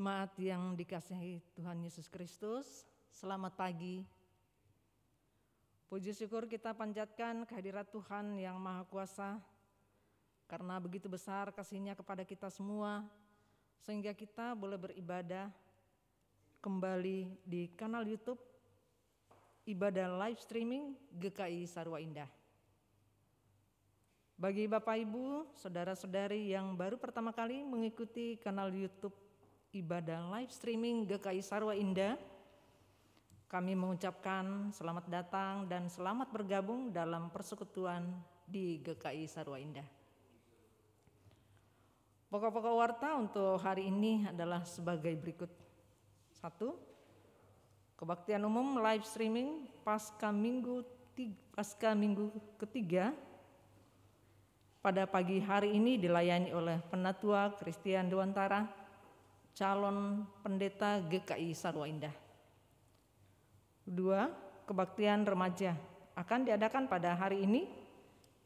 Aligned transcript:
Jemaat 0.00 0.32
yang 0.40 0.72
dikasihi 0.80 1.44
Tuhan 1.52 1.84
Yesus 1.84 2.08
Kristus, 2.08 2.88
selamat 3.12 3.52
pagi. 3.52 4.00
Puji 5.92 6.16
syukur 6.16 6.48
kita 6.48 6.72
panjatkan 6.72 7.44
kehadirat 7.44 7.84
Tuhan 7.92 8.32
yang 8.40 8.56
Maha 8.56 8.88
Kuasa, 8.88 9.36
karena 10.48 10.80
begitu 10.80 11.04
besar 11.04 11.52
kasihnya 11.52 11.92
kepada 11.92 12.24
kita 12.24 12.48
semua, 12.48 13.04
sehingga 13.76 14.16
kita 14.16 14.56
boleh 14.56 14.80
beribadah 14.80 15.52
kembali 16.64 17.36
di 17.44 17.68
kanal 17.76 18.00
YouTube 18.08 18.40
ibadah 19.68 20.16
live 20.16 20.40
streaming 20.40 20.96
GKI 21.12 21.68
Sarwa 21.68 22.00
Indah. 22.00 22.32
Bagi 24.40 24.64
Bapak 24.64 24.96
Ibu, 24.96 25.52
saudara-saudari 25.60 26.56
yang 26.56 26.72
baru 26.72 26.96
pertama 26.96 27.36
kali 27.36 27.60
mengikuti 27.60 28.40
kanal 28.40 28.72
YouTube 28.72 29.28
ibadah 29.70 30.26
live 30.34 30.50
streaming 30.50 31.06
GKI 31.06 31.42
Sarwa 31.46 31.78
Indah. 31.78 32.18
Kami 33.50 33.74
mengucapkan 33.74 34.70
selamat 34.70 35.10
datang 35.10 35.66
dan 35.66 35.90
selamat 35.90 36.30
bergabung 36.30 36.94
dalam 36.94 37.30
persekutuan 37.34 38.06
di 38.46 38.78
GKI 38.82 39.26
Sarwa 39.26 39.58
Indah. 39.58 39.86
Pokok-pokok 42.30 42.74
warta 42.78 43.18
untuk 43.18 43.58
hari 43.58 43.90
ini 43.90 44.26
adalah 44.30 44.62
sebagai 44.62 45.10
berikut. 45.18 45.50
Satu, 46.30 46.78
kebaktian 47.98 48.42
umum 48.46 48.78
live 48.78 49.02
streaming 49.02 49.66
pasca 49.82 50.30
minggu 50.30 50.86
pasca 51.52 51.92
minggu 51.92 52.32
ketiga 52.56 53.12
pada 54.80 55.04
pagi 55.04 55.42
hari 55.42 55.76
ini 55.76 56.00
dilayani 56.00 56.54
oleh 56.54 56.80
Penatua 56.88 57.52
Kristian 57.60 58.08
Dewantara 58.08 58.79
calon 59.54 60.26
pendeta 60.40 61.02
GKI 61.04 61.52
Sarwa 61.54 61.86
Indah. 61.86 62.14
Kedua, 63.84 64.30
kebaktian 64.68 65.26
remaja 65.26 65.74
akan 66.14 66.46
diadakan 66.46 66.86
pada 66.86 67.16
hari 67.16 67.42
ini 67.42 67.66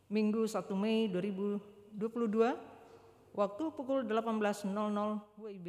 Minggu 0.08 0.46
1 0.46 0.68
Mei 0.76 1.08
2022 1.10 1.96
waktu 3.34 3.64
pukul 3.74 4.06
18.00 4.06 4.70
WIB. 5.40 5.68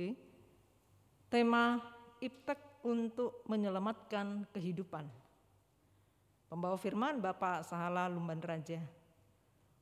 Tema 1.28 1.82
Iptek 2.22 2.86
untuk 2.86 3.44
menyelamatkan 3.50 4.46
kehidupan. 4.54 5.10
Pembawa 6.46 6.78
firman 6.78 7.20
Bapak 7.20 7.66
Sahala 7.66 8.06
Lumban 8.08 8.40
Raja. 8.40 8.80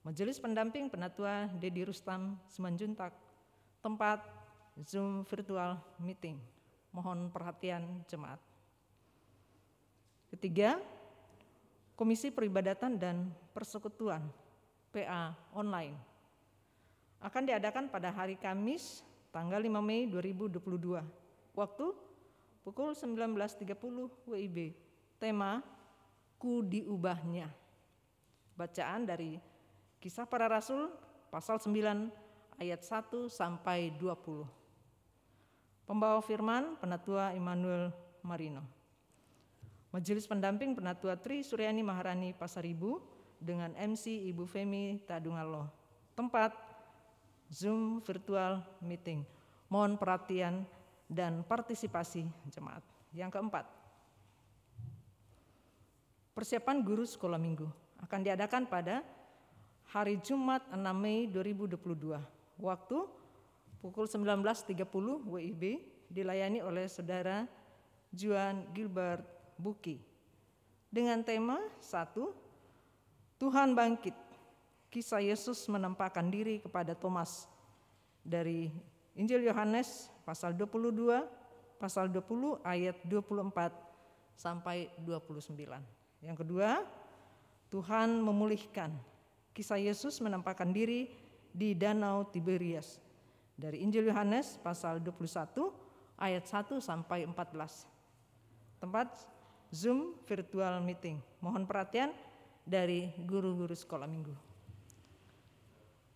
Majelis 0.04 0.40
pendamping 0.40 0.88
penatua 0.88 1.52
Dedi 1.60 1.84
Rustam 1.84 2.40
Semanjuntak. 2.48 3.12
Tempat 3.84 4.24
Zoom 4.82 5.22
virtual 5.30 5.78
meeting. 6.02 6.42
Mohon 6.90 7.30
perhatian 7.30 8.02
jemaat. 8.10 8.42
Ketiga, 10.34 10.82
Komisi 11.94 12.34
Peribadatan 12.34 12.98
dan 12.98 13.30
Persekutuan 13.54 14.26
PA 14.90 15.38
online 15.54 15.94
akan 17.24 17.44
diadakan 17.48 17.88
pada 17.88 18.12
hari 18.12 18.36
Kamis 18.36 19.06
tanggal 19.32 19.62
5 19.62 19.80
Mei 19.80 20.10
2022. 20.10 21.00
Waktu 21.56 21.86
pukul 22.66 22.92
19.30 22.92 23.70
WIB. 24.28 24.76
Tema 25.22 25.64
Ku 26.36 26.60
diubahnya. 26.60 27.48
Bacaan 28.60 29.08
dari 29.08 29.40
Kisah 30.04 30.28
Para 30.28 30.52
Rasul 30.52 30.92
pasal 31.32 31.64
9 31.64 32.12
ayat 32.60 32.82
1 32.84 33.32
sampai 33.32 33.96
20. 33.96 34.63
Pembawa 35.84 36.24
firman 36.24 36.80
Penatua 36.80 37.36
Immanuel 37.36 37.92
Marino. 38.24 38.64
Majelis 39.92 40.24
pendamping 40.24 40.74
Penatua 40.74 41.20
Tri 41.20 41.44
Suryani 41.44 41.84
Maharani 41.84 42.32
Pasaribu 42.32 43.04
dengan 43.36 43.76
MC 43.76 44.32
Ibu 44.32 44.48
Femi 44.48 45.04
Tadungalo. 45.04 45.68
Tempat 46.16 46.56
Zoom 47.52 48.00
virtual 48.00 48.64
meeting. 48.80 49.28
Mohon 49.68 50.00
perhatian 50.00 50.64
dan 51.12 51.44
partisipasi 51.44 52.26
jemaat. 52.50 52.82
Yang 53.14 53.38
keempat, 53.38 53.66
persiapan 56.34 56.82
guru 56.82 57.06
sekolah 57.06 57.38
minggu 57.38 57.70
akan 58.02 58.20
diadakan 58.26 58.66
pada 58.66 59.06
hari 59.94 60.18
Jumat 60.24 60.66
6 60.74 60.80
Mei 60.98 61.30
2022. 61.30 62.18
Waktu 62.58 62.98
pukul 63.84 64.08
19.30 64.08 64.80
WIB 65.28 65.64
dilayani 66.08 66.64
oleh 66.64 66.88
saudara 66.88 67.44
Juan 68.16 68.64
Gilbert 68.72 69.28
Buki. 69.60 70.00
Dengan 70.88 71.20
tema 71.20 71.60
satu 71.84 72.32
Tuhan 73.36 73.76
bangkit. 73.76 74.16
Kisah 74.88 75.20
Yesus 75.20 75.68
menampakkan 75.68 76.32
diri 76.32 76.64
kepada 76.64 76.96
Thomas 76.96 77.50
dari 78.24 78.72
Injil 79.20 79.44
Yohanes 79.44 80.08
pasal 80.24 80.56
22 80.56 81.28
pasal 81.76 82.08
20 82.08 82.64
ayat 82.64 82.96
24 83.04 83.52
sampai 84.40 84.88
29. 85.04 85.60
Yang 86.24 86.38
kedua, 86.40 86.88
Tuhan 87.68 88.24
memulihkan. 88.24 88.96
Kisah 89.52 89.82
Yesus 89.82 90.24
menampakkan 90.24 90.72
diri 90.72 91.12
di 91.52 91.76
Danau 91.76 92.24
Tiberias 92.32 93.03
dari 93.64 93.80
Injil 93.80 94.12
Yohanes 94.12 94.60
pasal 94.60 95.00
21 95.00 95.72
ayat 96.20 96.44
1 96.44 96.84
sampai 96.84 97.24
14. 97.24 97.88
Tempat 98.84 99.24
Zoom 99.72 100.20
virtual 100.28 100.84
meeting. 100.84 101.24
Mohon 101.40 101.64
perhatian 101.64 102.12
dari 102.68 103.16
guru-guru 103.24 103.72
sekolah 103.72 104.04
minggu. 104.04 104.36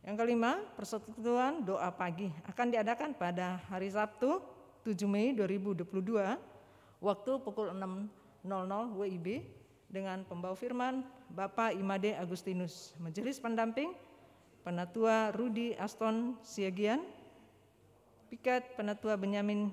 Yang 0.04 0.16
kelima, 0.20 0.60
persekutuan 0.76 1.64
doa 1.64 1.88
pagi 1.96 2.28
akan 2.44 2.68
diadakan 2.68 3.16
pada 3.16 3.64
hari 3.72 3.88
Sabtu 3.96 4.44
7 4.84 5.08
Mei 5.08 5.32
2022 5.32 5.88
waktu 7.00 7.32
pukul 7.48 7.72
6.00 7.72 8.48
WIB 8.92 9.28
dengan 9.88 10.28
pembawa 10.28 10.56
firman 10.56 11.00
Bapak 11.32 11.76
Imade 11.80 12.12
Agustinus, 12.20 12.92
Majelis 13.00 13.40
Pendamping 13.40 13.96
Penatua 14.68 15.32
Rudi 15.32 15.72
Aston 15.80 16.36
Siagian, 16.44 17.00
Pikat 18.28 18.76
Penatua 18.76 19.16
Benyamin 19.16 19.72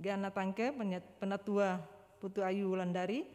Gana 0.00 0.32
Tangke, 0.32 0.72
Penatua 1.20 1.84
Putu 2.16 2.40
Ayu 2.40 2.72
Wulandari, 2.72 3.28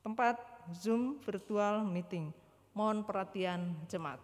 tempat 0.00 0.40
Zoom 0.72 1.20
virtual 1.20 1.84
meeting. 1.84 2.32
Mohon 2.72 3.04
perhatian 3.04 3.76
jemaat. 3.84 4.22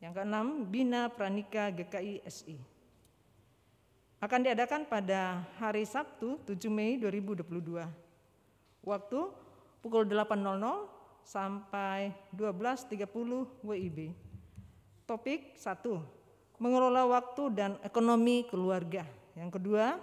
Yang 0.00 0.12
keenam, 0.20 0.46
Bina 0.68 1.12
Pranika 1.12 1.68
GKI 1.68 2.24
SI. 2.28 2.56
Akan 4.20 4.40
diadakan 4.40 4.88
pada 4.88 5.44
hari 5.60 5.84
Sabtu 5.84 6.40
7 6.48 6.72
Mei 6.72 6.96
2022. 6.96 7.84
Waktu 8.84 9.20
pukul 9.84 10.08
8.00 10.08 10.40
sampai 11.24 12.12
12.30 12.32 13.04
WIB. 13.60 14.16
Topik 15.04 15.60
1 15.60 16.13
mengelola 16.64 17.04
waktu 17.04 17.52
dan 17.52 17.76
ekonomi 17.84 18.48
keluarga. 18.48 19.04
Yang 19.36 19.60
kedua, 19.60 20.00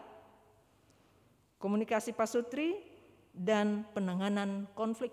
komunikasi 1.58 2.14
pasutri 2.14 2.78
dan 3.34 3.82
penanganan 3.98 4.70
konflik. 4.78 5.10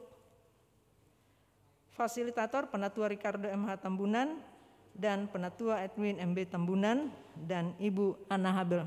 Fasilitator 1.96 2.68
Penatua 2.68 3.08
Ricardo 3.08 3.48
MH 3.48 3.80
Tambunan 3.80 4.44
dan 4.92 5.24
Penatua 5.32 5.80
Edwin 5.88 6.20
MB 6.20 6.52
Tambunan 6.52 7.08
dan 7.32 7.72
Ibu 7.80 8.28
Anna 8.28 8.52
Habel. 8.52 8.84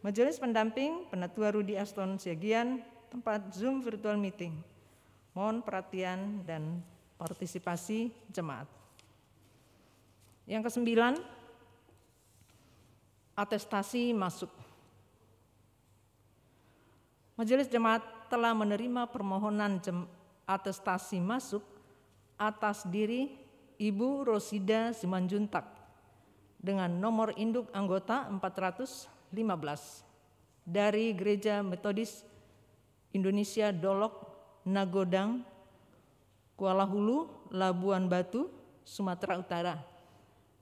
Majelis 0.00 0.40
pendamping 0.40 1.04
Penatua 1.12 1.52
Rudi 1.52 1.76
Aston 1.76 2.16
Siagian, 2.16 2.80
tempat 3.12 3.52
Zoom 3.52 3.84
virtual 3.84 4.16
meeting. 4.16 4.56
Mohon 5.36 5.60
perhatian 5.60 6.40
dan 6.48 6.80
partisipasi 7.20 8.08
jemaat. 8.32 8.79
Yang 10.50 10.66
kesembilan, 10.66 11.14
atestasi 13.38 14.10
masuk. 14.10 14.50
Majelis 17.38 17.70
Jemaat 17.70 18.02
telah 18.26 18.50
menerima 18.52 19.06
permohonan 19.08 19.78
atestasi 20.44 21.22
masuk 21.22 21.62
atas 22.34 22.84
diri 22.84 23.38
Ibu 23.80 24.28
Rosida 24.28 24.92
Simanjuntak 24.92 25.64
dengan 26.60 26.92
nomor 26.92 27.32
induk 27.40 27.72
anggota 27.72 28.28
415 28.28 29.32
dari 30.68 31.16
Gereja 31.16 31.64
Metodis 31.64 32.26
Indonesia 33.16 33.72
Dolok 33.72 34.28
Nagodang 34.68 35.40
Kuala 36.60 36.84
Hulu 36.84 37.48
Labuan 37.56 38.04
Batu 38.04 38.52
Sumatera 38.84 39.40
Utara 39.40 39.89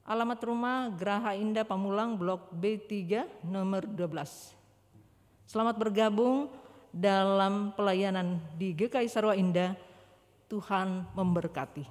Alamat 0.09 0.41
rumah 0.41 0.88
Geraha 0.97 1.37
Indah 1.37 1.69
Pamulang 1.69 2.17
Blok 2.17 2.49
B3 2.57 3.29
nomor 3.45 3.85
12. 3.85 4.57
Selamat 5.45 5.77
bergabung 5.77 6.49
dalam 6.88 7.77
pelayanan 7.77 8.41
di 8.57 8.73
GKI 8.73 9.05
Sarwa 9.05 9.37
Indah. 9.37 9.77
Tuhan 10.49 11.05
memberkati. 11.12 11.85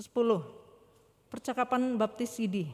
Kesepuluh, 0.00 0.40
percakapan 1.28 2.00
baptis 2.00 2.40
Sidi. 2.40 2.64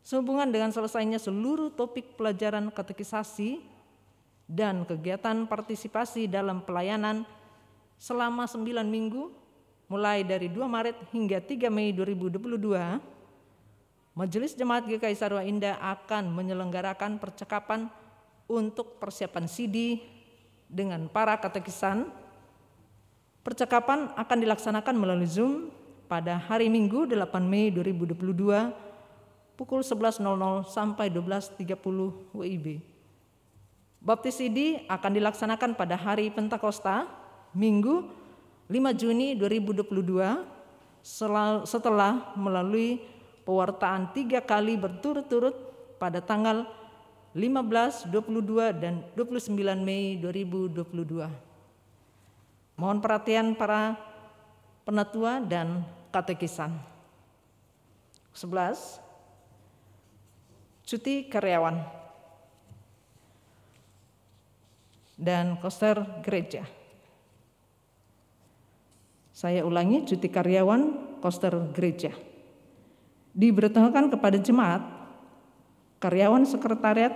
Sehubungan 0.00 0.48
dengan 0.48 0.72
selesainya 0.72 1.20
seluruh 1.20 1.68
topik 1.68 2.16
pelajaran 2.16 2.72
katekisasi 2.72 3.60
dan 4.48 4.88
kegiatan 4.88 5.44
partisipasi 5.44 6.32
dalam 6.32 6.64
pelayanan 6.64 7.28
selama 8.00 8.48
9 8.48 8.88
minggu 8.88 9.49
mulai 9.90 10.22
dari 10.22 10.46
2 10.46 10.62
Maret 10.70 11.10
hingga 11.10 11.42
3 11.42 11.66
Mei 11.66 11.90
2022, 11.90 12.38
Majelis 14.14 14.54
Jemaat 14.54 14.86
GKI 14.86 15.18
Sarwa 15.18 15.42
Indah 15.42 15.74
akan 15.82 16.30
menyelenggarakan 16.30 17.18
percakapan 17.18 17.90
untuk 18.46 19.02
persiapan 19.02 19.50
CD 19.50 19.98
dengan 20.70 21.10
para 21.10 21.34
katekisan. 21.42 22.06
Percakapan 23.42 24.14
akan 24.14 24.38
dilaksanakan 24.38 24.94
melalui 24.94 25.26
Zoom 25.26 25.74
pada 26.06 26.38
hari 26.38 26.70
Minggu 26.70 27.10
8 27.10 27.26
Mei 27.42 27.74
2022 27.74 28.14
pukul 29.58 29.82
11.00 29.82 30.22
sampai 30.70 31.10
12.30 31.10 31.66
WIB. 32.30 32.78
Baptis 34.00 34.38
CD 34.38 34.86
akan 34.86 35.12
dilaksanakan 35.18 35.74
pada 35.74 35.98
hari 35.98 36.30
Pentakosta, 36.30 37.10
Minggu 37.50 38.19
5 38.70 39.02
Juni 39.02 39.34
2022 39.34 39.90
setelah 41.66 42.30
melalui 42.38 43.02
pewartaan 43.42 44.14
tiga 44.14 44.38
kali 44.38 44.78
berturut-turut 44.78 45.58
pada 45.98 46.22
tanggal 46.22 46.70
15, 47.34 48.06
22, 48.14 48.70
dan 48.78 49.02
29 49.18 49.58
Mei 49.82 50.14
2022. 50.22 51.26
Mohon 52.78 52.98
perhatian 53.02 53.58
para 53.58 53.98
penatua 54.86 55.42
dan 55.42 55.82
katekisan. 56.14 56.70
11. 58.38 59.02
Cuti 60.86 61.26
karyawan 61.26 61.82
dan 65.18 65.58
koster 65.58 66.02
gereja. 66.22 66.79
Saya 69.40 69.64
ulangi, 69.64 70.04
cuti 70.04 70.28
karyawan 70.28 71.16
koster 71.24 71.72
gereja. 71.72 72.12
Diberitahukan 73.32 74.12
kepada 74.12 74.36
jemaat, 74.36 74.84
karyawan 75.96 76.44
sekretariat 76.44 77.08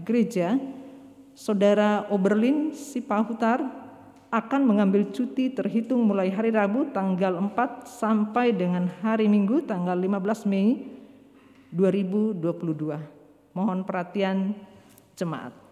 gereja, 0.00 0.56
Saudara 1.36 2.08
Oberlin 2.08 2.72
Sipahutar 2.72 3.60
akan 4.32 4.62
mengambil 4.64 5.12
cuti 5.12 5.52
terhitung 5.52 6.00
mulai 6.08 6.32
hari 6.32 6.48
Rabu 6.48 6.88
tanggal 6.96 7.36
4 7.44 7.84
sampai 7.84 8.56
dengan 8.56 8.88
hari 9.04 9.28
Minggu 9.28 9.68
tanggal 9.68 10.00
15 10.00 10.48
Mei 10.48 10.80
2022. 11.76 13.52
Mohon 13.52 13.84
perhatian 13.84 14.56
jemaat. 15.12 15.65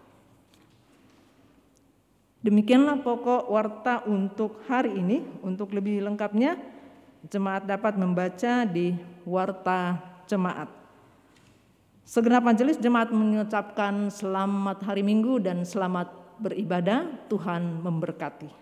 Demikianlah 2.45 3.01
pokok 3.01 3.49
warta 3.49 4.05
untuk 4.05 4.61
hari 4.69 4.93
ini. 5.01 5.25
Untuk 5.41 5.73
lebih 5.73 6.05
lengkapnya, 6.05 6.53
jemaat 7.25 7.65
dapat 7.65 7.97
membaca 7.97 8.61
di 8.69 8.93
warta 9.25 9.97
jemaat. 10.29 10.69
Segenap 12.05 12.45
majelis 12.45 12.77
jemaat 12.77 13.09
mengucapkan 13.09 14.13
selamat 14.13 14.77
hari 14.85 15.01
Minggu 15.01 15.41
dan 15.41 15.65
selamat 15.65 16.37
beribadah. 16.37 17.09
Tuhan 17.33 17.81
memberkati. 17.81 18.53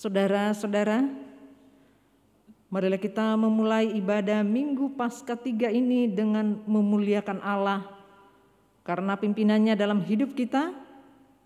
Saudara-saudara, 0.00 1.04
marilah 2.72 2.96
kita 2.96 3.36
memulai 3.36 3.84
ibadah 4.00 4.40
Minggu 4.40 4.96
Paskah 4.96 5.36
tiga 5.36 5.68
ini 5.68 6.08
dengan 6.08 6.56
memuliakan 6.64 7.36
Allah 7.44 7.84
karena 8.80 9.20
pimpinannya 9.20 9.76
dalam 9.76 10.00
hidup 10.00 10.32
kita, 10.32 10.72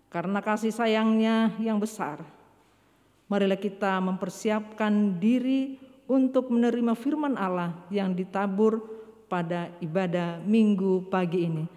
karena 0.07 0.39
kasih 0.39 0.71
sayangnya 0.71 1.51
yang 1.59 1.83
besar. 1.83 2.23
Marilah 3.27 3.59
kita 3.59 3.99
mempersiapkan 3.99 5.19
diri 5.19 5.75
untuk 6.07 6.47
menerima 6.47 6.95
firman 6.95 7.35
Allah 7.35 7.75
yang 7.91 8.15
ditabur 8.15 8.79
pada 9.27 9.67
ibadah 9.83 10.39
Minggu 10.47 11.11
pagi 11.11 11.43
ini. 11.43 11.67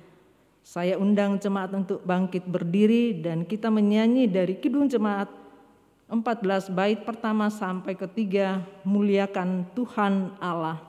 Saya 0.62 0.94
undang 0.94 1.42
jemaat 1.42 1.74
untuk 1.74 2.06
bangkit 2.06 2.46
berdiri 2.46 3.18
dan 3.18 3.42
kita 3.42 3.66
menyanyi 3.66 4.30
dari 4.30 4.54
Kidung 4.62 4.86
Jemaat 4.86 5.47
14 6.08 6.72
bait 6.72 6.96
pertama 7.04 7.52
sampai 7.52 7.92
ketiga 7.92 8.64
muliakan 8.80 9.68
Tuhan 9.76 10.32
Allah. 10.40 10.87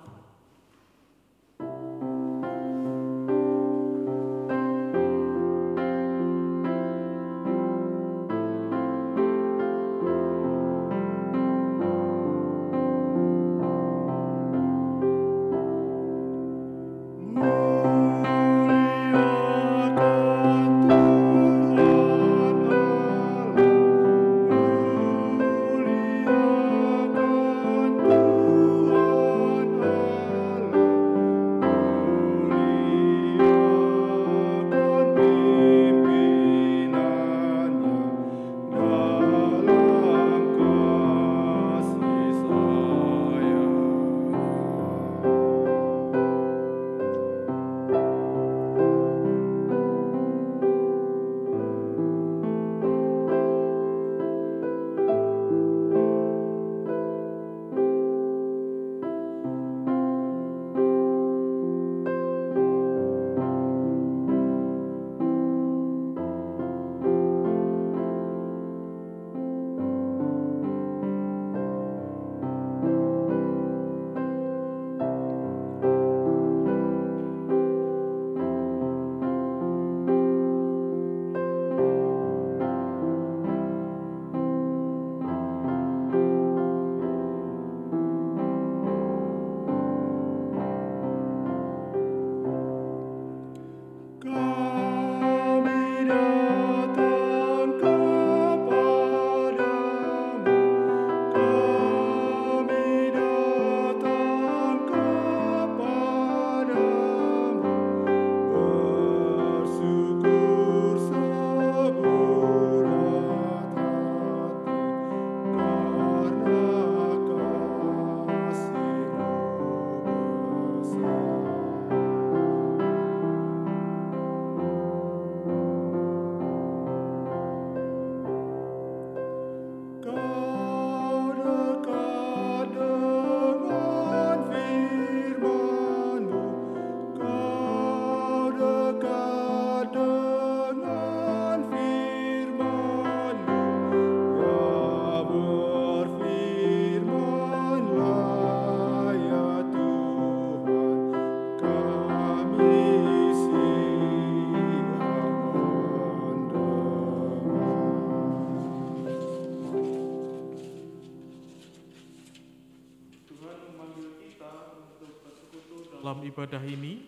Dalam 166.19 166.36
ibadah 166.36 166.63
ini, 166.67 166.99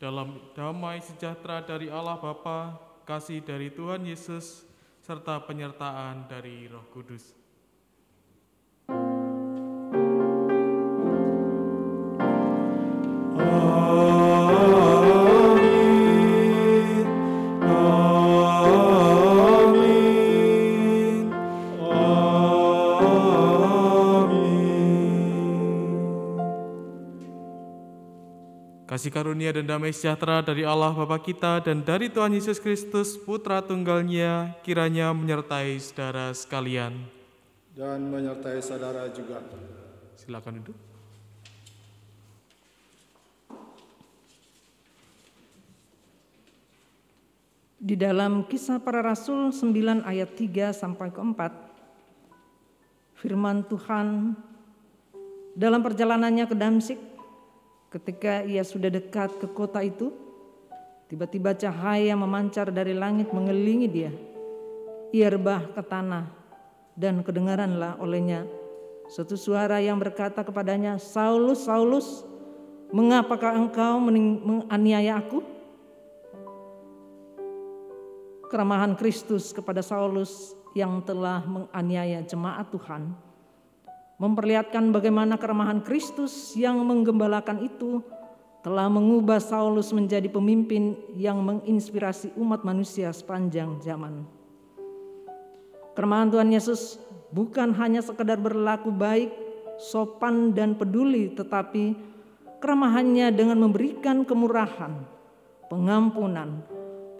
dalam 0.00 0.40
damai 0.56 0.96
sejahtera 1.04 1.60
dari 1.60 1.92
Allah 1.92 2.16
Bapa, 2.16 2.80
kasih 3.04 3.44
dari 3.44 3.68
Tuhan 3.68 4.08
Yesus, 4.08 4.64
serta 5.04 5.36
penyertaan 5.44 6.24
dari 6.32 6.64
Roh 6.72 6.88
Kudus. 6.88 7.43
Karunia 29.34 29.50
dan 29.50 29.66
damai 29.66 29.90
sejahtera 29.90 30.46
dari 30.46 30.62
Allah 30.62 30.94
Bapa 30.94 31.18
kita 31.18 31.58
dan 31.58 31.82
dari 31.82 32.06
Tuhan 32.06 32.38
Yesus 32.38 32.62
Kristus, 32.62 33.18
Putra 33.18 33.58
Tunggalnya, 33.66 34.54
kiranya 34.62 35.10
menyertai 35.10 35.74
saudara 35.82 36.30
sekalian. 36.30 36.94
Dan 37.74 38.14
menyertai 38.14 38.62
saudara 38.62 39.10
juga. 39.10 39.42
Silakan 40.14 40.62
duduk. 40.62 40.78
Di 47.82 47.98
dalam 47.98 48.46
kisah 48.46 48.78
para 48.78 49.02
rasul 49.02 49.50
9 49.50 50.06
ayat 50.06 50.30
3 50.30 50.70
sampai 50.70 51.10
ke 51.10 51.18
4, 51.18 53.18
firman 53.18 53.66
Tuhan 53.66 54.38
dalam 55.58 55.82
perjalanannya 55.82 56.46
ke 56.46 56.54
Damsik, 56.54 57.13
ketika 57.94 58.42
ia 58.42 58.66
sudah 58.66 58.90
dekat 58.90 59.38
ke 59.38 59.46
kota 59.54 59.78
itu, 59.78 60.10
tiba-tiba 61.06 61.54
cahaya 61.54 62.18
memancar 62.18 62.74
dari 62.74 62.90
langit 62.90 63.30
mengelilingi 63.30 63.88
dia. 63.88 64.10
Ia 65.14 65.30
rebah 65.30 65.70
ke 65.70 65.82
tanah 65.86 66.26
dan 66.98 67.22
kedengaranlah 67.22 68.02
olehnya 68.02 68.42
suatu 69.06 69.38
suara 69.38 69.78
yang 69.78 70.02
berkata 70.02 70.42
kepadanya, 70.42 70.98
Saulus, 70.98 71.70
Saulus, 71.70 72.26
mengapakah 72.90 73.54
engkau 73.54 74.02
menganiaya 74.02 75.22
aku? 75.22 75.54
keramahan 78.54 78.94
Kristus 78.94 79.50
kepada 79.50 79.82
Saulus 79.82 80.54
yang 80.78 81.02
telah 81.02 81.42
menganiaya 81.42 82.22
jemaat 82.22 82.70
Tuhan, 82.70 83.10
memperlihatkan 84.18 84.94
bagaimana 84.94 85.34
keramahan 85.34 85.82
Kristus 85.82 86.54
yang 86.54 86.78
menggembalakan 86.86 87.66
itu 87.66 87.98
telah 88.64 88.88
mengubah 88.88 89.42
Saulus 89.44 89.92
menjadi 89.92 90.30
pemimpin 90.32 90.96
yang 91.12 91.44
menginspirasi 91.44 92.32
umat 92.40 92.64
manusia 92.64 93.12
sepanjang 93.12 93.76
zaman. 93.84 94.24
Keramahan 95.94 96.32
Tuhan 96.32 96.50
Yesus 96.50 96.98
bukan 97.30 97.76
hanya 97.76 98.00
sekedar 98.00 98.40
berlaku 98.40 98.88
baik, 98.88 99.30
sopan 99.76 100.56
dan 100.56 100.74
peduli, 100.74 101.30
tetapi 101.36 101.94
keramahannya 102.58 103.30
dengan 103.36 103.60
memberikan 103.68 104.24
kemurahan, 104.24 105.04
pengampunan, 105.68 106.64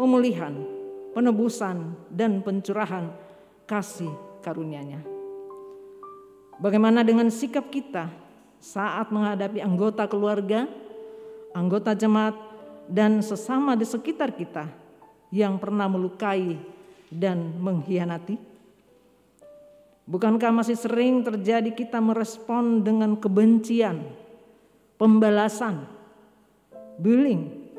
pemulihan, 0.01 0.65
penebusan, 1.13 1.93
dan 2.09 2.41
pencurahan 2.41 3.13
kasih 3.69 4.11
karunia-Nya. 4.41 5.14
Bagaimana 6.55 7.03
dengan 7.03 7.27
sikap 7.35 7.67
kita 7.67 8.07
saat 8.63 9.11
menghadapi 9.11 9.59
anggota 9.59 10.07
keluarga, 10.07 10.71
anggota 11.51 11.99
jemaat, 11.99 12.39
dan 12.87 13.19
sesama 13.25 13.75
di 13.75 13.83
sekitar 13.83 14.31
kita 14.31 14.71
yang 15.35 15.59
pernah 15.59 15.91
melukai 15.91 16.55
dan 17.11 17.59
mengkhianati? 17.59 18.39
Bukankah 20.05 20.53
masih 20.53 20.77
sering 20.77 21.25
terjadi 21.25 21.73
kita 21.73 21.99
merespon 21.99 22.85
dengan 22.85 23.17
kebencian, 23.17 24.05
pembalasan, 25.01 25.89
bullying, 27.01 27.73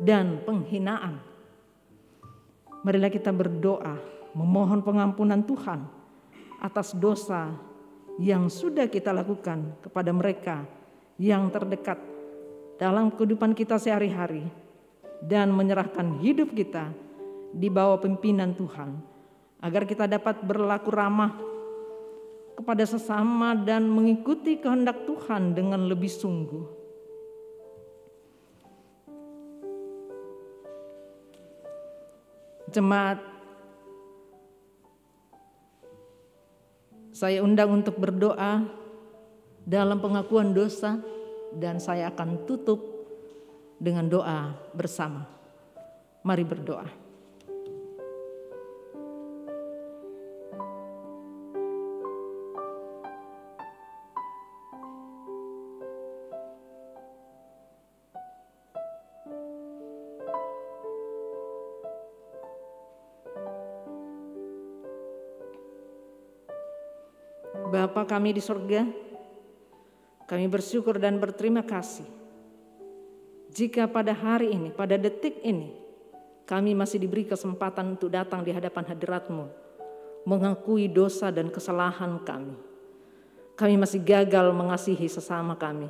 dan 0.00 0.40
penghinaan? 0.46 1.18
Marilah 2.86 3.10
kita 3.10 3.34
berdoa 3.34 3.98
memohon 4.32 4.80
pengampunan 4.86 5.42
Tuhan 5.42 5.82
atas 6.62 6.94
dosa 6.94 7.73
yang 8.22 8.46
sudah 8.46 8.86
kita 8.86 9.10
lakukan 9.10 9.78
kepada 9.82 10.14
mereka 10.14 10.62
yang 11.18 11.50
terdekat 11.50 11.98
dalam 12.78 13.10
kehidupan 13.14 13.54
kita 13.54 13.78
sehari-hari 13.78 14.46
dan 15.24 15.50
menyerahkan 15.50 16.22
hidup 16.22 16.54
kita 16.54 16.90
di 17.54 17.70
bawah 17.70 17.98
pimpinan 18.02 18.54
Tuhan 18.54 18.98
agar 19.62 19.82
kita 19.86 20.04
dapat 20.10 20.42
berlaku 20.42 20.90
ramah 20.90 21.32
kepada 22.54 22.86
sesama 22.86 23.58
dan 23.58 23.90
mengikuti 23.90 24.62
kehendak 24.62 25.02
Tuhan 25.06 25.58
dengan 25.58 25.90
lebih 25.90 26.10
sungguh. 26.10 26.66
Jemaat, 32.70 33.33
saya 37.14 37.46
undang 37.46 37.70
untuk 37.70 37.94
berdoa 37.94 38.66
dalam 39.62 40.02
pengakuan 40.02 40.50
dosa 40.50 40.98
dan 41.54 41.78
saya 41.78 42.10
akan 42.10 42.42
tutup 42.42 42.82
dengan 43.78 44.10
doa 44.10 44.50
bersama. 44.74 45.22
Mari 46.26 46.42
berdoa. 46.42 47.03
Kami 68.04 68.36
di 68.36 68.42
sorga, 68.44 68.84
kami 70.24 70.46
bersyukur 70.48 71.00
dan 71.00 71.16
berterima 71.16 71.64
kasih. 71.64 72.04
Jika 73.54 73.86
pada 73.86 74.12
hari 74.12 74.52
ini, 74.52 74.72
pada 74.72 74.98
detik 74.98 75.40
ini, 75.44 75.72
kami 76.44 76.76
masih 76.76 77.00
diberi 77.00 77.24
kesempatan 77.24 77.96
untuk 77.96 78.12
datang 78.12 78.44
di 78.44 78.52
hadapan 78.52 78.84
hadiratmu, 78.84 79.44
mengakui 80.28 80.90
dosa 80.92 81.32
dan 81.32 81.48
kesalahan 81.48 82.20
kami. 82.20 82.56
Kami 83.54 83.74
masih 83.78 84.02
gagal 84.02 84.50
mengasihi 84.50 85.06
sesama 85.06 85.54
kami. 85.54 85.86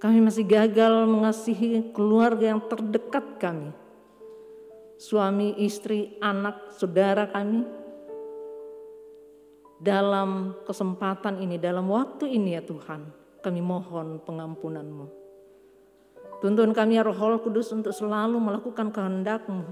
Kami 0.00 0.18
masih 0.24 0.44
gagal 0.44 1.04
mengasihi 1.04 1.92
keluarga 1.92 2.56
yang 2.56 2.62
terdekat 2.64 3.36
kami. 3.36 3.70
Suami, 4.96 5.52
istri, 5.60 6.16
anak, 6.24 6.72
saudara 6.80 7.28
kami, 7.28 7.68
dalam 9.76 10.56
kesempatan 10.64 11.40
ini, 11.40 11.60
dalam 11.60 11.88
waktu 11.92 12.32
ini 12.32 12.56
ya 12.56 12.62
Tuhan, 12.64 13.08
kami 13.44 13.60
mohon 13.60 14.20
pengampunanmu. 14.24 15.06
Tuntun 16.40 16.76
kami 16.76 17.00
ya 17.00 17.02
Roh 17.04 17.40
Kudus 17.40 17.72
untuk 17.72 17.96
selalu 17.96 18.36
melakukan 18.36 18.92
kehendakmu, 18.92 19.64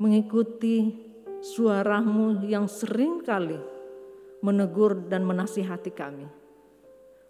mengikuti 0.00 0.96
suaramu 1.40 2.44
yang 2.48 2.68
sering 2.68 3.20
kali 3.20 3.60
menegur 4.40 5.04
dan 5.08 5.24
menasihati 5.24 5.92
kami. 5.92 6.24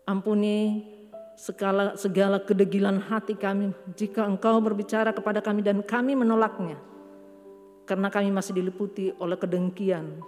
Ampuni 0.06 0.87
segala, 1.35 1.94
segala 1.98 2.42
kedegilan 2.42 3.02
hati 3.02 3.35
kami 3.35 3.74
jika 3.98 4.26
engkau 4.26 4.62
berbicara 4.62 5.11
kepada 5.11 5.42
kami 5.42 5.62
dan 5.62 5.83
kami 5.83 6.14
menolaknya. 6.14 6.78
Karena 7.87 8.06
kami 8.06 8.30
masih 8.30 8.54
diliputi 8.54 9.11
oleh 9.18 9.35
kedengkian, 9.35 10.22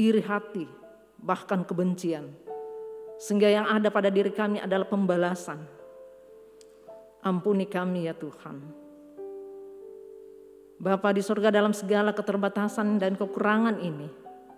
iri 0.00 0.24
hati, 0.24 0.64
bahkan 1.20 1.60
kebencian. 1.60 2.32
Sehingga 3.20 3.52
yang 3.52 3.68
ada 3.68 3.92
pada 3.92 4.08
diri 4.08 4.32
kami 4.32 4.64
adalah 4.64 4.88
pembalasan. 4.88 5.60
Ampuni 7.20 7.68
kami 7.68 8.08
ya 8.08 8.16
Tuhan. 8.16 8.64
Bapa 10.80 11.12
di 11.12 11.20
surga 11.20 11.52
dalam 11.52 11.76
segala 11.76 12.16
keterbatasan 12.16 12.96
dan 12.96 13.12
kekurangan 13.12 13.84
ini, 13.84 14.08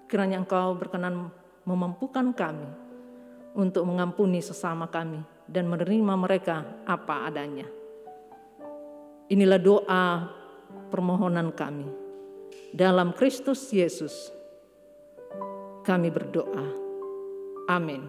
kiranya 0.06 0.38
Engkau 0.38 0.78
berkenan 0.78 1.34
memampukan 1.66 2.30
kami 2.30 2.70
untuk 3.58 3.82
mengampuni 3.82 4.38
sesama 4.38 4.86
kami 4.86 5.18
dan 5.50 5.66
menerima 5.66 6.14
mereka 6.14 6.62
apa 6.86 7.26
adanya. 7.26 7.66
Inilah 9.26 9.58
doa 9.58 10.04
permohonan 10.94 11.50
kami. 11.50 11.90
Dalam 12.70 13.10
Kristus 13.18 13.74
Yesus, 13.74 14.30
kami 15.82 16.14
berdoa. 16.14 16.66
Amin. 17.66 18.06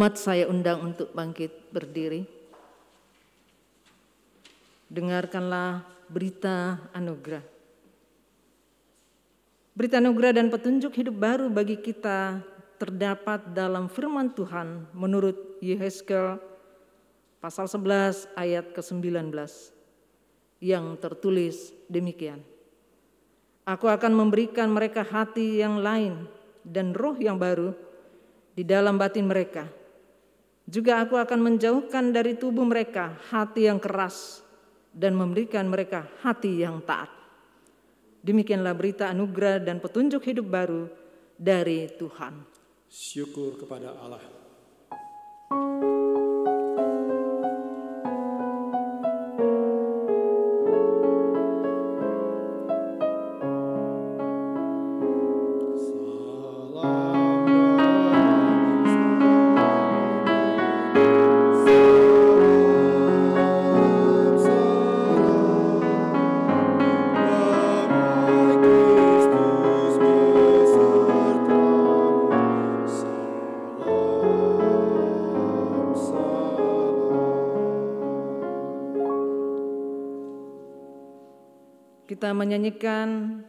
Umat 0.00 0.16
saya 0.16 0.48
undang 0.48 0.80
untuk 0.80 1.12
bangkit 1.12 1.76
berdiri. 1.76 2.24
Dengarkanlah 4.88 5.84
berita 6.08 6.88
anugerah. 6.96 7.44
Berita 9.76 10.00
anugerah 10.00 10.40
dan 10.40 10.48
petunjuk 10.48 10.96
hidup 10.96 11.20
baru 11.20 11.52
bagi 11.52 11.76
kita 11.76 12.40
terdapat 12.80 13.52
dalam 13.52 13.92
firman 13.92 14.32
Tuhan 14.32 14.88
menurut 14.96 15.60
Yehezkel 15.60 16.40
pasal 17.44 17.68
11 17.68 18.32
ayat 18.40 18.72
ke-19 18.72 19.04
yang 20.64 20.96
tertulis 20.96 21.76
demikian. 21.92 22.40
Aku 23.68 23.84
akan 23.84 24.16
memberikan 24.16 24.72
mereka 24.72 25.04
hati 25.04 25.60
yang 25.60 25.76
lain 25.76 26.24
dan 26.64 26.96
roh 26.96 27.20
yang 27.20 27.36
baru 27.36 27.76
di 28.56 28.64
dalam 28.64 28.96
batin 28.96 29.28
mereka. 29.28 29.76
Juga 30.70 31.02
aku 31.02 31.18
akan 31.18 31.50
menjauhkan 31.50 32.14
dari 32.14 32.38
tubuh 32.38 32.62
mereka 32.62 33.18
hati 33.34 33.66
yang 33.66 33.82
keras 33.82 34.38
dan 34.94 35.18
memberikan 35.18 35.66
mereka 35.66 36.06
hati 36.22 36.62
yang 36.62 36.78
taat. 36.86 37.10
Demikianlah 38.22 38.78
berita 38.78 39.10
anugerah 39.10 39.58
dan 39.66 39.82
petunjuk 39.82 40.22
hidup 40.22 40.46
baru 40.46 40.86
dari 41.34 41.90
Tuhan. 41.98 42.46
Syukur 42.86 43.58
kepada 43.58 43.98
Allah. 43.98 44.22
Menyanyikan 82.40 83.40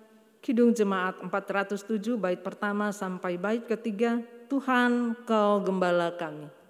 Kidung 0.44 0.76
Jemaat 0.76 1.24
407 1.24 2.20
bait 2.20 2.44
pertama 2.44 2.92
sampai 2.92 3.40
bait 3.40 3.64
ketiga 3.64 4.20
Tuhan 4.52 5.16
kau 5.24 5.64
gembala 5.64 6.12
kami. 6.20 6.61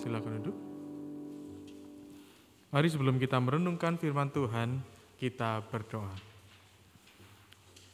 Silakan 0.00 0.40
duduk. 0.40 0.56
Mari 2.72 2.88
sebelum 2.88 3.20
kita 3.20 3.36
merenungkan 3.36 4.00
firman 4.00 4.32
Tuhan, 4.32 4.80
kita 5.20 5.60
berdoa. 5.68 6.08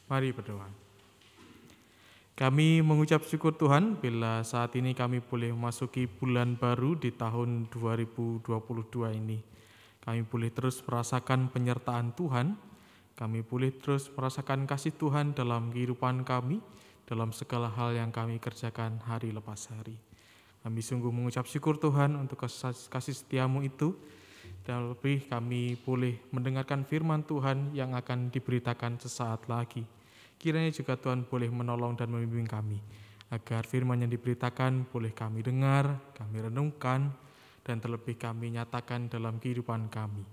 Mari 0.06 0.30
berdoa. 0.30 0.70
Kami 2.38 2.78
mengucap 2.86 3.26
syukur 3.26 3.58
Tuhan 3.58 3.98
bila 3.98 4.46
saat 4.46 4.78
ini 4.78 4.94
kami 4.94 5.18
boleh 5.18 5.50
memasuki 5.50 6.06
bulan 6.06 6.54
baru 6.54 6.94
di 6.94 7.10
tahun 7.10 7.66
2022 7.74 8.54
ini. 9.10 9.42
Kami 9.98 10.22
boleh 10.30 10.54
terus 10.54 10.78
merasakan 10.86 11.50
penyertaan 11.50 12.14
Tuhan, 12.14 12.54
kami 13.18 13.42
boleh 13.42 13.74
terus 13.82 14.06
merasakan 14.14 14.70
kasih 14.70 14.94
Tuhan 14.94 15.34
dalam 15.34 15.74
kehidupan 15.74 16.22
kami, 16.22 16.62
dalam 17.02 17.34
segala 17.34 17.66
hal 17.66 17.98
yang 17.98 18.14
kami 18.14 18.38
kerjakan 18.38 19.02
hari 19.02 19.34
lepas 19.34 19.66
hari. 19.74 19.98
Kami 20.66 20.82
sungguh 20.82 21.14
mengucap 21.14 21.46
syukur 21.46 21.78
Tuhan 21.78 22.18
untuk 22.18 22.42
kasih 22.90 23.14
setiamu 23.14 23.62
itu, 23.62 23.94
dan 24.66 24.90
lebih 24.90 25.30
kami 25.30 25.78
boleh 25.78 26.18
mendengarkan 26.34 26.82
firman 26.82 27.22
Tuhan 27.22 27.70
yang 27.70 27.94
akan 27.94 28.34
diberitakan 28.34 28.98
sesaat 28.98 29.46
lagi. 29.46 29.86
Kiranya 30.34 30.74
juga 30.74 30.98
Tuhan 30.98 31.22
boleh 31.22 31.54
menolong 31.54 31.94
dan 31.94 32.10
membimbing 32.10 32.50
kami, 32.50 32.82
agar 33.30 33.62
firman 33.62 34.02
yang 34.02 34.10
diberitakan 34.10 34.90
boleh 34.90 35.14
kami 35.14 35.46
dengar, 35.46 36.02
kami 36.18 36.50
renungkan, 36.50 37.14
dan 37.62 37.78
terlebih 37.78 38.18
kami 38.18 38.58
nyatakan 38.58 39.06
dalam 39.06 39.38
kehidupan 39.38 39.86
kami. 39.86 40.26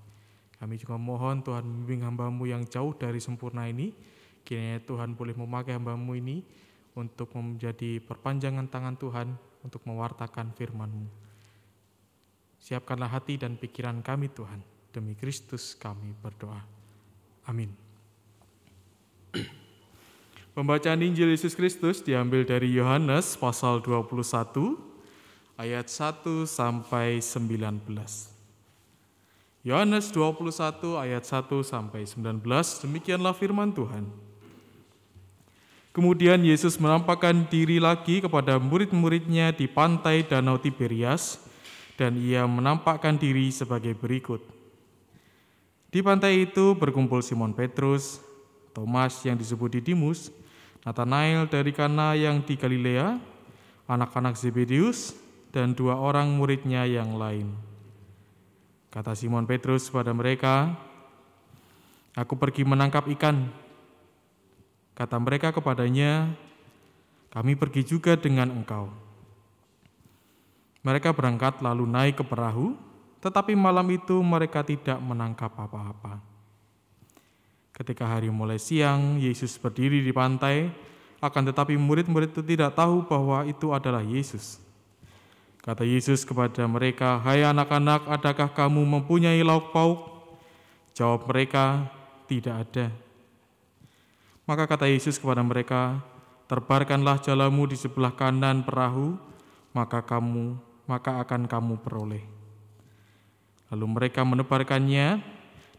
Kami 0.58 0.82
juga 0.82 0.98
mohon 0.98 1.46
Tuhan 1.46 1.62
membimbing 1.62 2.10
hambamu 2.10 2.50
yang 2.50 2.65
jauh 2.65 2.98
dari 2.98 3.22
sempurna 3.22 3.69
ini, 3.69 3.93
kiranya 4.41 4.82
Tuhan 4.82 5.13
boleh 5.13 5.38
memakai 5.38 5.78
hambamu 5.78 6.17
ini 6.17 6.41
untuk 6.98 7.38
menjadi 7.38 8.02
perpanjangan 8.02 8.65
tangan 8.65 8.98
Tuhan 8.98 9.53
untuk 9.63 9.82
mewartakan 9.88 10.52
firman-Mu. 10.54 11.08
Siapkanlah 12.63 13.12
hati 13.12 13.36
dan 13.39 13.60
pikiran 13.60 13.99
kami 13.99 14.32
Tuhan, 14.32 14.64
demi 14.95 15.16
Kristus 15.16 15.76
kami 15.76 16.16
berdoa. 16.20 16.64
Amin. 17.47 17.72
Pembacaan 20.55 21.01
Injil 21.01 21.34
Yesus 21.34 21.57
Kristus 21.57 21.99
diambil 22.05 22.45
dari 22.45 22.72
Yohanes 22.72 23.36
pasal 23.36 23.82
21 23.82 24.14
ayat 25.57 25.88
1 25.89 26.45
sampai 26.45 27.20
19. 27.20 27.84
Yohanes 29.64 30.11
21 30.11 30.99
ayat 30.99 31.24
1 31.24 31.47
sampai 31.64 32.03
19 32.03 32.43
demikianlah 32.84 33.32
firman 33.32 33.72
Tuhan. 33.72 34.33
Kemudian 35.94 36.41
Yesus 36.41 36.82
menampakkan 36.82 37.46
diri 37.46 37.78
lagi 37.78 38.18
kepada 38.18 38.58
murid-muridnya 38.58 39.54
di 39.54 39.70
pantai 39.70 40.26
Danau 40.26 40.58
Tiberias, 40.58 41.38
dan 41.94 42.18
ia 42.18 42.50
menampakkan 42.50 43.14
diri 43.14 43.54
sebagai 43.54 43.94
berikut. 43.94 44.41
Di 45.94 46.02
pantai 46.02 46.50
itu 46.50 46.74
berkumpul 46.74 47.22
Simon 47.22 47.54
Petrus, 47.54 48.18
Thomas 48.74 49.22
yang 49.22 49.38
disebut 49.38 49.78
Didimus, 49.78 50.34
Nathanael 50.82 51.46
dari 51.46 51.70
Kana 51.70 52.18
yang 52.18 52.41
di 52.41 52.58
Galilea, 52.58 53.22
anak-anak 53.86 54.34
Zebedius, 54.34 55.14
dan 55.54 55.78
dua 55.78 55.94
orang 56.02 56.34
muridnya 56.34 56.89
yang 56.89 57.14
lain. 57.14 57.54
Kata 58.89 59.14
Simon 59.14 59.46
Petrus 59.46 59.94
pada 59.94 60.10
mereka, 60.10 60.74
Aku 62.14 62.38
pergi 62.38 62.62
menangkap 62.62 63.10
ikan. 63.18 63.50
Kata 64.94 65.18
mereka 65.18 65.50
kepadanya, 65.50 66.30
"Kami 67.34 67.58
pergi 67.58 67.82
juga 67.82 68.14
dengan 68.14 68.54
engkau." 68.54 68.94
Mereka 70.86 71.16
berangkat 71.18 71.64
lalu 71.66 71.89
naik 71.89 72.22
ke 72.22 72.26
perahu, 72.28 72.78
tetapi 73.24 73.58
malam 73.58 73.88
itu 73.89 74.20
mereka 74.22 74.62
tidak 74.62 75.00
menangkap 75.02 75.50
apa-apa. 75.56 76.20
Ketika 77.74 78.06
hari 78.06 78.30
mulai 78.30 78.62
siang, 78.62 79.18
Yesus 79.18 79.58
berdiri 79.58 80.06
di 80.06 80.14
pantai, 80.14 80.70
akan 81.24 81.50
tetapi 81.50 81.74
murid-murid 81.74 82.36
itu 82.36 82.44
tidak 82.46 82.78
tahu 82.78 83.02
bahwa 83.08 83.48
itu 83.50 83.74
adalah 83.74 84.06
Yesus. 84.06 84.62
Kata 85.64 85.88
Yesus 85.88 86.28
kepada 86.28 86.68
mereka, 86.68 87.18
"Hai 87.24 87.41
anak-anak, 87.48 88.06
adakah 88.12 88.52
kamu 88.52 88.84
mempunyai 88.84 89.39
lauk 89.41 89.72
pauk?" 89.72 90.04
Jawab 90.94 91.26
mereka, 91.32 91.88
"Tidak 92.28 92.52
ada." 92.52 93.03
Maka 94.44 94.68
kata 94.68 94.91
Yesus 94.91 95.16
kepada 95.16 95.39
mereka, 95.39 96.04
"Terbarkanlah 96.52 97.24
jalamu 97.24 97.64
di 97.64 97.80
sebelah 97.80 98.12
kanan 98.12 98.68
perahu, 98.68 99.16
maka 99.72 100.04
kamu 100.04 100.60
maka 100.84 101.24
akan 101.24 101.48
kamu 101.48 101.80
peroleh." 101.80 102.24
Lalu 103.72 103.86
mereka 103.88 104.28
menebarkannya 104.28 105.24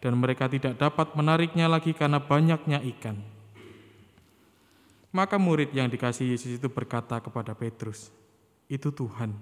dan 0.00 0.12
mereka 0.16 0.48
tidak 0.48 0.80
dapat 0.80 1.12
menariknya 1.12 1.68
lagi 1.68 1.92
karena 1.92 2.18
banyaknya 2.24 2.80
ikan. 2.96 3.20
Maka 5.14 5.38
murid 5.38 5.70
yang 5.70 5.86
dikasih 5.92 6.34
Yesus 6.34 6.58
itu 6.58 6.68
berkata 6.72 7.20
kepada 7.20 7.52
Petrus, 7.52 8.08
"Itu 8.66 8.90
Tuhan." 8.90 9.36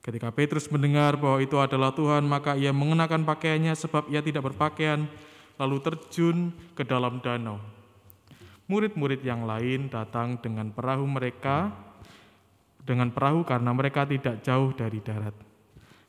Ketika 0.00 0.32
Petrus 0.32 0.70
mendengar 0.72 1.18
bahwa 1.20 1.44
itu 1.44 1.60
adalah 1.60 1.92
Tuhan, 1.92 2.24
maka 2.24 2.56
ia 2.56 2.72
mengenakan 2.72 3.20
pakaiannya 3.28 3.76
sebab 3.76 4.08
ia 4.08 4.24
tidak 4.24 4.48
berpakaian, 4.48 5.04
lalu 5.60 5.76
terjun 5.84 6.56
ke 6.72 6.88
dalam 6.88 7.20
danau. 7.20 7.60
Murid-murid 8.70 9.26
yang 9.26 9.50
lain 9.50 9.90
datang 9.90 10.38
dengan 10.38 10.70
perahu 10.70 11.02
mereka, 11.02 11.74
dengan 12.86 13.10
perahu 13.10 13.42
karena 13.42 13.74
mereka 13.74 14.06
tidak 14.06 14.46
jauh 14.46 14.70
dari 14.70 15.02
darat. 15.02 15.34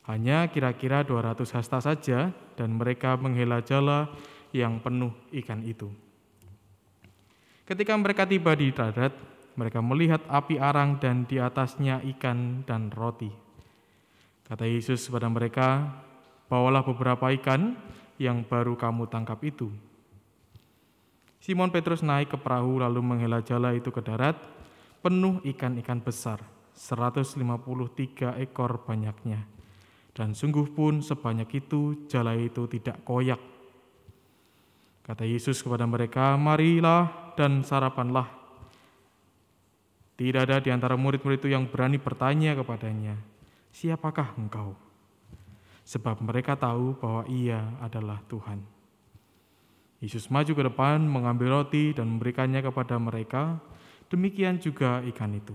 Hanya 0.06 0.46
kira-kira 0.46 1.02
200 1.02 1.42
hasta 1.58 1.82
saja 1.82 2.30
dan 2.54 2.78
mereka 2.78 3.18
menghela 3.18 3.66
jala 3.66 4.14
yang 4.54 4.78
penuh 4.78 5.10
ikan 5.42 5.66
itu. 5.66 5.90
Ketika 7.66 7.98
mereka 7.98 8.30
tiba 8.30 8.54
di 8.54 8.70
darat, 8.70 9.10
mereka 9.58 9.82
melihat 9.82 10.22
api 10.30 10.62
arang 10.62 11.02
dan 11.02 11.26
di 11.26 11.42
atasnya 11.42 11.98
ikan 12.14 12.62
dan 12.62 12.94
roti. 12.94 13.30
Kata 14.46 14.70
Yesus 14.70 15.10
kepada 15.10 15.26
mereka, 15.26 15.98
"Bawalah 16.46 16.86
beberapa 16.86 17.26
ikan 17.42 17.74
yang 18.22 18.46
baru 18.46 18.78
kamu 18.78 19.10
tangkap 19.10 19.42
itu." 19.42 19.70
Simon 21.42 21.74
Petrus 21.74 22.06
naik 22.06 22.30
ke 22.30 22.38
perahu 22.38 22.78
lalu 22.78 23.02
menghela 23.02 23.42
jala 23.42 23.74
itu 23.74 23.90
ke 23.90 23.98
darat, 23.98 24.38
penuh 25.02 25.42
ikan-ikan 25.42 25.98
besar, 25.98 26.38
153 26.78 28.38
ekor 28.38 28.86
banyaknya. 28.86 29.42
Dan 30.14 30.38
sungguh 30.38 30.70
pun 30.70 31.02
sebanyak 31.02 31.66
itu 31.66 32.06
jala 32.06 32.38
itu 32.38 32.70
tidak 32.70 33.02
koyak. 33.02 33.42
Kata 35.02 35.26
Yesus 35.26 35.58
kepada 35.66 35.82
mereka, 35.82 36.38
"Marilah 36.38 37.34
dan 37.34 37.66
sarapanlah." 37.66 38.30
Tidak 40.14 40.46
ada 40.46 40.62
di 40.62 40.70
antara 40.70 40.94
murid-murid 40.94 41.42
itu 41.42 41.50
yang 41.50 41.66
berani 41.66 41.98
bertanya 41.98 42.54
kepadanya, 42.54 43.18
"Siapakah 43.74 44.38
engkau?" 44.38 44.78
Sebab 45.82 46.22
mereka 46.22 46.54
tahu 46.54 46.94
bahwa 46.94 47.26
ia 47.26 47.74
adalah 47.82 48.22
Tuhan. 48.30 48.81
Yesus 50.02 50.26
maju 50.34 50.50
ke 50.50 50.62
depan, 50.66 50.98
mengambil 50.98 51.62
roti 51.62 51.94
dan 51.94 52.10
memberikannya 52.10 52.58
kepada 52.58 52.98
mereka. 52.98 53.62
Demikian 54.10 54.58
juga 54.58 54.98
ikan 55.14 55.30
itu. 55.38 55.54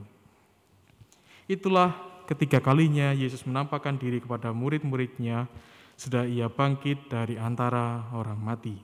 Itulah 1.52 2.24
ketiga 2.24 2.64
kalinya 2.64 3.12
Yesus 3.12 3.44
menampakkan 3.44 4.00
diri 4.00 4.24
kepada 4.24 4.56
murid-muridnya, 4.56 5.52
sudah 6.00 6.24
ia 6.24 6.48
bangkit 6.48 7.12
dari 7.12 7.36
antara 7.36 8.08
orang 8.16 8.40
mati. 8.40 8.80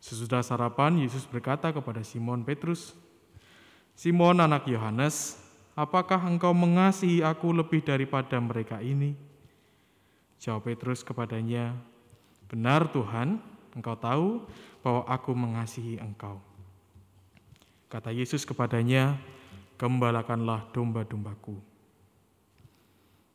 Sesudah 0.00 0.40
sarapan, 0.40 1.04
Yesus 1.04 1.28
berkata 1.28 1.68
kepada 1.68 2.00
Simon 2.00 2.48
Petrus, 2.48 2.96
"Simon, 3.92 4.40
anak 4.40 4.66
Yohanes, 4.72 5.36
apakah 5.76 6.18
engkau 6.26 6.56
mengasihi 6.56 7.20
Aku 7.20 7.52
lebih 7.52 7.84
daripada 7.84 8.40
mereka 8.40 8.80
ini?" 8.80 9.14
Jawab 10.40 10.66
Petrus 10.66 11.04
kepadanya, 11.06 11.76
"Benar, 12.50 12.90
Tuhan, 12.90 13.51
Engkau 13.72 13.96
tahu 13.96 14.44
bahwa 14.80 15.02
Aku 15.08 15.32
mengasihi 15.32 16.00
Engkau." 16.00 16.40
Kata 17.92 18.08
Yesus 18.08 18.48
kepadanya, 18.48 19.20
"Gembalakanlah 19.76 20.68
domba-dombaku." 20.72 21.60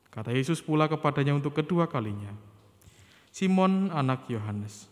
Kata 0.10 0.34
Yesus 0.34 0.66
pula 0.66 0.90
kepadanya 0.90 1.38
untuk 1.38 1.54
kedua 1.54 1.86
kalinya, 1.86 2.34
"Simon, 3.30 3.94
anak 3.94 4.26
Yohanes, 4.34 4.90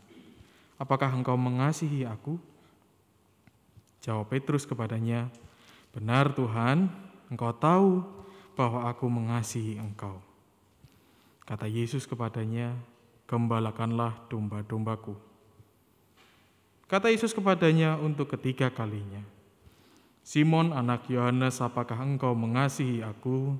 apakah 0.77 1.09
engkau 1.09 1.33
mengasihi 1.33 2.05
aku? 2.05 2.37
Jawab 4.05 4.29
Petrus 4.29 4.69
kepadanya, 4.69 5.33
Benar 5.95 6.35
Tuhan, 6.35 6.91
engkau 7.31 7.55
tahu 7.55 8.03
bahwa 8.53 8.85
aku 8.91 9.07
mengasihi 9.07 9.79
engkau. 9.79 10.19
Kata 11.47 11.65
Yesus 11.65 12.05
kepadanya, 12.05 12.75
Gembalakanlah 13.25 14.29
domba-dombaku. 14.29 15.17
Kata 16.85 17.09
Yesus 17.09 17.33
kepadanya 17.33 17.97
untuk 17.97 18.29
ketiga 18.37 18.69
kalinya, 18.69 19.25
Simon 20.21 20.69
anak 20.69 21.09
Yohanes, 21.09 21.57
apakah 21.57 21.97
engkau 21.97 22.37
mengasihi 22.37 23.01
aku? 23.01 23.57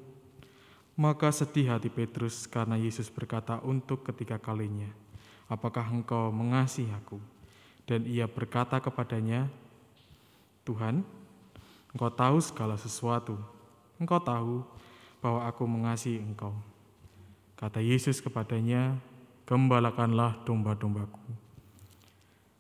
Maka 0.94 1.34
sedih 1.34 1.74
hati 1.74 1.90
Petrus 1.90 2.46
karena 2.46 2.78
Yesus 2.78 3.10
berkata 3.10 3.58
untuk 3.66 4.06
ketiga 4.06 4.38
kalinya, 4.38 4.86
apakah 5.50 5.90
engkau 5.90 6.30
mengasihi 6.30 6.94
aku? 6.94 7.18
Dan 7.90 8.06
ia 8.06 8.30
berkata 8.30 8.78
kepadanya, 8.78 9.50
Tuhan, 10.62 11.02
engkau 11.98 12.14
tahu 12.14 12.38
segala 12.46 12.78
sesuatu. 12.78 13.42
Engkau 13.98 14.22
tahu 14.22 14.62
bahwa 15.18 15.50
aku 15.50 15.66
mengasihi 15.66 16.22
engkau. 16.22 16.54
Kata 17.58 17.82
Yesus 17.82 18.22
kepadanya, 18.22 19.02
gembalakanlah 19.50 20.46
domba-dombaku. 20.46 21.45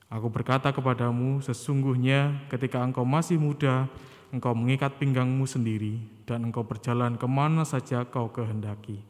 Aku 0.09 0.29
berkata 0.29 0.69
kepadamu, 0.69 1.41
sesungguhnya 1.41 2.45
ketika 2.47 2.79
engkau 2.81 3.03
masih 3.03 3.41
muda, 3.41 3.89
engkau 4.29 4.53
mengikat 4.53 4.95
pinggangmu 5.01 5.49
sendiri, 5.49 5.97
dan 6.29 6.45
engkau 6.45 6.61
berjalan 6.61 7.17
ke 7.17 7.25
mana 7.25 7.65
saja 7.65 8.05
kau 8.05 8.29
kehendaki. 8.29 9.01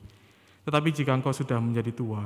Tetapi 0.64 0.90
jika 0.96 1.14
engkau 1.14 1.36
sudah 1.36 1.60
menjadi 1.60 1.92
tua, 1.92 2.26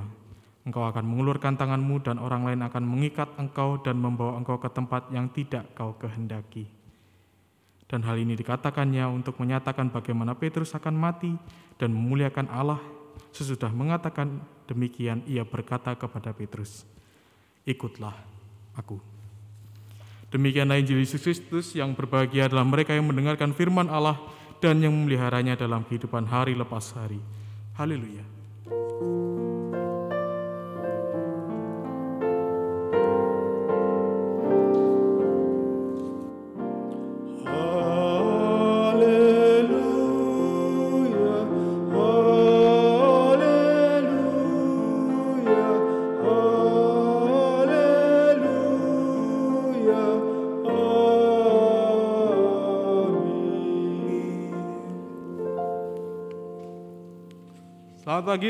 Engkau 0.67 0.83
akan 0.85 1.01
mengulurkan 1.01 1.55
tanganmu 1.55 2.03
dan 2.03 2.19
orang 2.19 2.43
lain 2.43 2.61
akan 2.67 2.83
mengikat 2.83 3.31
engkau 3.39 3.79
dan 3.79 3.95
membawa 3.95 4.35
engkau 4.37 4.59
ke 4.59 4.67
tempat 4.67 5.07
yang 5.09 5.31
tidak 5.31 5.71
kau 5.71 5.95
kehendaki. 5.95 6.67
Dan 7.89 8.05
hal 8.05 8.19
ini 8.21 8.37
dikatakannya 8.37 9.07
untuk 9.09 9.41
menyatakan 9.41 9.89
bagaimana 9.89 10.37
Petrus 10.37 10.75
akan 10.77 10.93
mati 10.93 11.33
dan 11.81 11.89
memuliakan 11.89 12.51
Allah. 12.53 12.77
Sesudah 13.33 13.73
mengatakan 13.73 14.45
demikian, 14.69 15.25
ia 15.25 15.41
berkata 15.41 15.97
kepada 15.97 16.35
Petrus, 16.37 16.85
"Ikutlah 17.65 18.13
aku." 18.77 18.99
Demikianlah 20.29 20.77
Injil 20.77 21.01
Yesus 21.01 21.25
Kristus 21.25 21.73
yang 21.73 21.97
berbahagia 21.97 22.45
adalah 22.45 22.61
mereka 22.61 22.93
yang 22.93 23.09
mendengarkan 23.09 23.49
firman 23.49 23.89
Allah 23.89 24.21
dan 24.61 24.77
yang 24.77 24.93
memeliharanya 24.93 25.57
dalam 25.57 25.81
kehidupan 25.87 26.29
hari 26.29 26.53
lepas 26.53 26.93
hari. 26.93 27.17
Haleluya. 27.73 28.21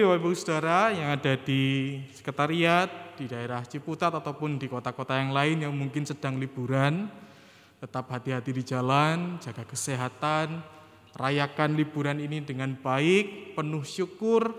Bapak 0.10 0.26
Ibu 0.26 0.34
Saudara 0.34 0.89
yang 0.89 1.14
ada 1.14 1.38
di 1.38 1.93
sekretariat, 2.18 3.14
di 3.14 3.30
daerah 3.30 3.62
Ciputat 3.62 4.10
ataupun 4.10 4.57
di 4.57 4.66
kota-kota 4.66 5.14
yang 5.14 5.30
lain 5.30 5.62
yang 5.62 5.70
mungkin 5.70 6.01
sedang 6.01 6.41
liburan. 6.41 7.05
Tetap 7.78 8.10
hati-hati 8.10 8.49
di 8.49 8.66
jalan, 8.66 9.38
jaga 9.38 9.62
kesehatan, 9.70 10.66
rayakan 11.14 11.78
liburan 11.78 12.18
ini 12.26 12.41
dengan 12.41 12.74
baik, 12.74 13.53
penuh 13.53 13.86
syukur, 13.86 14.49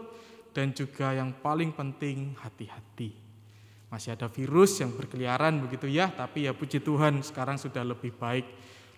dan 0.55 0.71
juga 0.71 1.19
yang 1.19 1.35
paling 1.43 1.75
penting 1.75 2.39
hati-hati. 2.39 3.11
Masih 3.91 4.15
ada 4.15 4.31
virus 4.31 4.79
yang 4.79 4.95
berkeliaran 4.95 5.67
begitu 5.67 5.91
ya, 5.91 6.15
tapi 6.15 6.47
ya 6.47 6.55
puji 6.55 6.79
Tuhan 6.79 7.27
sekarang 7.27 7.59
sudah 7.59 7.83
lebih 7.83 8.15
baik, 8.15 8.47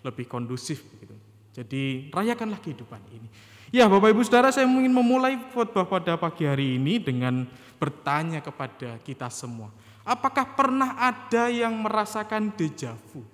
lebih 0.05 0.29
kondusif 0.29 0.85
begitu. 0.85 1.17
Jadi 1.49 2.13
rayakanlah 2.13 2.61
kehidupan 2.61 3.01
ini. 3.09 3.52
Ya 3.73 3.89
Bapak 3.89 4.13
Ibu 4.13 4.21
Saudara 4.21 4.53
saya 4.53 4.69
ingin 4.69 4.93
memulai 4.93 5.33
khotbah 5.49 5.89
pada 5.89 6.13
pagi 6.13 6.45
hari 6.45 6.77
ini 6.77 7.01
dengan 7.01 7.41
bertanya 7.81 8.37
kepada 8.37 9.01
kita 9.01 9.33
semua. 9.33 9.73
Apakah 10.05 10.53
pernah 10.53 10.93
ada 10.93 11.49
yang 11.49 11.81
merasakan 11.81 12.53
deja 12.53 12.93
vu? 13.09 13.25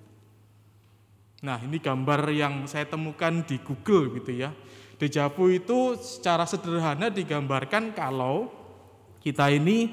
Nah 1.44 1.60
ini 1.60 1.76
gambar 1.76 2.32
yang 2.32 2.64
saya 2.64 2.88
temukan 2.88 3.44
di 3.44 3.60
Google 3.60 4.16
gitu 4.16 4.32
ya. 4.32 4.48
Deja 4.96 5.28
vu 5.28 5.52
itu 5.52 6.00
secara 6.00 6.48
sederhana 6.48 7.12
digambarkan 7.12 7.92
kalau 7.92 8.48
kita 9.20 9.52
ini 9.52 9.92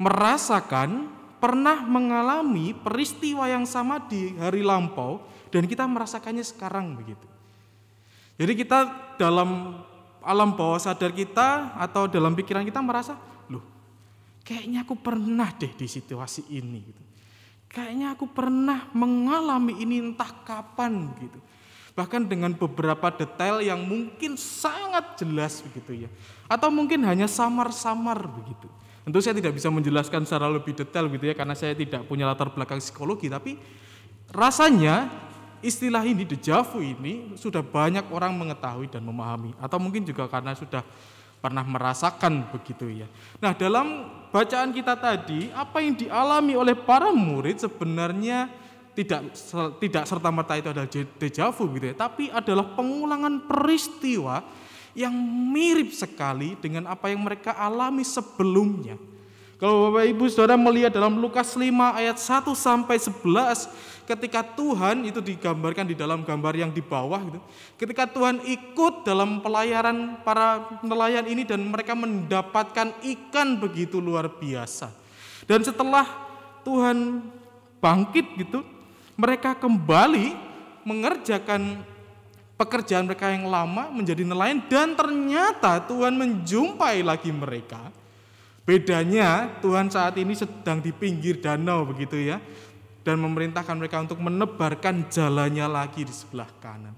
merasakan 0.00 1.12
pernah 1.36 1.84
mengalami 1.84 2.72
peristiwa 2.72 3.44
yang 3.52 3.68
sama 3.68 4.00
di 4.08 4.32
hari 4.40 4.64
lampau 4.64 5.20
dan 5.52 5.68
kita 5.68 5.84
merasakannya 5.84 6.40
sekarang 6.40 6.96
begitu. 6.96 7.33
Jadi 8.34 8.52
kita 8.58 8.78
dalam 9.14 9.78
alam 10.24 10.50
bawah 10.56 10.80
sadar 10.80 11.14
kita 11.14 11.76
atau 11.78 12.10
dalam 12.10 12.34
pikiran 12.34 12.64
kita 12.66 12.80
merasa, 12.82 13.14
loh 13.46 13.62
kayaknya 14.42 14.82
aku 14.82 14.94
pernah 14.98 15.52
deh 15.54 15.72
di 15.72 15.86
situasi 15.86 16.50
ini 16.52 16.78
gitu. 16.84 17.02
Kayaknya 17.74 18.14
aku 18.14 18.30
pernah 18.30 18.86
mengalami 18.94 19.82
ini 19.82 19.98
entah 19.98 20.30
kapan 20.46 21.10
gitu. 21.18 21.42
Bahkan 21.94 22.26
dengan 22.26 22.54
beberapa 22.54 23.10
detail 23.10 23.62
yang 23.62 23.82
mungkin 23.82 24.38
sangat 24.38 25.18
jelas 25.18 25.62
begitu 25.62 26.06
ya. 26.06 26.08
Atau 26.46 26.70
mungkin 26.70 27.02
hanya 27.02 27.26
samar-samar 27.26 28.18
begitu. 28.30 28.70
Tentu 29.02 29.18
saya 29.20 29.34
tidak 29.36 29.58
bisa 29.58 29.68
menjelaskan 29.74 30.22
secara 30.22 30.46
lebih 30.48 30.74
detail 30.74 31.10
gitu 31.10 31.24
ya 31.28 31.34
karena 31.34 31.52
saya 31.58 31.74
tidak 31.74 32.06
punya 32.06 32.24
latar 32.24 32.48
belakang 32.54 32.80
psikologi 32.80 33.28
tapi 33.28 33.60
rasanya 34.32 35.12
istilah 35.64 36.04
ini 36.04 36.28
deja 36.28 36.60
vu 36.60 36.84
ini 36.84 37.32
sudah 37.40 37.64
banyak 37.64 38.04
orang 38.12 38.36
mengetahui 38.36 38.92
dan 38.92 39.00
memahami 39.00 39.56
atau 39.56 39.80
mungkin 39.80 40.04
juga 40.04 40.28
karena 40.28 40.52
sudah 40.52 40.84
pernah 41.40 41.64
merasakan 41.64 42.48
begitu 42.52 43.04
ya. 43.04 43.08
Nah, 43.40 43.52
dalam 43.52 44.08
bacaan 44.32 44.72
kita 44.72 44.96
tadi 44.96 45.52
apa 45.52 45.80
yang 45.80 45.92
dialami 45.96 46.56
oleh 46.56 46.72
para 46.72 47.12
murid 47.12 47.60
sebenarnya 47.60 48.48
tidak 48.96 49.32
tidak 49.82 50.04
serta 50.08 50.28
merta 50.32 50.56
itu 50.56 50.72
adalah 50.72 50.88
deja 50.92 51.52
vu 51.52 51.64
gitu 51.76 51.92
ya, 51.92 51.96
tapi 51.96 52.32
adalah 52.32 52.72
pengulangan 52.72 53.44
peristiwa 53.44 54.40
yang 54.94 55.12
mirip 55.52 55.90
sekali 55.90 56.54
dengan 56.56 56.88
apa 56.88 57.10
yang 57.12 57.20
mereka 57.20 57.52
alami 57.58 58.06
sebelumnya. 58.06 58.96
Kalau 59.54 59.88
Bapak 59.88 60.04
Ibu 60.10 60.24
Saudara 60.26 60.58
melihat 60.58 60.90
dalam 60.90 61.22
Lukas 61.22 61.54
5 61.54 61.70
ayat 61.70 62.18
1 62.18 62.50
sampai 62.58 62.98
11 62.98 64.02
ketika 64.04 64.42
Tuhan 64.42 65.06
itu 65.06 65.22
digambarkan 65.22 65.86
di 65.88 65.96
dalam 65.96 66.26
gambar 66.26 66.54
yang 66.58 66.70
di 66.74 66.82
bawah 66.82 67.22
gitu. 67.22 67.40
Ketika 67.78 68.10
Tuhan 68.10 68.42
ikut 68.42 69.06
dalam 69.06 69.38
pelayaran 69.40 70.20
para 70.26 70.80
nelayan 70.82 71.24
ini 71.30 71.46
dan 71.46 71.62
mereka 71.64 71.94
mendapatkan 71.94 72.92
ikan 72.98 73.62
begitu 73.62 74.02
luar 74.02 74.26
biasa. 74.26 74.90
Dan 75.46 75.62
setelah 75.62 76.04
Tuhan 76.66 77.22
bangkit 77.78 78.26
gitu, 78.40 78.66
mereka 79.14 79.54
kembali 79.54 80.34
mengerjakan 80.82 81.80
pekerjaan 82.58 83.06
mereka 83.06 83.30
yang 83.30 83.46
lama 83.46 83.90
menjadi 83.90 84.22
nelayan 84.26 84.62
dan 84.66 84.94
ternyata 84.98 85.78
Tuhan 85.86 86.14
menjumpai 86.18 87.02
lagi 87.06 87.30
mereka. 87.30 88.03
Bedanya 88.64 89.60
Tuhan 89.60 89.92
saat 89.92 90.16
ini 90.16 90.32
sedang 90.32 90.80
di 90.80 90.88
pinggir 90.88 91.36
danau 91.36 91.84
begitu 91.84 92.16
ya 92.16 92.40
dan 93.04 93.20
memerintahkan 93.20 93.76
mereka 93.76 94.00
untuk 94.00 94.16
menebarkan 94.24 95.12
jalannya 95.12 95.68
lagi 95.68 96.08
di 96.08 96.14
sebelah 96.16 96.48
kanan. 96.64 96.96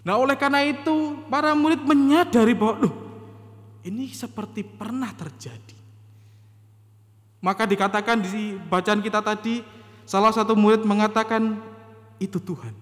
Nah, 0.00 0.16
oleh 0.16 0.32
karena 0.40 0.64
itu 0.64 1.20
para 1.28 1.52
murid 1.52 1.84
menyadari 1.84 2.56
bahwa 2.56 2.88
loh, 2.88 2.94
ini 3.84 4.08
seperti 4.08 4.64
pernah 4.64 5.12
terjadi. 5.12 5.76
Maka 7.44 7.68
dikatakan 7.68 8.24
di 8.24 8.56
bacaan 8.56 9.04
kita 9.04 9.20
tadi 9.20 9.60
salah 10.08 10.32
satu 10.32 10.56
murid 10.56 10.88
mengatakan 10.88 11.60
itu 12.16 12.40
Tuhan. 12.40 12.72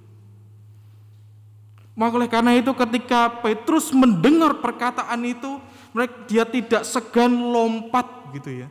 Maka 1.99 2.13
oleh 2.15 2.31
karena 2.31 2.55
itu 2.55 2.71
ketika 2.75 3.43
Petrus 3.43 3.91
mendengar 3.91 4.59
perkataan 4.63 5.23
itu, 5.27 5.59
mereka 5.95 6.27
dia 6.27 6.43
tidak 6.43 6.83
segan 6.83 7.55
lompat 7.55 8.35
gitu 8.35 8.67
ya. 8.67 8.69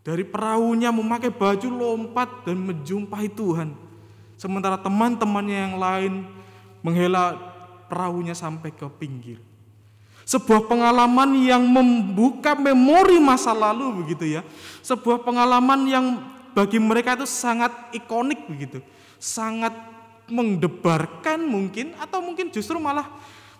Dari 0.00 0.24
perahunya 0.24 0.88
memakai 0.88 1.28
baju 1.28 1.68
lompat 1.68 2.48
dan 2.48 2.56
menjumpai 2.56 3.28
Tuhan. 3.36 3.76
Sementara 4.40 4.80
teman-temannya 4.80 5.58
yang 5.68 5.76
lain 5.76 6.12
menghela 6.80 7.36
perahunya 7.92 8.32
sampai 8.32 8.72
ke 8.72 8.88
pinggir. 8.96 9.36
Sebuah 10.24 10.64
pengalaman 10.64 11.36
yang 11.44 11.60
membuka 11.68 12.56
memori 12.56 13.20
masa 13.20 13.52
lalu 13.52 14.00
begitu 14.00 14.40
ya. 14.40 14.46
Sebuah 14.80 15.20
pengalaman 15.20 15.84
yang 15.84 16.06
bagi 16.56 16.80
mereka 16.80 17.20
itu 17.20 17.28
sangat 17.28 17.92
ikonik 17.92 18.48
begitu. 18.48 18.80
Sangat 19.20 19.76
mendebarkan 20.30 21.44
mungkin 21.44 21.92
atau 21.98 22.24
mungkin 22.24 22.48
justru 22.48 22.78
malah 22.80 23.10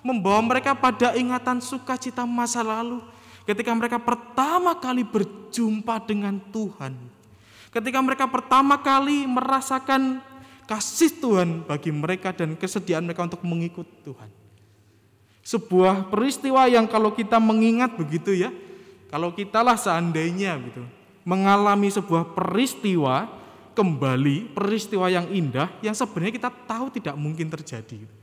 membawa 0.01 0.41
mereka 0.41 0.73
pada 0.73 1.13
ingatan 1.17 1.61
sukacita 1.61 2.25
masa 2.25 2.65
lalu 2.65 3.01
ketika 3.45 3.73
mereka 3.73 3.99
pertama 4.01 4.77
kali 4.77 5.05
berjumpa 5.05 6.01
dengan 6.05 6.39
Tuhan. 6.53 6.97
Ketika 7.71 7.99
mereka 8.03 8.27
pertama 8.27 8.79
kali 8.83 9.27
merasakan 9.31 10.19
kasih 10.67 11.11
Tuhan 11.19 11.67
bagi 11.67 11.91
mereka 11.91 12.31
dan 12.35 12.55
kesediaan 12.55 13.07
mereka 13.07 13.27
untuk 13.27 13.43
mengikut 13.43 13.87
Tuhan. 14.07 14.31
Sebuah 15.43 16.11
peristiwa 16.11 16.67
yang 16.71 16.87
kalau 16.87 17.11
kita 17.11 17.43
mengingat 17.43 17.95
begitu 17.99 18.35
ya, 18.35 18.55
kalau 19.11 19.35
kitalah 19.35 19.75
seandainya 19.75 20.55
gitu, 20.63 20.87
mengalami 21.27 21.91
sebuah 21.91 22.39
peristiwa 22.39 23.27
kembali, 23.75 24.55
peristiwa 24.55 25.11
yang 25.11 25.27
indah 25.31 25.71
yang 25.83 25.95
sebenarnya 25.95 26.39
kita 26.39 26.51
tahu 26.71 26.91
tidak 26.95 27.19
mungkin 27.19 27.51
terjadi. 27.51 28.20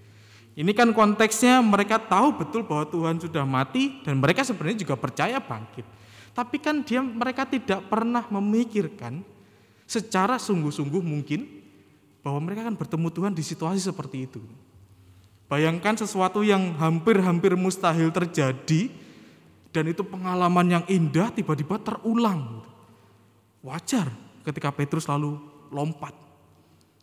Ini 0.57 0.73
kan 0.73 0.89
konteksnya 0.89 1.61
mereka 1.61 2.01
tahu 2.01 2.33
betul 2.41 2.65
bahwa 2.65 2.89
Tuhan 2.89 3.21
sudah 3.21 3.45
mati 3.45 4.01
dan 4.01 4.17
mereka 4.17 4.41
sebenarnya 4.41 4.81
juga 4.81 4.97
percaya 4.97 5.37
bangkit. 5.37 5.85
Tapi 6.33 6.57
kan 6.57 6.81
dia 6.81 6.97
mereka 7.05 7.45
tidak 7.45 7.85
pernah 7.85 8.25
memikirkan 8.25 9.21
secara 9.85 10.41
sungguh-sungguh 10.41 10.97
mungkin 10.97 11.45
bahwa 12.25 12.41
mereka 12.41 12.65
akan 12.65 12.73
bertemu 12.73 13.07
Tuhan 13.13 13.33
di 13.37 13.43
situasi 13.45 13.85
seperti 13.85 14.25
itu. 14.25 14.41
Bayangkan 15.45 15.93
sesuatu 15.93 16.41
yang 16.41 16.73
hampir-hampir 16.81 17.53
mustahil 17.53 18.09
terjadi 18.09 18.89
dan 19.69 19.85
itu 19.85 20.01
pengalaman 20.01 20.81
yang 20.81 20.83
indah 20.89 21.29
tiba-tiba 21.29 21.77
terulang. 21.77 22.65
Wajar 23.61 24.09
ketika 24.41 24.73
Petrus 24.73 25.05
lalu 25.05 25.37
lompat 25.69 26.17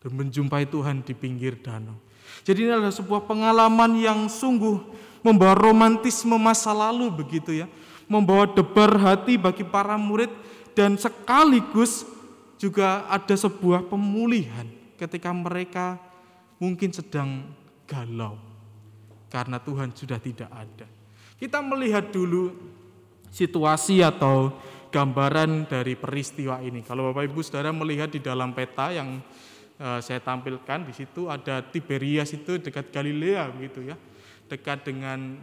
dan 0.03 0.11
menjumpai 0.11 0.67
Tuhan 0.67 1.07
di 1.07 1.15
pinggir 1.15 1.55
danau. 1.63 1.95
Jadi 2.45 2.69
ini 2.69 2.71
adalah 2.77 2.93
sebuah 2.93 3.25
pengalaman 3.25 3.97
yang 3.97 4.29
sungguh 4.29 4.77
membawa 5.25 5.57
romantisme 5.57 6.37
masa 6.37 6.69
lalu 6.69 7.09
begitu 7.09 7.49
ya. 7.49 7.65
Membawa 8.05 8.45
debar 8.45 8.93
hati 9.01 9.33
bagi 9.33 9.65
para 9.65 9.97
murid 9.97 10.29
dan 10.77 10.93
sekaligus 10.93 12.05
juga 12.61 13.09
ada 13.09 13.33
sebuah 13.33 13.89
pemulihan 13.89 14.69
ketika 14.93 15.33
mereka 15.33 15.97
mungkin 16.61 16.93
sedang 16.93 17.49
galau 17.89 18.37
karena 19.33 19.57
Tuhan 19.57 19.89
sudah 19.97 20.21
tidak 20.21 20.53
ada. 20.53 20.85
Kita 21.41 21.65
melihat 21.65 22.13
dulu 22.13 22.53
situasi 23.33 24.05
atau 24.05 24.53
gambaran 24.93 25.67
dari 25.67 25.99
peristiwa 25.99 26.63
ini. 26.63 26.79
Kalau 26.85 27.11
Bapak 27.11 27.27
Ibu 27.27 27.41
Saudara 27.43 27.75
melihat 27.75 28.07
di 28.07 28.23
dalam 28.23 28.55
peta 28.55 28.95
yang 28.95 29.19
uh, 29.79 29.99
saya 29.99 30.19
tampilkan 30.21 30.87
di 30.87 30.93
situ 30.95 31.27
ada 31.27 31.63
Tiberias 31.63 32.31
itu 32.35 32.59
dekat 32.59 32.91
Galilea 32.91 33.49
gitu 33.59 33.83
ya. 33.83 33.95
Dekat 34.45 34.85
dengan 34.85 35.41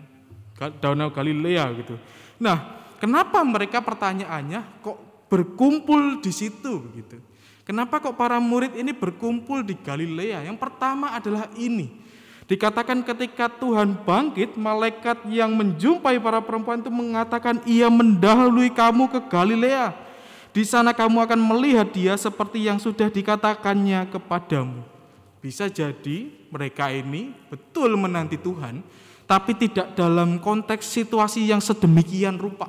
Danau 0.79 1.11
Galilea 1.11 1.75
gitu. 1.75 1.99
Nah, 2.39 2.87
kenapa 3.03 3.43
mereka 3.43 3.83
pertanyaannya 3.83 4.85
kok 4.85 5.27
berkumpul 5.27 6.23
di 6.23 6.31
situ 6.31 6.87
begitu? 6.87 7.19
Kenapa 7.63 8.03
kok 8.03 8.19
para 8.19 8.43
murid 8.43 8.75
ini 8.75 8.91
berkumpul 8.91 9.63
di 9.63 9.79
Galilea? 9.79 10.47
Yang 10.47 10.59
pertama 10.59 11.15
adalah 11.15 11.47
ini. 11.55 12.03
Dikatakan 12.43 13.07
ketika 13.07 13.47
Tuhan 13.47 14.03
bangkit, 14.03 14.59
malaikat 14.59 15.25
yang 15.31 15.55
menjumpai 15.55 16.19
para 16.19 16.43
perempuan 16.43 16.83
itu 16.83 16.91
mengatakan 16.91 17.63
ia 17.65 17.87
mendahului 17.87 18.69
kamu 18.75 19.07
ke 19.09 19.21
Galilea. 19.31 19.95
Di 20.53 20.69
sana 20.69 20.93
kamu 20.93 21.25
akan 21.25 21.41
melihat 21.41 21.89
dia 21.97 22.13
seperti 22.21 22.69
yang 22.69 22.77
sudah 22.77 23.09
dikatakannya 23.09 24.13
kepadamu. 24.13 24.85
Bisa 25.41 25.67
jadi 25.73 26.29
mereka 26.53 26.93
ini 26.93 27.33
betul 27.49 27.97
menanti 27.97 28.37
Tuhan, 28.37 28.85
tapi 29.25 29.57
tidak 29.57 29.97
dalam 29.97 30.37
konteks 30.37 30.85
situasi 30.85 31.49
yang 31.49 31.59
sedemikian 31.59 32.37
rupa. 32.37 32.69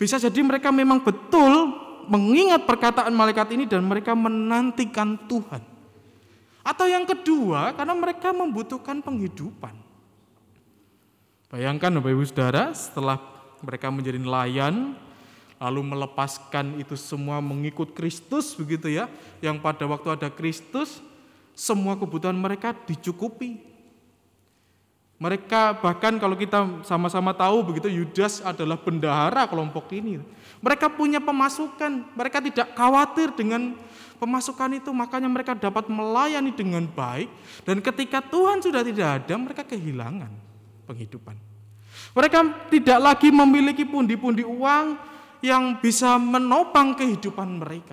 Bisa 0.00 0.16
jadi 0.16 0.40
mereka 0.40 0.72
memang 0.72 1.04
betul 1.04 1.76
mengingat 2.08 2.64
perkataan 2.64 3.12
malaikat 3.12 3.52
ini 3.52 3.68
dan 3.68 3.84
mereka 3.84 4.16
menantikan 4.16 5.20
Tuhan. 5.28 5.62
Atau 6.64 6.88
yang 6.88 7.04
kedua, 7.04 7.76
karena 7.76 7.92
mereka 7.92 8.32
membutuhkan 8.32 9.04
penghidupan. 9.04 9.76
Bayangkan 11.52 11.92
Bapak 12.00 12.10
Ibu 12.10 12.24
Saudara, 12.24 12.72
setelah 12.72 13.20
mereka 13.60 13.92
menjadi 13.92 14.16
nelayan, 14.16 14.96
lalu 15.58 15.80
melepaskan 15.82 16.78
itu 16.82 16.98
semua 16.98 17.38
mengikut 17.38 17.94
Kristus 17.94 18.52
begitu 18.54 18.90
ya, 18.90 19.10
yang 19.38 19.58
pada 19.62 19.86
waktu 19.86 20.14
ada 20.14 20.28
Kristus 20.28 21.00
semua 21.54 21.94
kebutuhan 21.94 22.34
mereka 22.34 22.74
dicukupi. 22.74 23.62
Mereka 25.14 25.78
bahkan 25.78 26.18
kalau 26.18 26.34
kita 26.34 26.84
sama-sama 26.84 27.30
tahu 27.32 27.62
begitu 27.62 27.86
Yudas 27.86 28.42
adalah 28.42 28.74
bendahara 28.76 29.46
kelompok 29.46 29.88
ini. 29.94 30.18
Mereka 30.58 30.90
punya 30.90 31.22
pemasukan, 31.22 32.12
mereka 32.18 32.42
tidak 32.42 32.74
khawatir 32.74 33.30
dengan 33.32 33.78
pemasukan 34.18 34.74
itu, 34.74 34.90
makanya 34.90 35.30
mereka 35.30 35.54
dapat 35.54 35.86
melayani 35.86 36.50
dengan 36.50 36.82
baik 36.84 37.30
dan 37.62 37.78
ketika 37.78 38.18
Tuhan 38.20 38.58
sudah 38.58 38.82
tidak 38.82 39.22
ada, 39.22 39.34
mereka 39.38 39.62
kehilangan 39.62 40.32
penghidupan. 40.84 41.36
Mereka 42.14 42.70
tidak 42.70 42.98
lagi 42.98 43.28
memiliki 43.30 43.82
pundi-pundi 43.86 44.42
uang, 44.42 44.98
yang 45.44 45.76
bisa 45.76 46.16
menopang 46.16 46.96
kehidupan 46.96 47.60
mereka. 47.60 47.92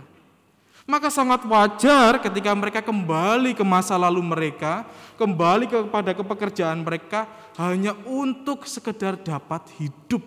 Maka 0.88 1.12
sangat 1.12 1.44
wajar 1.44 2.24
ketika 2.24 2.56
mereka 2.56 2.80
kembali 2.80 3.52
ke 3.52 3.64
masa 3.68 4.00
lalu 4.00 4.24
mereka, 4.24 4.88
kembali 5.20 5.68
kepada 5.68 6.16
kepekerjaan 6.16 6.80
mereka 6.80 7.28
hanya 7.60 7.92
untuk 8.08 8.64
sekedar 8.64 9.20
dapat 9.20 9.68
hidup. 9.78 10.24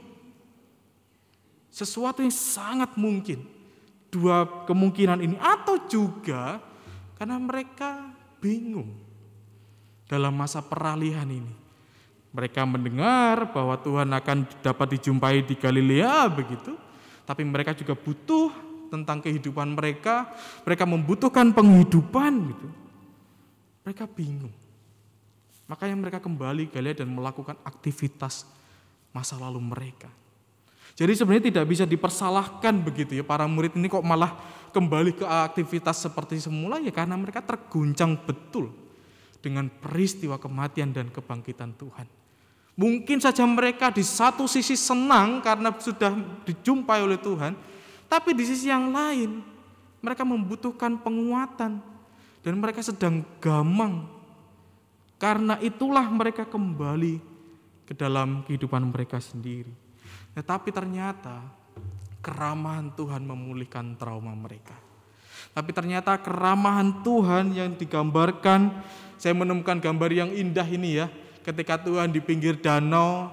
Sesuatu 1.73 2.21
yang 2.21 2.31
sangat 2.31 2.93
mungkin. 2.95 3.41
Dua 4.13 4.47
kemungkinan 4.69 5.27
ini 5.27 5.35
atau 5.43 5.75
juga 5.91 6.63
karena 7.19 7.35
mereka 7.35 8.15
bingung 8.39 8.95
dalam 10.07 10.31
masa 10.39 10.63
peralihan 10.63 11.27
ini. 11.27 11.51
Mereka 12.31 12.63
mendengar 12.63 13.51
bahwa 13.51 13.75
Tuhan 13.75 14.07
akan 14.15 14.47
dapat 14.63 14.99
dijumpai 14.99 15.43
di 15.43 15.59
Galilea 15.59 16.31
begitu, 16.31 16.79
tapi 17.25 17.43
mereka 17.45 17.73
juga 17.73 17.97
butuh 17.97 18.53
tentang 18.93 19.25
kehidupan 19.25 19.75
mereka. 19.75 20.31
Mereka 20.63 20.85
membutuhkan 20.87 21.51
penghidupan 21.51 22.33
gitu. 22.53 22.69
Mereka 23.85 24.05
bingung. 24.13 24.55
Makanya 25.65 25.97
mereka 25.97 26.19
kembali 26.21 26.69
Galilea 26.69 27.05
dan 27.05 27.11
melakukan 27.11 27.57
aktivitas 27.65 28.45
masa 29.17 29.41
lalu 29.41 29.61
mereka. 29.61 30.13
Jadi 30.95 31.11
sebenarnya 31.19 31.51
tidak 31.51 31.67
bisa 31.67 31.85
dipersalahkan 31.89 32.75
begitu 32.85 33.19
ya 33.19 33.25
para 33.27 33.51
murid 33.51 33.75
ini 33.75 33.91
kok 33.91 34.05
malah 34.07 34.39
kembali 34.71 35.19
ke 35.19 35.27
aktivitas 35.27 36.07
seperti 36.07 36.39
semula 36.39 36.79
ya 36.79 36.95
karena 36.95 37.19
mereka 37.19 37.43
terguncang 37.43 38.15
betul 38.23 38.71
dengan 39.43 39.67
peristiwa 39.67 40.39
kematian 40.39 40.95
dan 40.95 41.11
kebangkitan 41.11 41.75
Tuhan. 41.75 42.07
Mungkin 42.75 43.23
saja 43.23 43.47
mereka 43.47 43.95
di 43.95 44.03
satu 44.03 44.51
sisi 44.51 44.75
senang 44.75 45.39
karena 45.39 45.71
sudah 45.79 46.11
dijumpai 46.43 47.07
oleh 47.07 47.19
Tuhan, 47.23 47.55
tapi 48.11 48.35
di 48.35 48.43
sisi 48.43 48.67
yang 48.67 48.91
lain 48.91 49.43
mereka 50.03 50.27
membutuhkan 50.27 50.99
penguatan 50.99 51.79
dan 52.43 52.55
mereka 52.59 52.83
sedang 52.83 53.23
gamang. 53.39 54.11
Karena 55.23 55.55
itulah 55.63 56.05
mereka 56.11 56.43
kembali 56.45 57.23
ke 57.87 57.95
dalam 57.95 58.43
kehidupan 58.45 58.91
mereka 58.91 59.23
sendiri. 59.23 59.71
Tetapi 60.35 60.75
ternyata 60.75 61.47
keramahan 62.25 62.91
Tuhan 62.99 63.23
memulihkan 63.23 63.95
trauma 63.95 64.35
mereka. 64.35 64.75
Tapi 65.55 65.71
ternyata 65.71 66.19
keramahan 66.19 67.07
Tuhan 67.07 67.55
yang 67.55 67.79
digambarkan, 67.79 68.83
saya 69.15 69.33
menemukan 69.39 69.79
gambar 69.79 70.11
yang 70.11 70.31
indah 70.35 70.67
ini 70.67 70.99
ya, 70.99 71.07
ketika 71.45 71.77
Tuhan 71.77 72.09
di 72.09 72.25
pinggir 72.25 72.57
danau 72.57 73.29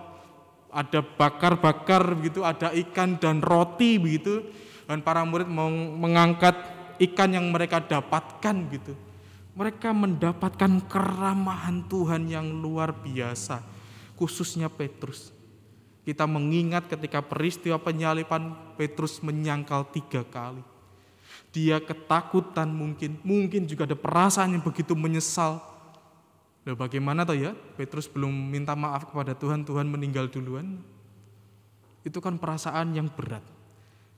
ada 0.72 1.00
bakar-bakar 1.00 2.16
begitu, 2.16 2.44
ada 2.44 2.72
ikan 2.76 3.16
dan 3.20 3.40
roti 3.40 3.96
begitu, 4.00 4.44
dan 4.88 5.00
para 5.00 5.24
murid 5.24 5.48
mengangkat 5.96 6.56
ikan 7.00 7.32
yang 7.32 7.48
mereka 7.52 7.80
dapatkan 7.80 8.56
gitu. 8.72 8.94
Mereka 9.52 9.92
mendapatkan 9.92 10.80
keramahan 10.88 11.84
Tuhan 11.92 12.28
yang 12.28 12.48
luar 12.64 12.96
biasa, 12.96 13.60
khususnya 14.16 14.72
Petrus. 14.72 15.36
Kita 16.08 16.24
mengingat 16.24 16.88
ketika 16.88 17.20
peristiwa 17.20 17.76
penyalipan 17.78 18.76
Petrus 18.80 19.20
menyangkal 19.20 19.86
tiga 19.92 20.24
kali. 20.24 20.64
Dia 21.52 21.84
ketakutan 21.84 22.72
mungkin, 22.72 23.20
mungkin 23.28 23.68
juga 23.68 23.84
ada 23.84 24.00
perasaan 24.00 24.56
yang 24.56 24.64
begitu 24.64 24.96
menyesal. 24.96 25.71
Loh 26.62 26.78
bagaimana 26.78 27.26
toh 27.26 27.34
ya, 27.34 27.58
Petrus 27.74 28.06
belum 28.06 28.30
minta 28.30 28.78
maaf 28.78 29.10
kepada 29.10 29.34
Tuhan, 29.34 29.66
Tuhan 29.66 29.90
meninggal 29.90 30.30
duluan. 30.30 30.78
Itu 32.06 32.22
kan 32.22 32.38
perasaan 32.38 32.94
yang 32.94 33.10
berat. 33.10 33.42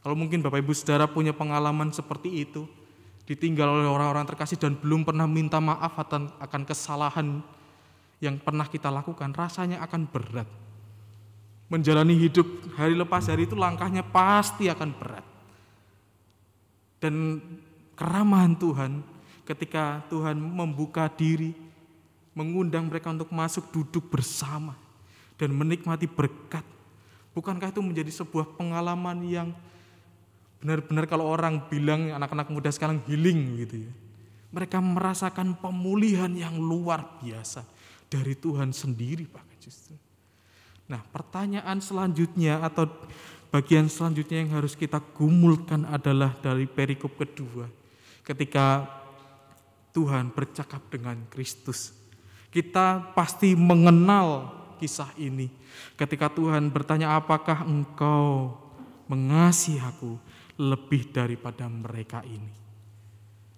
Kalau 0.03 0.19
mungkin 0.19 0.43
Bapak 0.43 0.59
Ibu 0.59 0.75
Saudara 0.75 1.07
punya 1.07 1.31
pengalaman 1.31 1.95
seperti 1.95 2.43
itu, 2.43 2.67
ditinggal 3.23 3.79
oleh 3.79 3.87
orang-orang 3.87 4.27
terkasih 4.27 4.59
dan 4.59 4.75
belum 4.75 5.07
pernah 5.07 5.23
minta 5.23 5.63
maaf 5.63 5.95
akan 6.43 6.63
kesalahan 6.67 7.39
yang 8.19 8.35
pernah 8.39 8.67
kita 8.67 8.91
lakukan, 8.91 9.31
rasanya 9.31 9.79
akan 9.79 10.11
berat. 10.11 10.47
Menjalani 11.71 12.19
hidup 12.19 12.45
hari 12.75 12.99
lepas 12.99 13.31
hari 13.31 13.47
itu 13.47 13.55
langkahnya 13.55 14.03
pasti 14.03 14.67
akan 14.67 14.89
berat. 14.99 15.25
Dan 16.99 17.39
keramahan 17.95 18.59
Tuhan 18.59 18.99
ketika 19.47 20.03
Tuhan 20.11 20.39
membuka 20.39 21.07
diri, 21.07 21.55
mengundang 22.34 22.89
mereka 22.89 23.13
untuk 23.13 23.29
masuk 23.29 23.69
duduk 23.69 24.09
bersama 24.09 24.73
dan 25.38 25.53
menikmati 25.53 26.09
berkat. 26.09 26.65
Bukankah 27.34 27.73
itu 27.73 27.81
menjadi 27.81 28.09
sebuah 28.13 28.57
pengalaman 28.57 29.25
yang 29.25 29.49
benar-benar 30.61 31.09
kalau 31.09 31.25
orang 31.29 31.65
bilang 31.69 32.13
anak-anak 32.13 32.49
muda 32.53 32.69
sekarang 32.69 33.01
healing 33.09 33.57
gitu 33.65 33.89
ya. 33.89 33.93
Mereka 34.53 34.77
merasakan 34.77 35.57
pemulihan 35.57 36.29
yang 36.29 36.61
luar 36.61 37.17
biasa 37.17 37.65
dari 38.05 38.38
Tuhan 38.38 38.69
sendiri 38.69 39.25
Pak 39.25 39.57
justru. 39.57 39.97
Nah 40.86 41.01
pertanyaan 41.09 41.81
selanjutnya 41.81 42.61
atau 42.61 42.86
bagian 43.49 43.89
selanjutnya 43.89 44.45
yang 44.45 44.53
harus 44.61 44.77
kita 44.77 45.01
gumulkan 45.17 45.89
adalah 45.89 46.38
dari 46.38 46.69
perikop 46.69 47.17
kedua. 47.17 47.65
Ketika 48.21 48.86
Tuhan 49.93 50.34
bercakap 50.34 50.81
dengan 50.89 51.21
Kristus. 51.29 52.03
Kita 52.54 53.18
pasti 53.18 53.58
mengenal 53.58 54.54
kisah 54.78 55.10
ini. 55.18 55.49
Ketika 55.97 56.30
Tuhan 56.30 56.70
bertanya 56.70 57.18
apakah 57.18 57.66
engkau 57.66 58.54
mengasihi 59.10 59.82
aku 59.82 60.22
lebih 60.62 61.10
daripada 61.10 61.66
mereka 61.66 62.22
ini. 62.22 62.54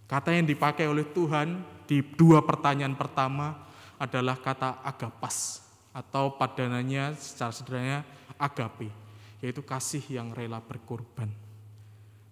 Kata 0.08 0.32
yang 0.32 0.48
dipakai 0.48 0.88
oleh 0.88 1.04
Tuhan 1.12 1.60
di 1.84 2.00
dua 2.16 2.40
pertanyaan 2.46 2.96
pertama 2.96 3.68
adalah 4.00 4.40
kata 4.40 4.80
agapas 4.86 5.66
atau 5.96 6.36
padanannya 6.36 7.16
secara 7.20 7.52
sederhana 7.52 8.00
agape, 8.40 8.92
yaitu 9.40 9.60
kasih 9.64 10.04
yang 10.08 10.36
rela 10.36 10.60
berkorban. 10.64 11.32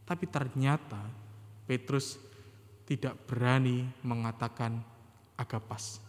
Tapi 0.03 0.26
ternyata 0.28 0.99
Petrus 1.64 2.20
tidak 2.84 3.16
berani 3.24 3.88
mengatakan 4.03 4.84
agapas. 5.39 6.02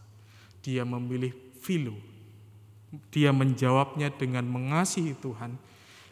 Dia 0.64 0.88
memilih 0.88 1.36
filo. 1.60 1.92
Dia 3.12 3.30
menjawabnya 3.36 4.08
dengan 4.08 4.48
mengasihi 4.48 5.12
Tuhan 5.20 5.60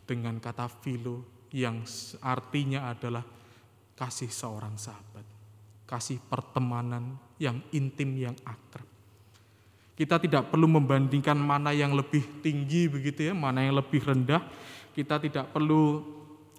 dengan 0.05 0.37
kata 0.37 0.69
filo 0.69 1.25
yang 1.55 1.81
artinya 2.21 2.93
adalah 2.93 3.25
kasih 3.97 4.29
seorang 4.33 4.75
sahabat, 4.77 5.25
kasih 5.89 6.19
pertemanan 6.27 7.17
yang 7.41 7.61
intim, 7.73 8.13
yang 8.17 8.37
akrab. 8.43 8.89
Kita 9.93 10.17
tidak 10.19 10.49
perlu 10.49 10.67
membandingkan 10.67 11.37
mana 11.37 11.71
yang 11.71 11.93
lebih 11.93 12.25
tinggi 12.41 12.89
begitu 12.89 13.31
ya, 13.31 13.35
mana 13.37 13.63
yang 13.63 13.77
lebih 13.79 14.01
rendah. 14.03 14.43
Kita 14.97 15.21
tidak 15.21 15.53
perlu 15.53 16.03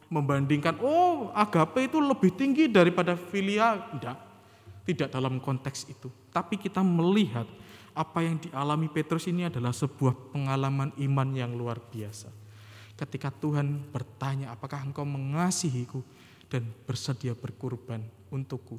membandingkan, 0.07 0.77
oh 0.79 1.33
agape 1.33 1.89
itu 1.89 1.97
lebih 1.97 2.31
tinggi 2.37 2.69
daripada 2.69 3.17
filia. 3.17 3.75
Tidak, 3.75 4.17
tidak 4.85 5.09
dalam 5.09 5.41
konteks 5.41 5.89
itu. 5.89 6.07
Tapi 6.29 6.61
kita 6.61 6.85
melihat 6.85 7.49
apa 7.93 8.25
yang 8.25 8.41
dialami 8.41 8.89
Petrus 8.89 9.29
ini 9.29 9.45
adalah 9.47 9.71
sebuah 9.71 10.33
pengalaman 10.33 10.93
iman 10.97 11.29
yang 11.33 11.53
luar 11.53 11.77
biasa 11.79 12.43
ketika 12.97 13.33
Tuhan 13.33 13.89
bertanya, 13.89 14.53
apakah 14.53 14.85
engkau 14.85 15.05
mengasihiku 15.05 15.99
dan 16.47 16.69
bersedia 16.85 17.33
berkorban 17.33 18.05
untukku, 18.29 18.77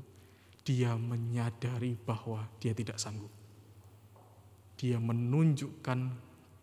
dia 0.63 0.95
menyadari 0.95 1.99
bahwa 1.99 2.47
dia 2.63 2.73
tidak 2.73 2.97
sanggup. 2.97 3.31
Dia 4.79 4.97
menunjukkan 4.99 5.99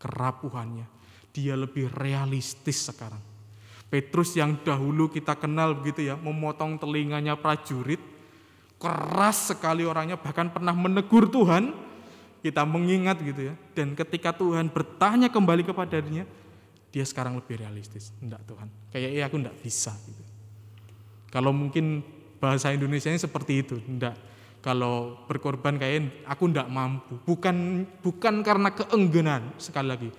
kerapuhannya. 0.01 0.87
Dia 1.31 1.55
lebih 1.55 1.87
realistis 1.95 2.91
sekarang. 2.91 3.21
Petrus 3.91 4.35
yang 4.39 4.55
dahulu 4.63 5.11
kita 5.11 5.35
kenal 5.35 5.75
begitu 5.75 6.07
ya, 6.07 6.15
memotong 6.15 6.79
telinganya 6.79 7.35
prajurit, 7.35 7.99
keras 8.79 9.51
sekali 9.51 9.83
orangnya, 9.83 10.15
bahkan 10.15 10.47
pernah 10.47 10.71
menegur 10.71 11.27
Tuhan, 11.27 11.75
kita 12.41 12.65
mengingat 12.65 13.21
gitu 13.21 13.53
ya. 13.53 13.55
Dan 13.77 13.93
ketika 13.93 14.35
Tuhan 14.35 14.69
bertanya 14.73 15.29
kembali 15.29 15.63
kepadanya, 15.65 16.25
dia 16.91 17.05
sekarang 17.05 17.37
lebih 17.39 17.61
realistis. 17.61 18.11
Enggak 18.19 18.43
Tuhan, 18.49 18.67
kayaknya 18.91 19.23
aku 19.29 19.35
enggak 19.39 19.57
bisa 19.61 19.93
gitu. 20.05 20.23
Kalau 21.31 21.55
mungkin 21.55 22.03
bahasa 22.41 22.73
Indonesia 22.75 23.13
seperti 23.13 23.63
itu, 23.63 23.77
enggak. 23.87 24.17
Kalau 24.61 25.25
berkorban 25.25 25.81
kayak 25.81 26.27
aku 26.29 26.51
enggak 26.51 26.69
mampu. 26.69 27.17
Bukan 27.25 27.87
bukan 28.03 28.45
karena 28.45 28.69
keengganan 28.69 29.57
sekali 29.57 29.87
lagi. 29.89 30.09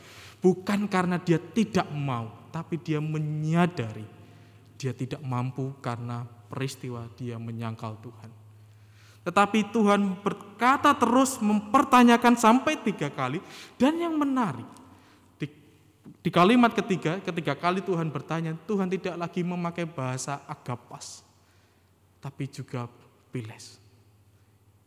Bukan 0.43 0.91
karena 0.91 1.23
dia 1.23 1.39
tidak 1.39 1.87
mau, 1.95 2.51
tapi 2.51 2.75
dia 2.83 2.99
menyadari 2.99 4.23
dia 4.83 4.91
tidak 4.91 5.23
mampu 5.23 5.79
karena 5.79 6.27
peristiwa 6.51 7.07
dia 7.15 7.39
menyangkal 7.39 8.03
Tuhan. 8.03 8.42
Tetapi 9.23 9.71
Tuhan 9.71 10.19
berkata 10.19 10.91
terus 10.99 11.39
mempertanyakan 11.39 12.35
sampai 12.35 12.75
tiga 12.83 13.07
kali 13.07 13.39
dan 13.79 13.95
yang 13.95 14.19
menarik 14.19 14.67
di 16.23 16.31
kalimat 16.31 16.71
ketiga, 16.71 17.19
ketika 17.19 17.55
kali 17.59 17.83
Tuhan 17.83 18.11
bertanya, 18.11 18.55
Tuhan 18.67 18.91
tidak 18.91 19.19
lagi 19.19 19.43
memakai 19.43 19.87
bahasa 19.87 20.43
agapas, 20.47 21.23
tapi 22.23 22.47
juga 22.47 22.87
piles. 23.35 23.79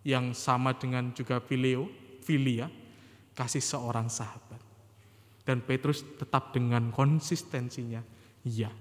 Yang 0.03 0.39
sama 0.39 0.71
dengan 0.75 1.11
juga 1.11 1.43
filio, 1.43 1.91
filia, 2.23 2.71
kasih 3.35 3.63
seorang 3.63 4.07
sahabat. 4.07 4.63
Dan 5.43 5.59
Petrus 5.59 6.07
tetap 6.15 6.55
dengan 6.55 6.87
konsistensinya, 6.91 7.99
iya. 8.47 8.71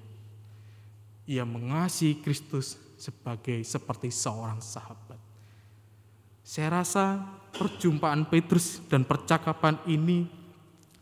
Ia 1.26 1.42
mengasihi 1.42 2.20
Kristus 2.22 2.76
sebagai 2.94 3.66
seperti 3.66 4.14
seorang 4.14 4.62
sahabat. 4.62 5.23
Saya 6.44 6.84
rasa 6.84 7.24
perjumpaan 7.56 8.28
Petrus 8.28 8.84
dan 8.92 9.08
percakapan 9.08 9.80
ini 9.88 10.28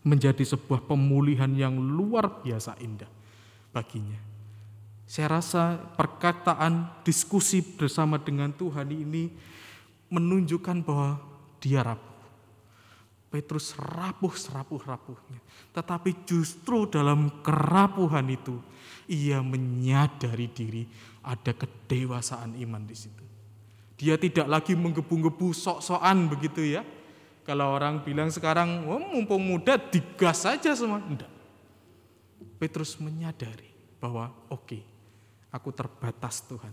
menjadi 0.07 0.47
sebuah 0.47 0.86
pemulihan 0.86 1.51
yang 1.51 1.74
luar 1.82 2.47
biasa 2.47 2.78
indah 2.78 3.11
baginya. 3.74 4.18
Saya 5.03 5.43
rasa 5.43 5.76
perkataan 5.99 7.03
diskusi 7.03 7.59
bersama 7.59 8.22
dengan 8.22 8.55
Tuhan 8.55 8.86
ini 8.95 9.34
menunjukkan 10.14 10.78
bahwa 10.86 11.18
dia 11.59 11.82
rapuh. 11.82 12.11
Petrus 13.32 13.74
rapuh 13.74 14.32
serapuh-rapuhnya. 14.36 15.40
Tetapi 15.74 16.22
justru 16.28 16.86
dalam 16.86 17.43
kerapuhan 17.43 18.28
itu 18.30 18.61
ia 19.11 19.43
menyadari 19.43 20.53
diri 20.53 20.84
ada 21.24 21.51
kedewasaan 21.57 22.55
iman 22.61 22.84
di 22.84 22.97
situ. 22.97 23.32
Dia 23.97 24.18
tidak 24.18 24.49
lagi 24.49 24.72
menggebu-gebu 24.74 25.53
sok-sokan 25.53 26.30
begitu 26.32 26.64
ya 26.64 26.82
kalau 27.43 27.74
orang 27.74 28.07
bilang 28.07 28.30
sekarang, 28.30 28.86
oh, 28.86 29.03
mumpung 29.03 29.43
muda 29.43 29.74
digas 29.74 30.47
saja 30.47 30.70
semua. 30.78 31.03
Enggak. 31.03 31.30
Petrus 32.62 32.95
menyadari 33.03 33.66
bahwa 33.99 34.30
oke, 34.47 34.62
okay, 34.62 34.82
aku 35.51 35.74
terbatas 35.74 36.47
Tuhan. 36.47 36.70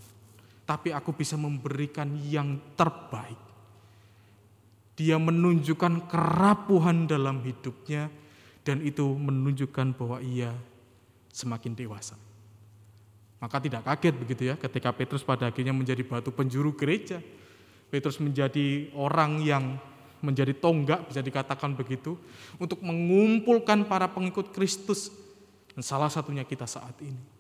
Tapi 0.70 0.94
aku 0.94 1.18
bisa 1.18 1.34
memberikan 1.34 2.14
yang 2.22 2.62
terbaik. 2.78 3.50
Dia 4.94 5.18
menunjukkan 5.18 6.06
kerapuhan 6.06 7.10
dalam 7.10 7.42
hidupnya 7.42 8.14
dan 8.62 8.86
itu 8.86 9.02
menunjukkan 9.10 9.98
bahwa 9.98 10.22
ia 10.22 10.54
semakin 11.34 11.74
dewasa. 11.74 12.14
Maka 13.40 13.64
tidak 13.64 13.88
kaget 13.88 14.16
begitu 14.20 14.42
ya 14.52 14.56
ketika 14.60 14.92
Petrus 14.92 15.24
pada 15.24 15.48
akhirnya 15.48 15.72
menjadi 15.72 16.04
batu 16.04 16.30
penjuru 16.32 16.76
gereja. 16.76 17.24
Petrus 17.90 18.20
menjadi 18.22 18.92
orang 18.94 19.42
yang 19.42 19.80
menjadi 20.20 20.52
tonggak 20.52 21.08
bisa 21.08 21.24
dikatakan 21.24 21.74
begitu 21.74 22.20
untuk 22.60 22.84
mengumpulkan 22.84 23.88
para 23.88 24.12
pengikut 24.12 24.52
Kristus 24.52 25.10
dan 25.74 25.82
salah 25.82 26.12
satunya 26.12 26.44
kita 26.44 26.68
saat 26.68 26.94
ini. 27.00 27.40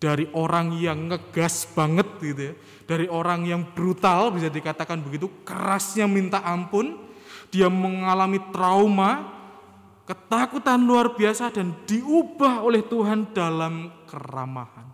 dari 0.00 0.24
orang 0.32 0.80
yang 0.80 1.12
ngegas 1.12 1.68
banget 1.76 2.08
gitu 2.24 2.42
ya, 2.50 2.54
dari 2.88 3.04
orang 3.12 3.44
yang 3.44 3.62
brutal 3.76 4.32
bisa 4.32 4.48
dikatakan 4.48 4.96
begitu, 5.04 5.28
kerasnya 5.44 6.08
minta 6.08 6.40
ampun, 6.40 6.96
dia 7.52 7.68
mengalami 7.68 8.40
trauma, 8.48 9.28
ketakutan 10.08 10.80
luar 10.80 11.12
biasa 11.12 11.52
dan 11.52 11.76
diubah 11.84 12.64
oleh 12.64 12.80
Tuhan 12.80 13.36
dalam 13.36 13.92
keramahan. 14.08 14.88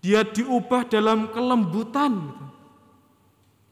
Dia 0.00 0.24
diubah 0.24 0.88
dalam 0.88 1.28
kelembutan. 1.28 2.32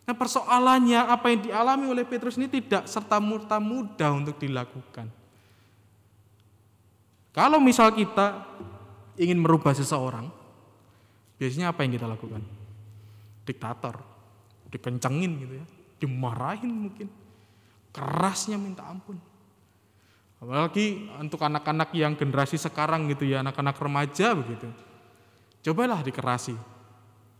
Nah 0.08 0.14
persoalannya 0.16 1.04
apa 1.04 1.32
yang 1.32 1.40
dialami 1.44 1.84
oleh 1.88 2.04
Petrus 2.08 2.40
ini 2.40 2.48
tidak 2.48 2.88
serta 2.88 3.20
merta 3.20 3.60
mudah 3.60 4.16
untuk 4.16 4.40
dilakukan. 4.40 5.08
Kalau 7.32 7.60
misal 7.60 7.92
kita 7.92 8.40
ingin 9.20 9.36
merubah 9.36 9.76
seseorang, 9.76 10.32
biasanya 11.36 11.72
apa 11.72 11.84
yang 11.84 11.92
kita 11.96 12.08
lakukan? 12.08 12.40
Diktator, 13.44 14.00
dikencengin 14.72 15.32
gitu 15.44 15.54
ya, 15.60 15.66
dimarahin 16.00 16.72
mungkin, 16.72 17.08
kerasnya 17.92 18.56
minta 18.56 18.88
ampun. 18.88 19.20
Apalagi 20.38 21.10
untuk 21.18 21.42
anak-anak 21.42 21.90
yang 21.98 22.14
generasi 22.14 22.56
sekarang 22.56 23.10
gitu 23.12 23.26
ya, 23.26 23.44
anak-anak 23.44 23.76
remaja 23.76 24.32
begitu. 24.32 24.70
Cobalah 25.68 26.00
dikerasi, 26.00 26.56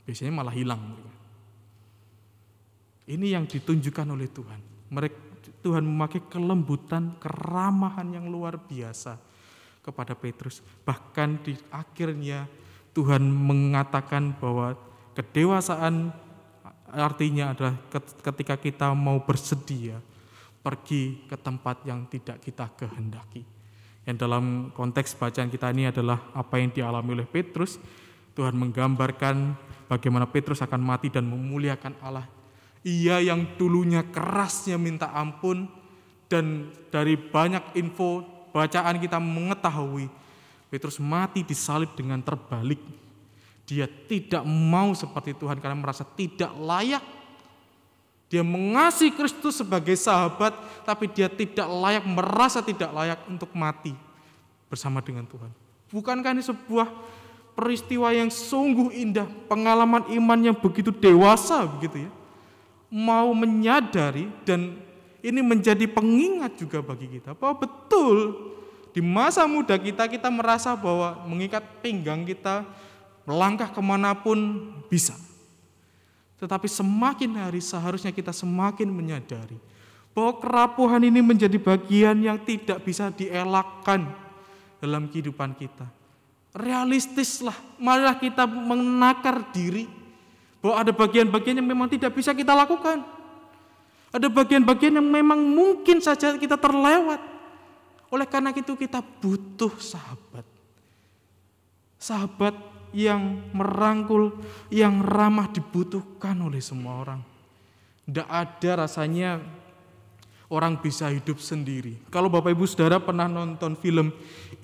biasanya 0.05 0.33
malah 0.37 0.53
hilang. 0.53 1.01
Ini 3.09 3.33
yang 3.33 3.49
ditunjukkan 3.49 4.05
oleh 4.05 4.29
Tuhan. 4.29 4.61
Mereka 4.93 5.17
Tuhan 5.65 5.81
memakai 5.81 6.29
kelembutan, 6.29 7.17
keramahan 7.17 8.05
yang 8.13 8.29
luar 8.29 8.61
biasa 8.61 9.17
kepada 9.81 10.13
Petrus. 10.13 10.61
Bahkan 10.85 11.41
di 11.41 11.57
akhirnya 11.73 12.45
Tuhan 12.93 13.25
mengatakan 13.25 14.37
bahwa 14.37 14.77
kedewasaan 15.17 16.13
artinya 16.93 17.57
adalah 17.57 17.81
ketika 18.21 18.61
kita 18.61 18.93
mau 18.93 19.25
bersedia 19.25 20.05
pergi 20.61 21.25
ke 21.25 21.37
tempat 21.41 21.81
yang 21.89 22.05
tidak 22.13 22.45
kita 22.45 22.69
kehendaki. 22.77 23.41
Yang 24.05 24.17
dalam 24.21 24.69
konteks 24.77 25.17
bacaan 25.17 25.49
kita 25.49 25.73
ini 25.73 25.89
adalah 25.89 26.29
apa 26.37 26.61
yang 26.61 26.69
dialami 26.77 27.25
oleh 27.25 27.29
Petrus. 27.29 27.81
Tuhan 28.39 28.55
menggambarkan 28.55 29.59
bagaimana 29.91 30.23
Petrus 30.31 30.63
akan 30.63 30.79
mati 30.79 31.11
dan 31.11 31.27
memuliakan 31.27 31.99
Allah. 31.99 32.31
Ia 32.87 33.19
yang 33.19 33.59
dulunya 33.59 34.07
kerasnya 34.07 34.79
minta 34.79 35.11
ampun 35.11 35.67
dan 36.31 36.71
dari 36.95 37.19
banyak 37.19 37.75
info 37.75 38.23
bacaan 38.55 39.03
kita 39.03 39.19
mengetahui 39.19 40.07
Petrus 40.71 41.03
mati 41.03 41.43
disalib 41.43 41.91
dengan 41.99 42.23
terbalik. 42.23 42.79
Dia 43.67 43.85
tidak 43.85 44.47
mau 44.47 44.95
seperti 44.95 45.35
Tuhan 45.35 45.59
karena 45.59 45.77
merasa 45.77 46.07
tidak 46.07 46.55
layak. 46.57 47.03
Dia 48.29 48.45
mengasihi 48.45 49.17
Kristus 49.17 49.57
sebagai 49.57 49.97
sahabat, 49.97 50.53
tapi 50.85 51.09
dia 51.09 51.33
tidak 51.33 51.65
layak, 51.65 52.05
merasa 52.05 52.61
tidak 52.61 52.93
layak 52.93 53.25
untuk 53.25 53.49
mati 53.57 53.97
bersama 54.69 55.01
dengan 55.01 55.25
Tuhan. 55.25 55.49
Bukankah 55.89 56.37
ini 56.37 56.45
sebuah 56.45 56.93
peristiwa 57.59 58.15
yang 58.15 58.31
sungguh 58.31 58.95
indah, 58.95 59.27
pengalaman 59.51 60.07
iman 60.15 60.39
yang 60.39 60.55
begitu 60.55 60.95
dewasa 60.95 61.67
begitu 61.67 62.07
ya. 62.07 62.11
Mau 62.87 63.35
menyadari 63.35 64.31
dan 64.47 64.79
ini 65.19 65.43
menjadi 65.43 65.91
pengingat 65.91 66.55
juga 66.55 66.79
bagi 66.79 67.19
kita 67.19 67.35
bahwa 67.35 67.67
betul 67.67 68.39
di 68.95 69.03
masa 69.03 69.43
muda 69.51 69.75
kita 69.75 70.07
kita 70.07 70.31
merasa 70.31 70.79
bahwa 70.79 71.27
mengikat 71.27 71.67
pinggang 71.83 72.23
kita 72.23 72.63
melangkah 73.27 73.75
ke 73.75 73.83
mana 73.83 74.15
pun 74.15 74.71
bisa. 74.87 75.19
Tetapi 76.39 76.71
semakin 76.71 77.43
hari 77.43 77.59
seharusnya 77.59 78.15
kita 78.15 78.31
semakin 78.31 78.87
menyadari 78.87 79.59
bahwa 80.15 80.39
kerapuhan 80.39 81.03
ini 81.03 81.19
menjadi 81.19 81.59
bagian 81.59 82.23
yang 82.23 82.39
tidak 82.39 82.87
bisa 82.87 83.11
dielakkan 83.11 84.07
dalam 84.79 85.11
kehidupan 85.11 85.59
kita. 85.59 85.98
Realistislah, 86.57 87.55
malah 87.77 88.17
kita 88.17 88.49
menakar 88.49 89.53
diri 89.53 89.87
bahwa 90.59 90.81
ada 90.81 90.93
bagian-bagian 90.93 91.61
yang 91.61 91.69
memang 91.69 91.87
tidak 91.87 92.17
bisa 92.17 92.35
kita 92.35 92.57
lakukan. 92.57 93.05
Ada 94.09 94.27
bagian-bagian 94.33 94.97
yang 94.97 95.09
memang 95.09 95.37
mungkin 95.39 96.01
saja 96.01 96.35
kita 96.41 96.57
terlewat. 96.57 97.21
Oleh 98.09 98.25
karena 98.25 98.57
itu 98.57 98.73
kita 98.73 99.05
butuh 99.05 99.77
sahabat. 99.77 100.47
Sahabat 102.01 102.57
yang 102.97 103.53
merangkul, 103.53 104.41
yang 104.73 105.05
ramah 105.05 105.53
dibutuhkan 105.53 106.41
oleh 106.41 106.65
semua 106.65 107.05
orang. 107.05 107.21
Tidak 108.09 108.25
ada 108.25 108.89
rasanya 108.89 109.45
orang 110.49 110.81
bisa 110.81 111.13
hidup 111.13 111.37
sendiri. 111.45 112.01
Kalau 112.09 112.33
Bapak 112.33 112.57
Ibu 112.57 112.65
Saudara 112.65 112.97
pernah 112.97 113.29
nonton 113.29 113.77
film 113.77 114.09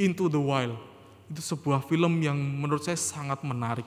Into 0.00 0.32
the 0.32 0.40
Wild, 0.40 0.80
itu 1.34 1.42
sebuah 1.42 1.82
film 1.84 2.22
yang 2.22 2.38
menurut 2.38 2.86
saya 2.86 2.96
sangat 2.96 3.42
menarik. 3.42 3.86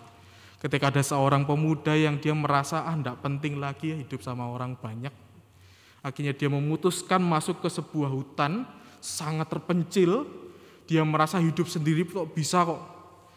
Ketika 0.60 0.92
ada 0.92 1.00
seorang 1.00 1.48
pemuda 1.48 1.96
yang 1.96 2.20
dia 2.20 2.36
merasa 2.36 2.84
ah 2.84 2.94
tidak 2.94 3.24
penting 3.24 3.56
lagi 3.58 3.94
ya 3.94 3.98
hidup 4.04 4.20
sama 4.20 4.50
orang 4.52 4.76
banyak, 4.76 5.14
Akhirnya 6.08 6.32
dia 6.32 6.48
memutuskan 6.48 7.20
masuk 7.20 7.60
ke 7.60 7.68
sebuah 7.68 8.08
hutan 8.08 8.64
sangat 9.02 9.52
terpencil. 9.52 10.24
Dia 10.88 11.04
merasa 11.04 11.36
hidup 11.44 11.68
sendiri 11.68 12.08
kok 12.08 12.32
bisa 12.32 12.64
kok, 12.64 12.80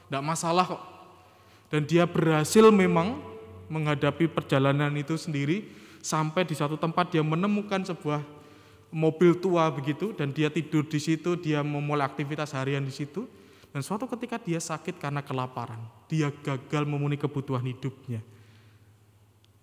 tidak 0.07 0.23
masalah 0.23 0.63
kok. 0.63 0.83
Dan 1.67 1.83
dia 1.83 2.07
berhasil 2.07 2.63
memang 2.71 3.19
menghadapi 3.67 4.31
perjalanan 4.31 4.91
itu 4.95 5.19
sendiri 5.19 5.67
sampai 5.99 6.47
di 6.47 6.55
satu 6.55 6.79
tempat 6.79 7.11
dia 7.11 7.27
menemukan 7.27 7.83
sebuah 7.83 8.23
mobil 8.95 9.39
tua 9.39 9.71
begitu 9.71 10.15
dan 10.15 10.31
dia 10.31 10.47
tidur 10.47 10.87
di 10.87 11.03
situ, 11.03 11.35
dia 11.35 11.63
memulai 11.67 12.07
aktivitas 12.07 12.55
harian 12.55 12.87
di 12.87 12.95
situ. 12.95 13.27
Dan 13.71 13.87
suatu 13.87 14.11
ketika 14.11 14.39
dia 14.43 14.59
sakit 14.59 14.99
karena 14.99 15.23
kelaparan, 15.23 15.79
dia 16.11 16.35
gagal 16.43 16.83
memenuhi 16.83 17.19
kebutuhan 17.19 17.63
hidupnya. 17.63 18.19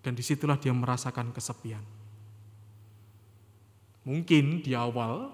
Dan 0.00 0.16
di 0.16 0.24
situlah 0.24 0.56
dia 0.56 0.72
merasakan 0.72 1.28
kesepian. 1.28 1.84
Mungkin 4.08 4.64
di 4.64 4.72
awal 4.72 5.28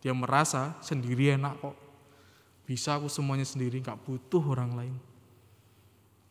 dia 0.00 0.16
merasa 0.16 0.80
sendiri 0.80 1.36
enak 1.36 1.60
kok. 1.60 1.76
Bisa 2.64 2.96
aku 2.96 3.12
semuanya 3.12 3.44
sendiri, 3.44 3.84
nggak 3.84 4.00
butuh 4.08 4.40
orang 4.40 4.72
lain. 4.72 4.96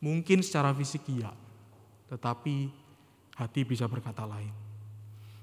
Mungkin 0.02 0.42
secara 0.42 0.74
fisik 0.74 1.06
iya, 1.12 1.30
tetapi 2.10 2.72
hati 3.38 3.60
bisa 3.62 3.86
berkata 3.86 4.26
lain. 4.26 4.50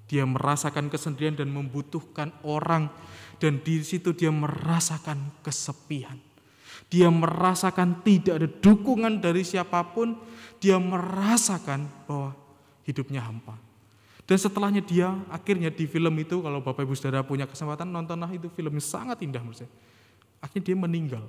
Dia 0.10 0.28
merasakan 0.28 0.92
kesendirian 0.92 1.38
dan 1.38 1.54
membutuhkan 1.54 2.34
orang 2.44 2.92
dan 3.38 3.62
di 3.62 3.82
situ 3.86 4.14
dia 4.14 4.34
merasakan 4.34 5.42
kesepian. 5.46 6.18
Dia 6.88 7.12
merasakan 7.12 8.00
tidak 8.02 8.34
ada 8.40 8.48
dukungan 8.48 9.20
dari 9.20 9.44
siapa 9.44 9.84
pun, 9.92 10.16
dia 10.58 10.80
merasakan 10.80 11.86
bahwa 12.08 12.32
hidupnya 12.88 13.22
hampa. 13.22 13.60
Dan 14.28 14.36
setelahnya 14.36 14.84
dia 14.84 15.12
akhirnya 15.32 15.72
di 15.72 15.88
film 15.88 16.12
itu 16.20 16.44
kalau 16.44 16.60
Bapak 16.60 16.84
Ibu 16.84 16.96
Saudara 16.96 17.24
punya 17.24 17.48
kesempatan 17.48 17.88
nontonlah 17.88 18.28
itu 18.32 18.52
filmnya 18.52 18.84
sangat 18.84 19.24
indah 19.24 19.40
menurut 19.40 19.64
saya. 19.64 19.72
Akhirnya 20.44 20.64
dia 20.68 20.78
meninggal 20.78 21.26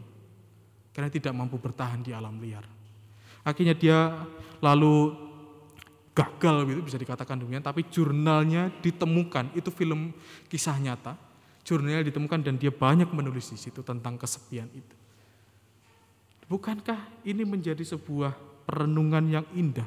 karena 0.90 1.06
tidak 1.06 1.30
mampu 1.30 1.62
bertahan 1.62 2.02
di 2.02 2.10
alam 2.10 2.38
liar. 2.42 2.66
Akhirnya 3.46 3.78
dia 3.78 4.18
lalu 4.58 5.14
gagal 6.10 6.66
gitu 6.66 6.80
bisa 6.82 6.98
dikatakan 6.98 7.38
demikian 7.38 7.62
tapi 7.62 7.86
jurnalnya 7.86 8.74
ditemukan 8.82 9.54
itu 9.54 9.70
film 9.70 10.10
kisah 10.50 10.74
nyata 10.82 11.14
jurnalnya 11.68 12.08
ditemukan 12.08 12.40
dan 12.40 12.56
dia 12.56 12.72
banyak 12.72 13.12
menulis 13.12 13.52
di 13.52 13.60
situ 13.60 13.84
tentang 13.84 14.16
kesepian 14.16 14.72
itu 14.72 14.96
bukankah 16.48 16.96
ini 17.28 17.44
menjadi 17.44 17.84
sebuah 17.84 18.32
perenungan 18.64 19.28
yang 19.28 19.46
indah 19.52 19.84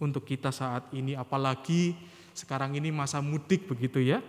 untuk 0.00 0.24
kita 0.24 0.48
saat 0.48 0.88
ini 0.96 1.12
apalagi 1.12 1.92
sekarang 2.32 2.72
ini 2.72 2.88
masa 2.88 3.20
mudik 3.20 3.68
begitu 3.68 4.00
ya. 4.00 4.24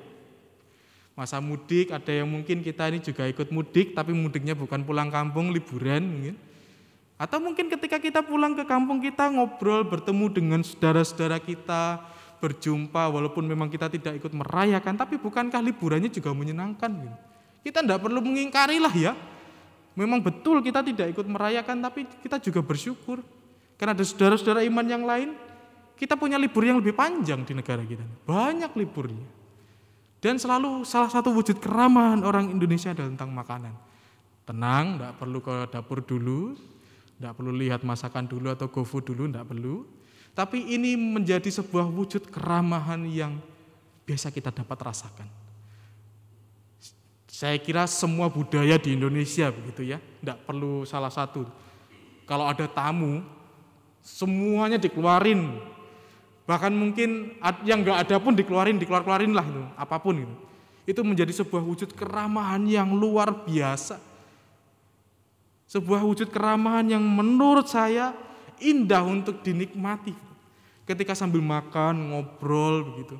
Masa 1.16 1.40
mudik 1.44 1.92
ada 1.92 2.12
yang 2.12 2.28
mungkin 2.28 2.64
kita 2.64 2.92
ini 2.92 3.00
juga 3.00 3.28
ikut 3.28 3.52
mudik 3.52 3.96
tapi 3.96 4.12
mudiknya 4.12 4.56
bukan 4.56 4.84
pulang 4.84 5.08
kampung 5.08 5.56
liburan 5.56 6.04
mungkin. 6.04 6.36
Atau 7.16 7.38
mungkin 7.38 7.70
ketika 7.70 8.02
kita 8.02 8.26
pulang 8.26 8.58
ke 8.58 8.66
kampung 8.66 9.00
kita 9.00 9.30
ngobrol 9.32 9.86
bertemu 9.86 10.26
dengan 10.34 10.60
saudara-saudara 10.66 11.38
kita 11.38 12.02
berjumpa 12.42 13.14
walaupun 13.14 13.46
memang 13.46 13.70
kita 13.70 13.86
tidak 13.94 14.18
ikut 14.18 14.34
merayakan 14.34 14.98
tapi 14.98 15.22
bukankah 15.22 15.62
liburannya 15.62 16.10
juga 16.10 16.34
menyenangkan 16.34 16.90
gitu. 16.90 17.18
Kita 17.62 17.86
tidak 17.86 18.02
perlu 18.02 18.18
mengingkari 18.26 18.82
lah 18.82 18.92
ya. 18.92 19.14
Memang 19.94 20.18
betul 20.18 20.66
kita 20.66 20.82
tidak 20.82 21.14
ikut 21.14 21.30
merayakan 21.30 21.78
tapi 21.86 22.10
kita 22.26 22.42
juga 22.42 22.66
bersyukur. 22.66 23.22
Karena 23.78 23.94
ada 23.94 24.02
saudara-saudara 24.02 24.66
iman 24.66 24.86
yang 24.90 25.06
lain 25.06 25.38
kita 25.94 26.18
punya 26.18 26.42
libur 26.42 26.66
yang 26.66 26.82
lebih 26.82 26.98
panjang 26.98 27.46
di 27.46 27.54
negara 27.54 27.86
kita. 27.86 28.02
Banyak 28.26 28.74
liburnya. 28.74 29.22
Dan 30.22 30.42
selalu 30.42 30.82
salah 30.86 31.10
satu 31.10 31.30
wujud 31.34 31.62
keramahan 31.62 32.26
orang 32.26 32.50
Indonesia 32.50 32.94
adalah 32.94 33.10
tentang 33.10 33.30
makanan. 33.34 33.74
Tenang, 34.46 34.86
tidak 34.98 35.14
perlu 35.22 35.40
ke 35.42 35.56
dapur 35.70 36.02
dulu, 36.02 36.58
Tidak 37.22 37.38
perlu 37.38 37.54
lihat 37.54 37.86
masakan 37.86 38.26
dulu 38.26 38.50
atau 38.50 38.66
GoFood 38.66 39.14
dulu, 39.14 39.30
tidak 39.30 39.46
perlu. 39.46 39.86
Tapi 40.32 40.64
ini 40.76 40.96
menjadi 40.96 41.52
sebuah 41.52 41.92
wujud 41.92 42.32
keramahan 42.32 43.04
yang 43.12 43.36
biasa 44.08 44.32
kita 44.32 44.52
dapat 44.52 44.80
rasakan. 44.80 45.28
Saya 47.28 47.58
kira 47.60 47.84
semua 47.88 48.32
budaya 48.32 48.80
di 48.80 48.96
Indonesia 48.96 49.50
begitu 49.52 49.88
ya, 49.88 49.98
tidak 50.22 50.46
perlu 50.48 50.88
salah 50.88 51.12
satu. 51.12 51.44
Kalau 52.24 52.48
ada 52.48 52.64
tamu, 52.70 53.24
semuanya 54.00 54.80
dikeluarin. 54.80 55.60
Bahkan 56.48 56.74
mungkin 56.76 57.36
yang 57.68 57.84
nggak 57.84 58.08
ada 58.08 58.16
pun 58.22 58.36
dikeluarin, 58.36 58.80
dikeluar-keluarin 58.80 59.34
lah 59.36 59.44
itu, 59.44 59.64
apa 59.76 59.96
pun 60.00 60.16
itu. 60.22 60.36
Itu 60.88 61.02
menjadi 61.04 61.32
sebuah 61.32 61.64
wujud 61.64 61.92
keramahan 61.92 62.64
yang 62.68 62.94
luar 62.94 63.32
biasa. 63.48 64.00
Sebuah 65.72 66.04
wujud 66.04 66.28
keramahan 66.32 67.00
yang 67.00 67.04
menurut 67.04 67.68
saya 67.68 68.12
indah 68.62 69.02
untuk 69.02 69.42
dinikmati. 69.42 70.14
Ketika 70.86 71.18
sambil 71.18 71.42
makan, 71.42 72.14
ngobrol 72.14 72.94
begitu. 72.94 73.18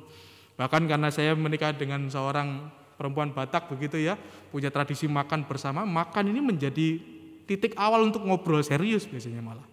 Bahkan 0.56 0.86
karena 0.86 1.08
saya 1.10 1.34
menikah 1.34 1.74
dengan 1.74 2.06
seorang 2.06 2.70
perempuan 2.94 3.34
Batak 3.34 3.66
begitu 3.72 3.98
ya, 3.98 4.14
punya 4.54 4.70
tradisi 4.70 5.10
makan 5.10 5.42
bersama, 5.48 5.82
makan 5.82 6.30
ini 6.30 6.40
menjadi 6.40 7.02
titik 7.50 7.74
awal 7.74 8.06
untuk 8.06 8.22
ngobrol 8.22 8.62
serius 8.62 9.04
biasanya 9.04 9.42
malah. 9.42 9.66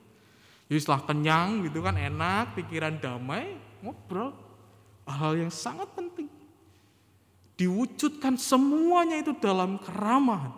Jadi 0.70 0.80
setelah 0.82 1.01
kenyang 1.05 1.65
gitu 1.65 1.82
kan 1.82 1.97
enak, 1.97 2.53
pikiran 2.57 2.97
damai, 3.01 3.57
ngobrol. 3.82 4.34
Hal 5.09 5.34
yang 5.34 5.49
sangat 5.49 5.89
penting. 5.97 6.30
Diwujudkan 7.57 8.38
semuanya 8.38 9.17
itu 9.17 9.34
dalam 9.41 9.82
keramahan. 9.82 10.53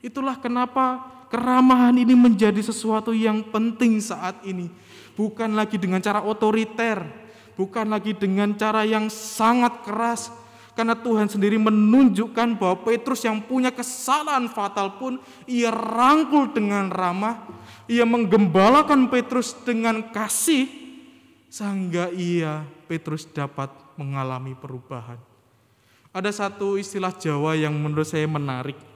Itulah 0.00 0.40
kenapa 0.40 1.04
keramahan 1.28 1.94
ini 1.94 2.16
menjadi 2.16 2.58
sesuatu 2.60 3.12
yang 3.12 3.44
penting 3.48 4.00
saat 4.00 4.40
ini. 4.42 4.72
Bukan 5.14 5.52
lagi 5.52 5.76
dengan 5.76 6.00
cara 6.00 6.24
otoriter, 6.24 7.04
bukan 7.54 7.92
lagi 7.92 8.16
dengan 8.16 8.56
cara 8.56 8.82
yang 8.88 9.12
sangat 9.12 9.84
keras. 9.84 10.32
Karena 10.72 10.96
Tuhan 10.96 11.28
sendiri 11.28 11.60
menunjukkan 11.60 12.56
bahwa 12.56 12.80
Petrus 12.88 13.28
yang 13.28 13.44
punya 13.44 13.68
kesalahan 13.68 14.48
fatal 14.48 14.96
pun 14.96 15.20
ia 15.44 15.68
rangkul 15.68 16.56
dengan 16.56 16.88
ramah. 16.88 17.44
Ia 17.84 18.08
menggembalakan 18.08 19.12
Petrus 19.12 19.52
dengan 19.66 20.08
kasih 20.08 20.70
sehingga 21.52 22.08
ia 22.14 22.64
Petrus 22.88 23.28
dapat 23.28 23.68
mengalami 23.98 24.56
perubahan. 24.56 25.18
Ada 26.16 26.48
satu 26.48 26.80
istilah 26.80 27.12
Jawa 27.12 27.58
yang 27.58 27.76
menurut 27.76 28.08
saya 28.08 28.24
menarik 28.24 28.89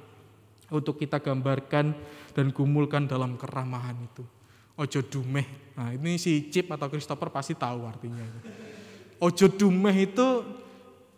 untuk 0.75 0.99
kita 0.99 1.23
gambarkan 1.23 1.95
dan 2.35 2.47
gumulkan 2.51 3.07
dalam 3.07 3.39
keramahan 3.39 3.95
itu. 4.03 4.27
Ojo 4.75 5.01
dumeh. 5.07 5.47
Nah, 5.79 5.95
ini 5.95 6.19
si 6.19 6.51
Chip 6.51 6.67
atau 6.67 6.91
Christopher 6.91 7.31
pasti 7.31 7.55
tahu 7.55 7.87
artinya. 7.87 8.27
Ojo 9.23 9.47
dumeh 9.47 9.95
itu 10.11 10.27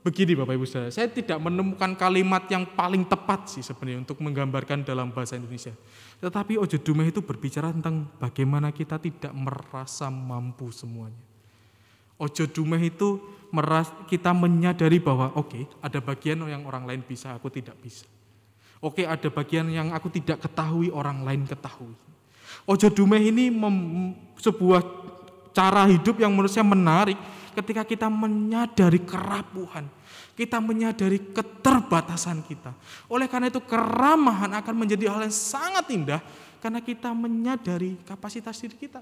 begini 0.07 0.39
Bapak 0.39 0.55
Ibu 0.55 0.67
Saudara. 0.69 0.93
Saya 0.95 1.11
tidak 1.11 1.43
menemukan 1.43 1.99
kalimat 1.99 2.47
yang 2.47 2.63
paling 2.63 3.03
tepat 3.09 3.51
sih 3.51 3.65
sebenarnya 3.65 4.07
untuk 4.07 4.23
menggambarkan 4.23 4.87
dalam 4.87 5.11
bahasa 5.11 5.35
Indonesia. 5.35 5.75
Tetapi 6.23 6.61
ojo 6.63 6.79
dumeh 6.79 7.11
itu 7.11 7.27
berbicara 7.27 7.75
tentang 7.75 8.07
bagaimana 8.23 8.71
kita 8.71 9.03
tidak 9.03 9.35
merasa 9.35 10.07
mampu 10.13 10.71
semuanya. 10.71 11.19
Ojo 12.23 12.47
dumeh 12.47 12.87
itu 12.87 13.19
kita 14.07 14.31
menyadari 14.31 15.03
bahwa 15.03 15.33
oke 15.35 15.65
ada 15.83 15.99
bagian 15.99 16.45
yang 16.47 16.69
orang 16.69 16.87
lain 16.87 17.03
bisa, 17.03 17.35
aku 17.35 17.51
tidak 17.51 17.75
bisa. 17.83 18.07
Oke 18.81 19.09
ada 19.09 19.29
bagian 19.33 19.67
yang 19.73 19.93
aku 19.97 20.13
tidak 20.13 20.45
ketahui, 20.45 20.93
orang 20.93 21.25
lain 21.25 21.49
ketahui. 21.49 21.97
Ojo 22.67 22.87
dumeh 22.91 23.31
ini 23.31 23.49
mem- 23.49 24.15
sebuah 24.37 24.85
cara 25.57 25.89
hidup 25.89 26.21
yang 26.21 26.35
menurut 26.35 26.53
saya 26.53 26.67
menarik 26.67 27.17
ketika 27.57 27.83
kita 27.89 28.13
menyadari 28.13 29.01
kerapuhan, 29.01 29.89
kita 30.37 30.61
menyadari 30.61 31.33
keterbatasan 31.33 32.45
kita. 32.45 32.77
Oleh 33.09 33.25
karena 33.25 33.49
itu 33.49 33.65
keramahan 33.65 34.53
akan 34.61 34.75
menjadi 34.77 35.09
hal 35.09 35.25
yang 35.25 35.33
sangat 35.33 35.89
indah 35.89 36.21
karena 36.61 36.85
kita 36.85 37.17
menyadari 37.17 37.97
kapasitas 38.05 38.61
diri 38.61 38.77
kita. 38.77 39.01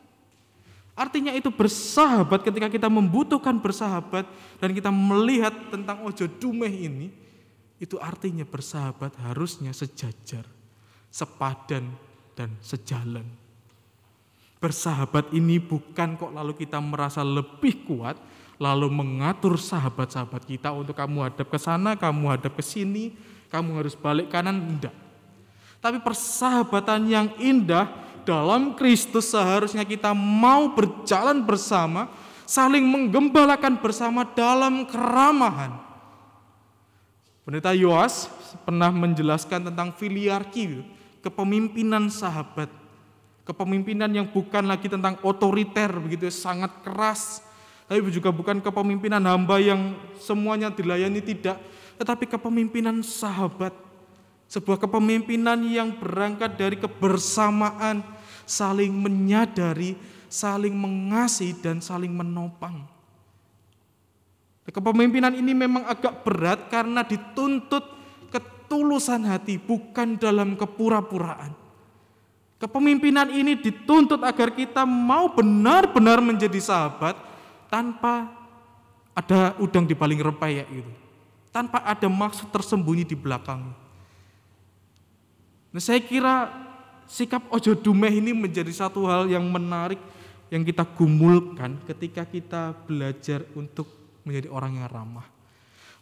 Artinya 0.94 1.34
itu 1.34 1.50
bersahabat 1.50 2.46
ketika 2.46 2.70
kita 2.70 2.86
membutuhkan 2.86 3.58
bersahabat 3.58 4.30
dan 4.62 4.70
kita 4.70 4.94
melihat 4.94 5.50
tentang 5.74 6.06
ojo 6.06 6.22
dumeh 6.38 6.70
ini, 6.70 7.10
itu 7.82 7.98
artinya 7.98 8.46
bersahabat 8.46 9.18
harusnya 9.26 9.74
sejajar, 9.74 10.46
sepadan, 11.10 11.90
dan 12.34 12.50
sejalan. 12.62 13.26
Bersahabat 14.58 15.30
ini 15.36 15.60
bukan 15.60 16.16
kok 16.16 16.32
lalu 16.32 16.56
kita 16.56 16.80
merasa 16.80 17.20
lebih 17.20 17.84
kuat, 17.84 18.16
lalu 18.56 18.88
mengatur 18.88 19.60
sahabat-sahabat 19.60 20.46
kita 20.46 20.72
untuk 20.72 20.96
kamu 20.96 21.28
hadap 21.28 21.50
ke 21.50 21.58
sana, 21.60 21.98
kamu 21.98 22.32
hadap 22.32 22.54
ke 22.56 22.64
sini, 22.64 23.12
kamu 23.52 23.84
harus 23.84 23.94
balik 23.98 24.32
kanan, 24.32 24.56
enggak. 24.56 24.94
Tapi 25.84 26.00
persahabatan 26.00 27.04
yang 27.04 27.28
indah 27.36 27.92
dalam 28.24 28.72
Kristus 28.72 29.28
seharusnya 29.28 29.84
kita 29.84 30.16
mau 30.16 30.72
berjalan 30.72 31.44
bersama, 31.44 32.08
saling 32.48 32.88
menggembalakan 32.88 33.76
bersama 33.84 34.24
dalam 34.32 34.88
keramahan. 34.88 35.83
Pendeta 37.44 37.76
Yoas 37.76 38.32
pernah 38.64 38.88
menjelaskan 38.88 39.68
tentang 39.68 39.92
filiarki, 39.92 40.80
kepemimpinan 41.20 42.08
sahabat. 42.08 42.72
Kepemimpinan 43.44 44.08
yang 44.08 44.24
bukan 44.32 44.64
lagi 44.64 44.88
tentang 44.88 45.20
otoriter 45.20 45.92
begitu 46.00 46.32
sangat 46.32 46.72
keras, 46.80 47.44
tapi 47.84 48.00
juga 48.08 48.32
bukan 48.32 48.64
kepemimpinan 48.64 49.20
hamba 49.28 49.60
yang 49.60 49.92
semuanya 50.16 50.72
dilayani 50.72 51.20
tidak, 51.20 51.60
tetapi 52.00 52.24
kepemimpinan 52.24 53.04
sahabat. 53.04 53.76
Sebuah 54.48 54.80
kepemimpinan 54.80 55.60
yang 55.68 56.00
berangkat 56.00 56.56
dari 56.56 56.80
kebersamaan, 56.80 58.00
saling 58.48 58.88
menyadari, 58.88 60.00
saling 60.32 60.72
mengasihi 60.72 61.52
dan 61.60 61.84
saling 61.84 62.12
menopang. 62.16 62.93
Kepemimpinan 64.64 65.36
ini 65.36 65.52
memang 65.52 65.84
agak 65.84 66.24
berat 66.24 66.72
karena 66.72 67.04
dituntut 67.04 67.84
ketulusan 68.32 69.28
hati, 69.28 69.60
bukan 69.60 70.16
dalam 70.16 70.56
kepura-puraan. 70.56 71.52
Kepemimpinan 72.56 73.28
ini 73.28 73.60
dituntut 73.60 74.24
agar 74.24 74.56
kita 74.56 74.88
mau 74.88 75.28
benar-benar 75.36 76.24
menjadi 76.24 76.56
sahabat 76.56 77.12
tanpa 77.68 78.32
ada 79.12 79.52
udang 79.60 79.84
di 79.84 79.92
paling 79.92 80.16
rempeyek 80.16 80.66
gitu. 80.72 80.92
Tanpa 81.52 81.84
ada 81.84 82.08
maksud 82.08 82.48
tersembunyi 82.48 83.04
di 83.04 83.14
belakang. 83.14 83.68
Nah, 85.70 85.82
saya 85.82 86.00
kira 86.00 86.50
sikap 87.04 87.44
ojo 87.52 87.76
dumeh 87.76 88.16
ini 88.16 88.32
menjadi 88.32 88.72
satu 88.72 89.04
hal 89.06 89.28
yang 89.28 89.44
menarik 89.44 90.00
yang 90.48 90.64
kita 90.64 90.88
gumulkan 90.88 91.78
ketika 91.84 92.24
kita 92.24 92.72
belajar 92.88 93.44
untuk 93.52 94.03
menjadi 94.24 94.48
orang 94.48 94.80
yang 94.80 94.88
ramah, 94.88 95.28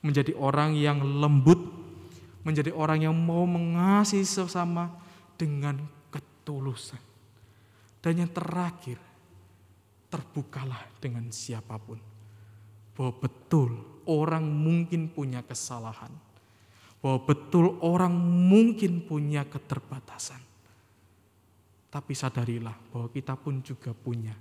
menjadi 0.00 0.32
orang 0.38 0.78
yang 0.78 0.98
lembut, 1.02 1.58
menjadi 2.46 2.70
orang 2.74 3.06
yang 3.06 3.14
mau 3.14 3.46
mengasihi 3.46 4.26
sesama 4.26 4.90
dengan 5.38 5.78
ketulusan. 6.10 6.98
Dan 8.02 8.26
yang 8.26 8.30
terakhir, 8.34 8.98
terbukalah 10.10 10.86
dengan 10.98 11.30
siapa 11.30 11.78
pun. 11.78 11.98
Bahwa 12.94 13.12
betul 13.22 13.78
orang 14.06 14.42
mungkin 14.42 15.10
punya 15.10 15.42
kesalahan. 15.46 16.10
Bahwa 16.98 17.18
betul 17.22 17.78
orang 17.82 18.14
mungkin 18.50 19.06
punya 19.06 19.46
keterbatasan. 19.46 20.42
Tapi 21.92 22.12
sadarilah 22.16 22.74
bahwa 22.88 23.12
kita 23.12 23.36
pun 23.36 23.60
juga 23.60 23.92
punya 23.92 24.32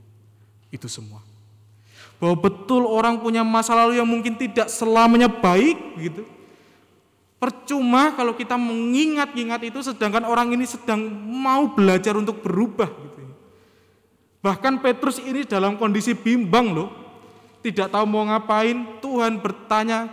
itu 0.72 0.88
semua 0.88 1.20
bahwa 2.22 2.38
betul 2.38 2.86
orang 2.86 3.18
punya 3.18 3.42
masa 3.42 3.74
lalu 3.74 3.98
yang 3.98 4.06
mungkin 4.06 4.38
tidak 4.38 4.70
selamanya 4.70 5.26
baik 5.26 5.78
gitu. 5.98 6.24
Percuma 7.42 8.14
kalau 8.14 8.38
kita 8.38 8.54
mengingat-ingat 8.54 9.62
itu 9.66 9.82
sedangkan 9.82 10.30
orang 10.30 10.54
ini 10.54 10.70
sedang 10.70 11.02
mau 11.26 11.74
belajar 11.74 12.14
untuk 12.14 12.46
berubah 12.46 12.86
gitu. 12.86 13.22
Bahkan 14.42 14.82
Petrus 14.82 15.22
ini 15.22 15.46
dalam 15.46 15.78
kondisi 15.78 16.14
bimbang 16.18 16.74
loh. 16.74 16.90
Tidak 17.62 17.94
tahu 17.94 18.06
mau 18.10 18.26
ngapain, 18.26 19.02
Tuhan 19.06 19.38
bertanya, 19.38 20.10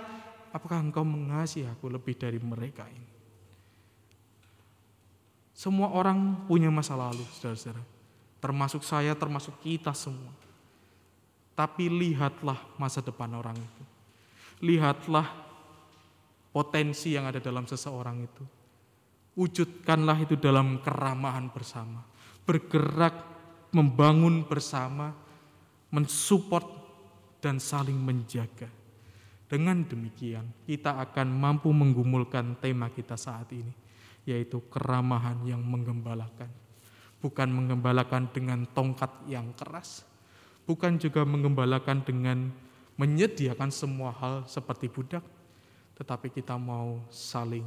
apakah 0.53 0.85
engkau 0.85 1.01
mengasihi 1.01 1.65
aku 1.65 1.89
lebih 1.89 2.13
dari 2.13 2.37
mereka 2.37 2.85
ini? 2.85 3.09
Semua 5.57 5.91
orang 5.91 6.45
punya 6.45 6.69
masa 6.69 6.93
lalu, 6.93 7.25
saudara-saudara. 7.35 7.81
Termasuk 8.39 8.85
saya, 8.85 9.17
termasuk 9.17 9.57
kita 9.65 9.97
semua. 9.97 10.31
Tapi 11.59 11.91
lihatlah 11.91 12.79
masa 12.79 13.03
depan 13.03 13.35
orang 13.35 13.59
itu. 13.59 13.83
Lihatlah 14.63 15.27
potensi 16.55 17.19
yang 17.19 17.27
ada 17.27 17.43
dalam 17.43 17.67
seseorang 17.67 18.23
itu. 18.23 18.45
Wujudkanlah 19.35 20.23
itu 20.23 20.39
dalam 20.39 20.79
keramahan 20.79 21.51
bersama. 21.51 22.07
bergerak, 22.49 23.13
membangun 23.77 24.41
bersama, 24.49 25.13
mensupport, 25.93 26.65
dan 27.45 27.61
saling 27.61 28.01
menjaga. 28.01 28.73
Dengan 29.45 29.85
demikian, 29.85 30.49
kita 30.65 30.97
akan 30.97 31.29
mampu 31.29 31.69
menggumulkan 31.77 32.57
tema 32.57 32.89
kita 32.89 33.21
saat 33.21 33.53
ini, 33.53 33.69
yaitu 34.25 34.65
keramahan 34.73 35.45
yang 35.45 35.61
menggembalakan. 35.61 36.49
Bukan 37.21 37.53
menggembalakan 37.53 38.33
dengan 38.33 38.65
tongkat 38.73 39.29
yang 39.29 39.53
keras, 39.53 40.08
bukan 40.69 41.01
juga 41.01 41.25
menggembalakan 41.25 42.05
dengan 42.05 42.53
menyediakan 43.01 43.73
semua 43.73 44.13
hal 44.13 44.45
seperti 44.45 44.93
budak, 44.93 45.25
tetapi 45.97 46.29
kita 46.29 46.61
mau 46.61 47.01
saling, 47.09 47.65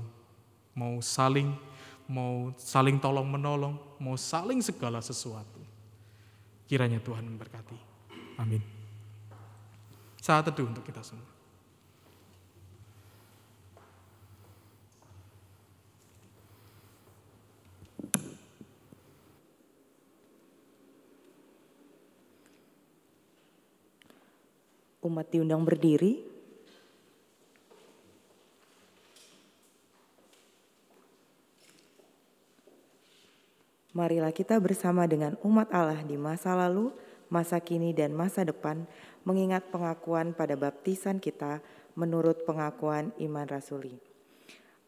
mau 0.78 1.02
saling, 1.02 1.49
mau 2.06 2.54
saling 2.62 3.02
tolong 3.02 3.26
menolong, 3.26 3.74
mau 3.97 4.14
saling 4.14 4.62
segala 4.62 5.02
sesuatu. 5.02 5.66
Kiranya 6.70 7.02
Tuhan 7.02 7.26
memberkati. 7.26 7.78
Amin. 8.38 8.62
Saat 10.22 10.54
teduh 10.54 10.70
untuk 10.70 10.86
kita 10.86 11.02
semua. 11.02 11.31
Umat 25.02 25.34
diundang 25.34 25.66
berdiri. 25.66 26.32
Marilah 33.91 34.32
kita 34.32 34.56
bersama 34.62 35.04
dengan 35.04 35.36
umat 35.43 35.68
Allah 35.76 35.99
di 36.08 36.16
masa 36.16 36.56
lalu, 36.56 36.95
masa 37.28 37.60
kini, 37.60 37.91
dan 37.91 38.16
masa 38.16 38.47
depan 38.47 38.88
mengingat 39.28 39.68
pengakuan 39.68 40.32
pada 40.32 40.56
baptisan 40.56 41.20
kita 41.20 41.60
menurut 41.99 42.47
pengakuan 42.47 43.12
iman 43.20 43.43
rasuli. 43.49 43.99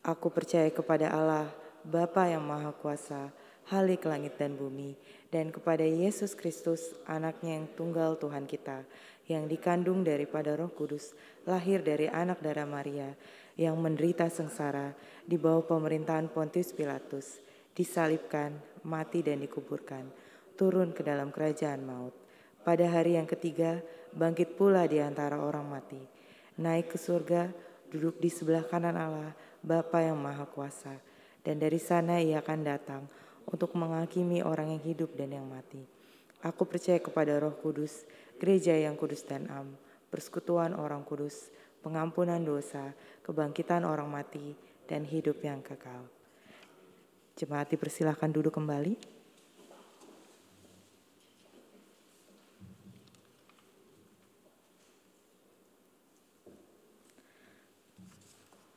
Aku 0.07 0.31
percaya 0.31 0.71
kepada 0.71 1.11
Allah, 1.11 1.51
Bapa 1.83 2.31
yang 2.31 2.47
Maha 2.47 2.71
Kuasa, 2.71 3.31
Halik 3.71 4.03
langit 4.03 4.35
dan 4.35 4.59
bumi, 4.59 4.95
dan 5.31 5.47
kepada 5.47 5.87
Yesus 5.87 6.35
Kristus, 6.35 6.91
anaknya 7.07 7.59
yang 7.59 7.67
tunggal 7.79 8.19
Tuhan 8.19 8.43
kita, 8.43 8.83
yang 9.27 9.47
dikandung 9.47 10.03
daripada 10.03 10.55
roh 10.57 10.71
kudus, 10.71 11.15
lahir 11.47 11.79
dari 11.79 12.11
anak 12.11 12.43
darah 12.43 12.67
Maria, 12.67 13.15
yang 13.55 13.77
menderita 13.77 14.27
sengsara 14.27 14.97
di 15.23 15.37
bawah 15.37 15.63
pemerintahan 15.63 16.27
Pontius 16.27 16.73
Pilatus, 16.73 17.39
disalibkan, 17.77 18.57
mati 18.83 19.23
dan 19.23 19.39
dikuburkan, 19.41 20.09
turun 20.59 20.91
ke 20.91 21.01
dalam 21.05 21.31
kerajaan 21.31 21.81
maut. 21.85 22.15
Pada 22.63 22.87
hari 22.87 23.19
yang 23.19 23.27
ketiga, 23.27 23.83
bangkit 24.15 24.55
pula 24.55 24.87
di 24.87 24.99
antara 24.99 25.39
orang 25.39 25.67
mati, 25.67 25.99
naik 26.59 26.93
ke 26.93 26.97
surga, 26.99 27.51
duduk 27.91 28.17
di 28.17 28.29
sebelah 28.31 28.65
kanan 28.65 28.95
Allah, 28.95 29.31
Bapa 29.63 30.03
yang 30.03 30.19
Maha 30.19 30.47
Kuasa, 30.49 30.95
dan 31.43 31.59
dari 31.59 31.79
sana 31.79 32.19
ia 32.19 32.39
akan 32.39 32.59
datang 32.63 33.03
untuk 33.47 33.75
menghakimi 33.75 34.39
orang 34.43 34.75
yang 34.75 34.83
hidup 34.83 35.11
dan 35.15 35.35
yang 35.35 35.47
mati. 35.47 35.83
Aku 36.43 36.67
percaya 36.67 36.99
kepada 36.99 37.39
Roh 37.39 37.55
Kudus, 37.55 38.03
gereja 38.43 38.75
yang 38.75 38.99
kudus 38.99 39.23
dan 39.23 39.47
am, 39.47 39.71
persekutuan 40.11 40.75
orang 40.75 41.07
kudus, 41.07 41.47
pengampunan 41.79 42.43
dosa, 42.43 42.91
kebangkitan 43.23 43.87
orang 43.87 44.11
mati, 44.11 44.51
dan 44.83 45.07
hidup 45.07 45.39
yang 45.47 45.63
kekal. 45.63 46.03
Jemaat 47.39 47.71
dipersilahkan 47.71 48.27
duduk 48.35 48.51
kembali. 48.51 48.99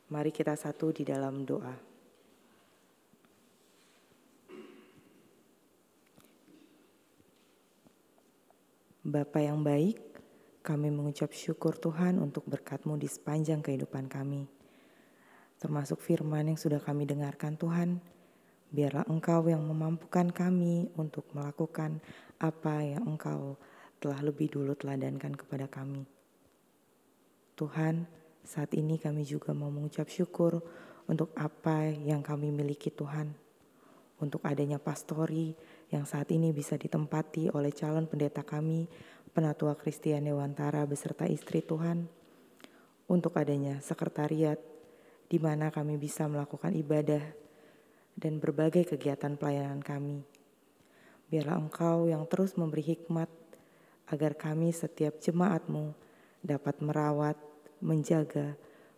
Mari 0.07 0.31
kita 0.31 0.55
satu 0.55 0.95
di 0.95 1.03
dalam 1.03 1.43
doa. 1.43 1.96
Bapa 9.07 9.39
yang 9.39 9.63
baik, 9.63 10.03
kami 10.59 10.91
mengucap 10.91 11.31
syukur 11.31 11.79
Tuhan 11.79 12.19
untuk 12.19 12.43
berkat-Mu 12.43 12.99
di 12.99 13.07
sepanjang 13.07 13.63
kehidupan 13.63 14.11
kami. 14.11 14.43
Termasuk 15.63 16.03
firman 16.03 16.51
yang 16.51 16.59
sudah 16.59 16.83
kami 16.83 17.07
dengarkan 17.07 17.55
Tuhan, 17.55 18.03
biarlah 18.67 19.07
Engkau 19.07 19.47
yang 19.47 19.63
memampukan 19.63 20.27
kami 20.27 20.91
untuk 20.99 21.23
melakukan 21.31 22.03
apa 22.35 22.83
yang 22.83 23.15
Engkau 23.15 23.55
telah 24.03 24.19
lebih 24.19 24.51
dulu 24.51 24.75
teladankan 24.75 25.39
kepada 25.39 25.71
kami. 25.71 26.03
Tuhan, 27.55 28.03
saat 28.43 28.75
ini 28.75 28.99
kami 28.99 29.23
juga 29.23 29.55
mau 29.55 29.71
mengucap 29.71 30.11
syukur 30.11 30.59
untuk 31.07 31.31
apa 31.39 31.95
yang 31.95 32.19
kami 32.19 32.51
miliki 32.51 32.91
Tuhan. 32.91 33.31
Untuk 34.19 34.43
adanya 34.43 34.83
pastori 34.83 35.55
yang 35.87 36.03
saat 36.03 36.27
ini 36.35 36.51
bisa 36.51 36.75
ditempati 36.75 37.51
oleh 37.55 37.71
calon 37.71 38.07
pendeta 38.11 38.43
kami, 38.43 38.91
Penatua 39.31 39.77
Kristian 39.79 40.27
Dewantara 40.27 40.83
beserta 40.83 41.23
istri 41.29 41.63
Tuhan. 41.63 42.09
Untuk 43.07 43.39
adanya 43.39 43.79
sekretariat 43.79 44.59
di 45.31 45.39
mana 45.39 45.71
kami 45.71 45.95
bisa 45.95 46.27
melakukan 46.27 46.75
ibadah 46.75 47.23
dan 48.19 48.41
berbagai 48.43 48.95
kegiatan 48.95 49.39
pelayanan 49.39 49.79
kami. 49.79 50.27
Biarlah 51.31 51.59
Engkau 51.59 52.07
yang 52.07 52.27
terus 52.27 52.55
memberi 52.59 52.83
hikmat 52.83 53.31
agar 54.11 54.35
kami 54.35 54.71
setiap 54.71 55.19
jemaatmu 55.19 55.91
dapat 56.43 56.79
merawat, 56.79 57.35
menjaga, 57.79 58.55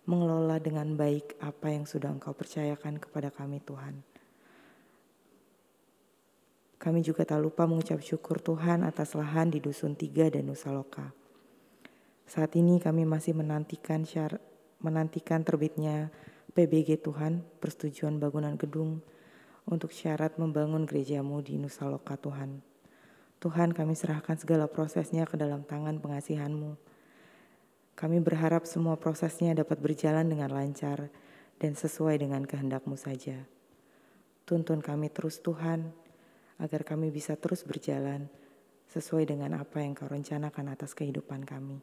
mengelola 0.10 0.58
dengan 0.58 0.94
baik 0.98 1.38
apa 1.38 1.74
yang 1.74 1.86
sudah 1.86 2.10
Engkau 2.10 2.34
percayakan 2.34 2.98
kepada 2.98 3.30
kami 3.30 3.62
Tuhan. 3.62 4.09
Kami 6.80 7.04
juga 7.04 7.28
tak 7.28 7.44
lupa 7.44 7.68
mengucap 7.68 8.00
syukur 8.00 8.40
Tuhan 8.40 8.88
atas 8.88 9.12
lahan 9.12 9.52
di 9.52 9.60
Dusun 9.60 10.00
Tiga 10.00 10.32
dan 10.32 10.48
Nusa 10.48 10.72
Loka. 10.72 11.12
Saat 12.24 12.56
ini 12.56 12.80
kami 12.80 13.04
masih 13.04 13.36
menantikan 13.36 14.08
syar, 14.08 14.40
menantikan 14.80 15.44
terbitnya 15.44 16.08
PBG 16.56 17.04
Tuhan, 17.04 17.44
persetujuan 17.60 18.24
bangunan 18.24 18.56
gedung 18.56 19.04
untuk 19.68 19.92
syarat 19.92 20.40
membangun 20.40 20.88
gerejamu 20.88 21.44
di 21.44 21.60
Nusa 21.60 21.84
Loka 21.84 22.16
Tuhan. 22.16 22.64
Tuhan 23.44 23.76
kami 23.76 24.00
serahkan 24.00 24.40
segala 24.40 24.72
prosesnya 24.72 25.28
ke 25.28 25.36
dalam 25.36 25.68
tangan 25.68 26.00
pengasihanmu. 26.00 26.80
Kami 28.00 28.18
berharap 28.24 28.64
semua 28.64 28.96
prosesnya 28.96 29.52
dapat 29.52 29.84
berjalan 29.84 30.32
dengan 30.32 30.48
lancar 30.56 31.12
dan 31.60 31.76
sesuai 31.76 32.24
dengan 32.24 32.48
kehendakmu 32.48 32.96
saja. 32.96 33.44
Tuntun 34.48 34.80
kami 34.80 35.12
terus 35.12 35.44
Tuhan, 35.44 35.92
agar 36.60 36.84
kami 36.84 37.10
bisa 37.10 37.40
terus 37.40 37.64
berjalan 37.64 38.28
sesuai 38.92 39.32
dengan 39.32 39.56
apa 39.56 39.80
yang 39.80 39.96
kau 39.96 40.12
rencanakan 40.12 40.76
atas 40.76 40.92
kehidupan 40.92 41.48
kami. 41.48 41.80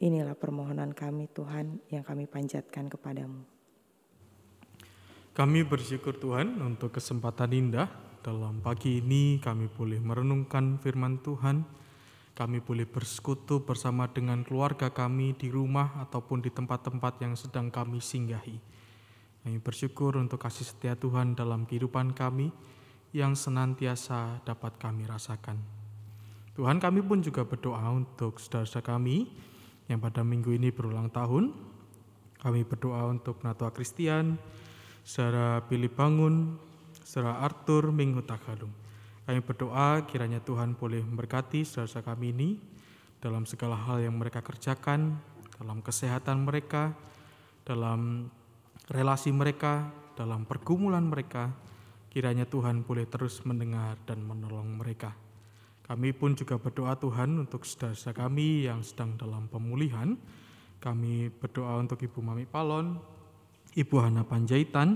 Inilah 0.00 0.34
permohonan 0.34 0.96
kami 0.96 1.30
Tuhan 1.30 1.78
yang 1.92 2.02
kami 2.02 2.26
panjatkan 2.26 2.90
kepadamu. 2.90 3.44
Kami 5.34 5.60
bersyukur 5.66 6.18
Tuhan 6.18 6.62
untuk 6.62 6.94
kesempatan 6.94 7.50
indah 7.50 7.90
dalam 8.22 8.62
pagi 8.62 9.02
ini 9.02 9.42
kami 9.42 9.68
boleh 9.68 10.00
merenungkan 10.00 10.80
firman 10.80 11.20
Tuhan. 11.20 11.66
Kami 12.34 12.58
boleh 12.58 12.82
bersekutu 12.82 13.62
bersama 13.62 14.10
dengan 14.10 14.42
keluarga 14.42 14.90
kami 14.90 15.38
di 15.38 15.54
rumah 15.54 16.02
ataupun 16.02 16.42
di 16.42 16.50
tempat-tempat 16.50 17.22
yang 17.22 17.38
sedang 17.38 17.70
kami 17.70 18.02
singgahi. 18.02 18.58
Kami 19.46 19.58
bersyukur 19.62 20.18
untuk 20.18 20.42
kasih 20.42 20.66
setia 20.66 20.98
Tuhan 20.98 21.38
dalam 21.38 21.62
kehidupan 21.62 22.10
kami 22.10 22.50
yang 23.14 23.38
senantiasa 23.38 24.42
dapat 24.42 24.74
kami 24.74 25.06
rasakan. 25.06 25.54
Tuhan 26.58 26.82
kami 26.82 26.98
pun 27.06 27.22
juga 27.22 27.46
berdoa 27.46 27.86
untuk 27.94 28.42
saudara-saudara 28.42 28.98
kami 28.98 29.30
yang 29.86 30.02
pada 30.02 30.26
minggu 30.26 30.50
ini 30.50 30.74
berulang 30.74 31.06
tahun. 31.14 31.54
Kami 32.42 32.60
berdoa 32.66 33.06
untuk 33.08 33.40
Natua 33.46 33.70
Kristian, 33.70 34.34
saudara 35.06 35.62
Billy 35.62 35.86
Bangun, 35.86 36.58
saudara 37.06 37.38
Arthur 37.40 37.94
Minggu 37.94 38.26
Tagalung. 38.26 38.74
Kami 39.24 39.40
berdoa 39.40 40.04
kiranya 40.04 40.42
Tuhan 40.42 40.74
boleh 40.74 41.00
memberkati 41.00 41.62
saudara 41.62 42.02
kami 42.02 42.34
ini 42.34 42.50
dalam 43.22 43.46
segala 43.46 43.78
hal 43.78 44.02
yang 44.02 44.18
mereka 44.18 44.42
kerjakan, 44.42 45.16
dalam 45.56 45.80
kesehatan 45.80 46.44
mereka, 46.44 46.92
dalam 47.62 48.28
relasi 48.90 49.30
mereka, 49.30 49.88
dalam 50.18 50.44
pergumulan 50.44 51.06
mereka. 51.06 51.48
Kiranya 52.14 52.46
Tuhan 52.46 52.86
boleh 52.86 53.10
terus 53.10 53.42
mendengar 53.42 53.98
dan 54.06 54.22
menolong 54.22 54.78
mereka. 54.78 55.10
Kami 55.82 56.14
pun 56.14 56.38
juga 56.38 56.62
berdoa 56.62 56.94
Tuhan 56.94 57.42
untuk 57.42 57.66
saudara 57.66 58.14
kami 58.14 58.70
yang 58.70 58.86
sedang 58.86 59.18
dalam 59.18 59.50
pemulihan. 59.50 60.14
Kami 60.78 61.26
berdoa 61.34 61.74
untuk 61.82 61.98
Ibu 61.98 62.22
Mami 62.22 62.46
Palon, 62.46 63.02
Ibu 63.74 63.98
Hana 63.98 64.22
Panjaitan, 64.22 64.94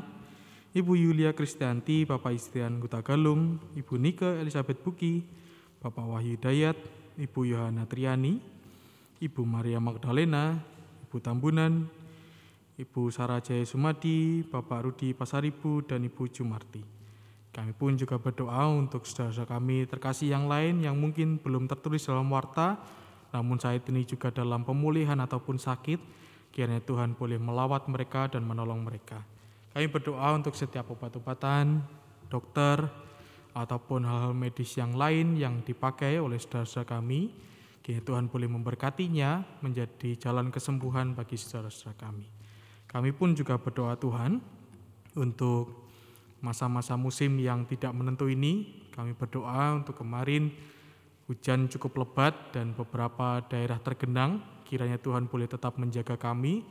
Ibu 0.70 0.94
Yulia 0.94 1.34
Kristianti, 1.34 2.06
Bapak 2.06 2.38
Istrian 2.38 2.78
Guta 2.78 3.02
Galung, 3.02 3.58
Ibu 3.74 3.98
Nike 3.98 4.38
Elizabeth 4.38 4.78
Buki, 4.78 5.26
Bapak 5.82 6.06
Wahyu 6.06 6.38
Dayat, 6.38 6.78
Ibu 7.18 7.50
Yohana 7.50 7.82
Triani, 7.90 8.38
Ibu 9.18 9.42
Maria 9.42 9.82
Magdalena, 9.82 10.54
Ibu 11.10 11.18
Tambunan, 11.18 11.82
Ibu 12.78 13.10
Sarah 13.10 13.42
Jaya 13.42 13.66
Sumadi, 13.66 14.46
Bapak 14.46 14.86
Rudi 14.86 15.10
Pasaribu, 15.18 15.82
dan 15.82 16.06
Ibu 16.06 16.30
Jumarti. 16.30 16.97
Kami 17.58 17.74
pun 17.74 17.98
juga 17.98 18.22
berdoa 18.22 18.70
untuk 18.70 19.02
saudara-saudara 19.02 19.58
kami 19.58 19.82
terkasih 19.90 20.30
yang 20.30 20.46
lain 20.46 20.78
yang 20.78 20.94
mungkin 20.94 21.42
belum 21.42 21.66
tertulis 21.66 22.06
dalam 22.06 22.30
warta, 22.30 22.78
namun 23.34 23.58
saat 23.58 23.82
ini 23.90 24.06
juga 24.06 24.30
dalam 24.30 24.62
pemulihan 24.62 25.18
ataupun 25.18 25.58
sakit, 25.58 25.98
kiranya 26.54 26.78
Tuhan 26.86 27.18
boleh 27.18 27.34
melawat 27.34 27.90
mereka 27.90 28.30
dan 28.30 28.46
menolong 28.46 28.86
mereka. 28.86 29.26
Kami 29.74 29.90
berdoa 29.90 30.38
untuk 30.38 30.54
setiap 30.54 30.86
obat-obatan, 30.94 31.82
dokter, 32.30 32.86
ataupun 33.50 34.06
hal-hal 34.06 34.38
medis 34.38 34.78
yang 34.78 34.94
lain 34.94 35.34
yang 35.34 35.58
dipakai 35.66 36.22
oleh 36.22 36.38
saudara-saudara 36.38 37.02
kami. 37.02 37.34
Kiranya 37.82 38.06
Tuhan 38.06 38.24
boleh 38.30 38.46
memberkatinya 38.54 39.42
menjadi 39.66 40.14
jalan 40.14 40.54
kesembuhan 40.54 41.10
bagi 41.10 41.34
saudara-saudara 41.34 42.06
kami. 42.06 42.30
Kami 42.86 43.10
pun 43.10 43.34
juga 43.34 43.58
berdoa 43.58 43.98
Tuhan 43.98 44.38
untuk 45.18 45.87
masa-masa 46.40 46.94
musim 46.94 47.38
yang 47.38 47.66
tidak 47.66 47.90
menentu 47.94 48.30
ini. 48.30 48.84
Kami 48.94 49.14
berdoa 49.14 49.78
untuk 49.78 49.98
kemarin 50.02 50.50
hujan 51.30 51.68
cukup 51.70 52.06
lebat 52.06 52.34
dan 52.54 52.74
beberapa 52.74 53.42
daerah 53.46 53.78
tergenang. 53.78 54.42
Kiranya 54.66 55.00
Tuhan 55.00 55.30
boleh 55.30 55.48
tetap 55.48 55.80
menjaga 55.80 56.18
kami 56.18 56.64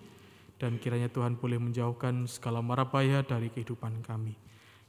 dan 0.57 0.82
kiranya 0.82 1.09
Tuhan 1.09 1.38
boleh 1.38 1.61
menjauhkan 1.61 2.26
segala 2.26 2.61
mara 2.65 2.86
bahaya 2.86 3.22
dari 3.22 3.53
kehidupan 3.53 4.01
kami. 4.01 4.34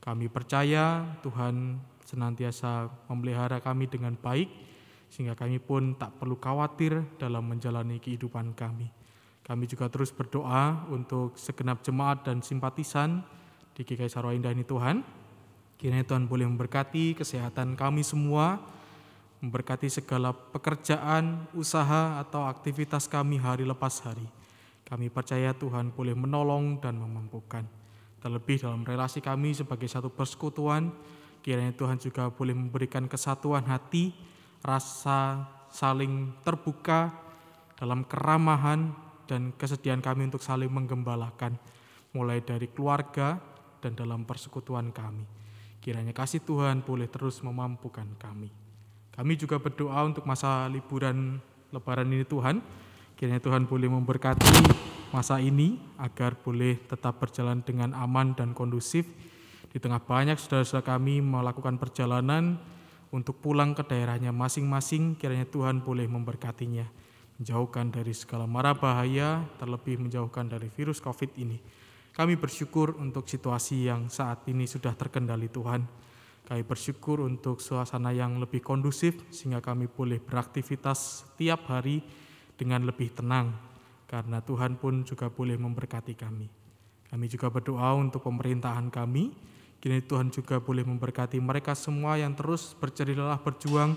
Kami 0.01 0.27
percaya 0.33 1.05
Tuhan 1.21 1.77
senantiasa 2.09 2.89
memelihara 3.13 3.61
kami 3.61 3.85
dengan 3.85 4.17
baik 4.17 4.49
sehingga 5.09 5.37
kami 5.37 5.61
pun 5.61 5.97
tak 5.97 6.17
perlu 6.17 6.37
khawatir 6.41 7.05
dalam 7.21 7.45
menjalani 7.49 8.01
kehidupan 8.01 8.57
kami. 8.57 8.89
Kami 9.45 9.65
juga 9.65 9.89
terus 9.89 10.13
berdoa 10.13 10.89
untuk 10.93 11.37
segenap 11.41 11.81
jemaat 11.81 12.25
dan 12.25 12.45
simpatisan 12.45 13.25
di 13.79 13.87
GKI 13.87 14.11
Sarwa 14.11 14.35
Indah 14.35 14.51
ini 14.51 14.67
Tuhan. 14.67 15.07
Kiranya 15.79 16.03
Tuhan 16.03 16.27
boleh 16.27 16.43
memberkati 16.51 17.15
kesehatan 17.15 17.79
kami 17.79 18.03
semua, 18.03 18.59
memberkati 19.39 19.87
segala 19.87 20.35
pekerjaan, 20.35 21.47
usaha, 21.55 22.19
atau 22.19 22.43
aktivitas 22.43 23.07
kami 23.07 23.39
hari 23.39 23.63
lepas 23.63 24.03
hari. 24.03 24.27
Kami 24.83 25.07
percaya 25.07 25.55
Tuhan 25.55 25.95
boleh 25.95 26.19
menolong 26.19 26.83
dan 26.83 26.99
memampukan. 26.99 27.63
Terlebih 28.19 28.59
dalam 28.59 28.83
relasi 28.83 29.23
kami 29.23 29.55
sebagai 29.55 29.87
satu 29.87 30.11
persekutuan, 30.11 30.91
kiranya 31.47 31.71
Tuhan 31.71 32.03
juga 32.03 32.35
boleh 32.35 32.59
memberikan 32.59 33.07
kesatuan 33.07 33.63
hati, 33.63 34.11
rasa 34.59 35.47
saling 35.71 36.35
terbuka 36.43 37.15
dalam 37.79 38.03
keramahan 38.03 38.91
dan 39.31 39.55
kesediaan 39.55 40.03
kami 40.03 40.27
untuk 40.27 40.43
saling 40.43 40.67
menggembalakan, 40.67 41.55
mulai 42.11 42.43
dari 42.43 42.67
keluarga 42.75 43.39
dan 43.79 43.97
dalam 43.99 44.27
persekutuan 44.29 44.91
kami. 44.95 45.25
Kiranya 45.79 46.13
kasih 46.13 46.43
Tuhan 46.43 46.83
boleh 46.83 47.07
terus 47.07 47.41
memampukan 47.41 48.07
kami. 48.19 48.51
Kami 49.15 49.33
juga 49.35 49.59
berdoa 49.59 50.07
untuk 50.07 50.27
masa 50.27 50.67
liburan 50.71 51.43
lebaran 51.75 52.11
ini 52.11 52.27
Tuhan, 52.27 52.63
Kiranya 53.19 53.43
Tuhan 53.43 53.67
boleh 53.67 53.91
memberkati 53.91 54.47
masa 55.11 55.43
ini 55.43 55.75
agar 55.99 56.39
boleh 56.39 56.79
tetap 56.87 57.19
berjalan 57.19 57.67
dengan 57.67 57.91
aman 57.91 58.31
dan 58.39 58.55
kondusif. 58.55 59.11
Di 59.75 59.83
tengah 59.83 59.99
banyak 59.99 60.39
saudara-saudara 60.39 60.87
kami 60.87 61.19
melakukan 61.19 61.83
perjalanan 61.83 62.63
untuk 63.11 63.43
pulang 63.43 63.75
ke 63.75 63.83
daerahnya 63.83 64.31
masing-masing, 64.31 65.19
kiranya 65.19 65.51
Tuhan 65.51 65.83
boleh 65.83 66.07
memberkatinya. 66.07 66.87
Menjauhkan 67.43 67.91
dari 67.91 68.15
segala 68.15 68.47
mara 68.47 68.71
bahaya, 68.71 69.43
terlebih 69.59 69.99
menjauhkan 69.99 70.47
dari 70.47 70.71
virus 70.71 71.03
COVID 71.03 71.35
ini. 71.43 71.59
Kami 72.19 72.35
bersyukur 72.35 72.99
untuk 72.99 73.31
situasi 73.31 73.87
yang 73.87 74.11
saat 74.11 74.43
ini 74.51 74.67
sudah 74.67 74.91
terkendali 74.99 75.47
Tuhan. 75.55 75.87
Kami 76.51 76.67
bersyukur 76.67 77.23
untuk 77.23 77.63
suasana 77.63 78.11
yang 78.11 78.43
lebih 78.43 78.59
kondusif 78.59 79.23
sehingga 79.31 79.63
kami 79.63 79.87
boleh 79.87 80.19
beraktivitas 80.19 81.23
setiap 81.23 81.71
hari 81.71 82.03
dengan 82.59 82.83
lebih 82.83 83.15
tenang, 83.15 83.55
karena 84.11 84.43
Tuhan 84.43 84.83
pun 84.83 85.07
juga 85.07 85.31
boleh 85.31 85.55
memberkati 85.63 86.19
kami. 86.19 86.51
Kami 87.07 87.25
juga 87.31 87.55
berdoa 87.55 87.95
untuk 87.95 88.27
pemerintahan 88.27 88.91
kami, 88.91 89.31
kini 89.79 90.03
Tuhan 90.03 90.35
juga 90.35 90.59
boleh 90.59 90.83
memberkati 90.83 91.39
mereka 91.39 91.79
semua 91.79 92.19
yang 92.19 92.35
terus 92.35 92.75
berjerilah 92.83 93.39
berjuang 93.39 93.95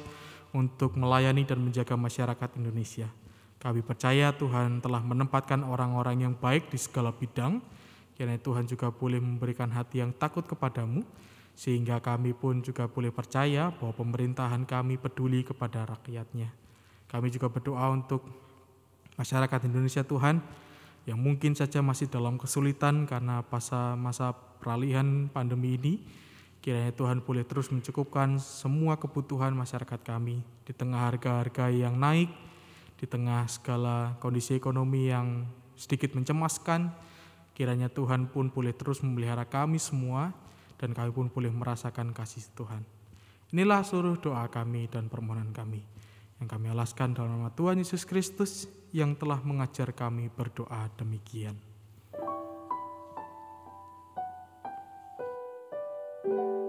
untuk 0.54 0.94
melayani 0.94 1.42
dan 1.42 1.58
menjaga 1.58 1.98
masyarakat 1.98 2.54
Indonesia. 2.62 3.10
Kami 3.58 3.82
percaya 3.82 4.30
Tuhan 4.30 4.78
telah 4.78 5.02
menempatkan 5.02 5.66
orang-orang 5.66 6.30
yang 6.30 6.38
baik 6.38 6.70
di 6.70 6.78
segala 6.78 7.10
bidang, 7.10 7.81
kiranya 8.22 8.38
Tuhan 8.38 8.70
juga 8.70 8.94
boleh 8.94 9.18
memberikan 9.18 9.74
hati 9.74 10.06
yang 10.06 10.14
takut 10.14 10.46
kepadamu, 10.46 11.02
sehingga 11.58 11.98
kami 11.98 12.38
pun 12.38 12.62
juga 12.62 12.86
boleh 12.86 13.10
percaya 13.10 13.74
bahwa 13.74 13.98
pemerintahan 13.98 14.62
kami 14.62 15.02
peduli 15.02 15.42
kepada 15.42 15.90
rakyatnya. 15.90 16.54
Kami 17.10 17.34
juga 17.34 17.50
berdoa 17.50 17.90
untuk 17.90 18.22
masyarakat 19.18 19.66
Indonesia 19.66 20.06
Tuhan 20.06 20.38
yang 21.10 21.18
mungkin 21.18 21.58
saja 21.58 21.82
masih 21.82 22.14
dalam 22.14 22.38
kesulitan 22.38 23.10
karena 23.10 23.42
masa 23.42 23.98
masa 23.98 24.38
peralihan 24.62 25.26
pandemi 25.34 25.82
ini. 25.82 25.94
Kiranya 26.62 26.94
Tuhan 26.94 27.26
boleh 27.26 27.42
terus 27.42 27.74
mencukupkan 27.74 28.38
semua 28.38 29.02
kebutuhan 29.02 29.50
masyarakat 29.58 29.98
kami 30.06 30.46
di 30.62 30.78
tengah 30.78 31.10
harga-harga 31.10 31.74
yang 31.74 31.98
naik, 31.98 32.30
di 33.02 33.10
tengah 33.10 33.50
segala 33.50 34.14
kondisi 34.22 34.54
ekonomi 34.54 35.10
yang 35.10 35.50
sedikit 35.74 36.14
mencemaskan. 36.14 37.10
Kiranya 37.52 37.92
Tuhan 37.92 38.32
pun 38.32 38.50
boleh 38.50 38.72
terus 38.72 39.04
memelihara 39.04 39.44
kami 39.46 39.78
semua 39.78 40.32
dan 40.80 40.96
kami 40.96 41.12
pun 41.14 41.28
boleh 41.30 41.52
merasakan 41.52 42.16
kasih 42.16 42.48
Tuhan. 42.58 42.82
Inilah 43.52 43.84
seluruh 43.84 44.16
doa 44.18 44.48
kami 44.48 44.88
dan 44.88 45.12
permohonan 45.12 45.52
kami 45.52 45.84
yang 46.42 46.48
kami 46.50 46.74
alaskan 46.74 47.14
dalam 47.14 47.38
nama 47.38 47.54
Tuhan 47.54 47.78
Yesus 47.84 48.08
Kristus 48.08 48.66
yang 48.90 49.14
telah 49.14 49.38
mengajar 49.46 49.94
kami 49.94 50.32
berdoa 50.34 50.90
demikian. 50.98 51.54
Bapa 56.22 56.61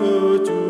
yang 0.00 0.40
secukupnya 0.40 0.69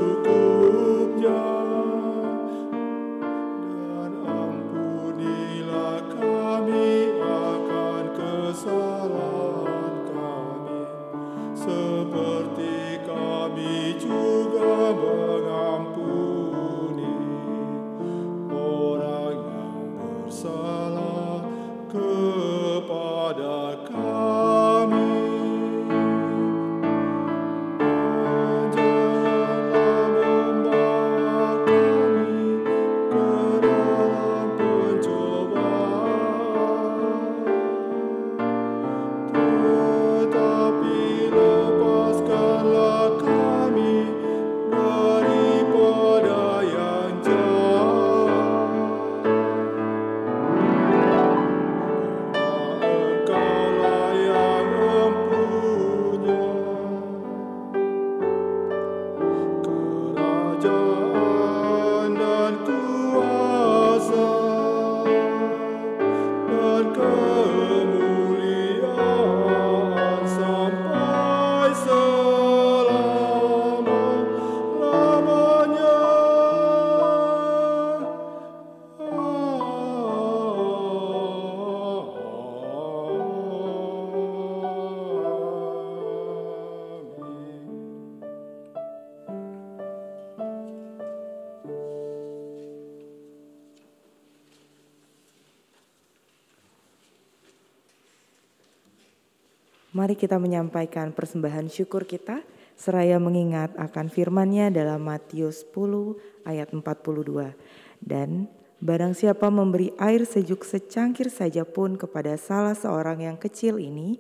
Mari 100.01 100.16
kita 100.16 100.40
menyampaikan 100.40 101.12
persembahan 101.12 101.68
syukur 101.68 102.09
kita 102.09 102.40
seraya 102.72 103.20
mengingat 103.20 103.77
akan 103.77 104.09
firman-Nya 104.09 104.72
dalam 104.72 105.05
Matius 105.05 105.60
10 105.77 106.16
ayat 106.48 106.72
42. 106.72 107.52
Dan 108.01 108.48
barang 108.81 109.12
siapa 109.12 109.52
memberi 109.52 109.93
air 110.01 110.24
sejuk 110.24 110.64
secangkir 110.64 111.28
saja 111.28 111.68
pun 111.68 112.01
kepada 112.01 112.32
salah 112.40 112.72
seorang 112.72 113.28
yang 113.28 113.36
kecil 113.36 113.77
ini, 113.77 114.16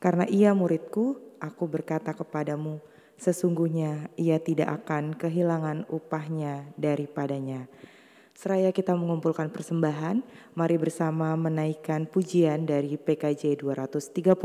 karena 0.00 0.24
ia 0.32 0.56
muridku, 0.56 1.20
aku 1.44 1.68
berkata 1.68 2.16
kepadamu, 2.16 2.80
sesungguhnya 3.20 4.08
ia 4.16 4.40
tidak 4.40 4.80
akan 4.80 5.12
kehilangan 5.12 5.84
upahnya 5.92 6.72
daripadanya. 6.80 7.68
Seraya 8.36 8.68
kita 8.68 8.92
mengumpulkan 8.92 9.48
persembahan, 9.48 10.20
mari 10.52 10.76
bersama 10.76 11.32
menaikkan 11.40 12.04
pujian 12.04 12.68
dari 12.68 13.00
PKJ 13.00 13.56
236, 13.56 14.36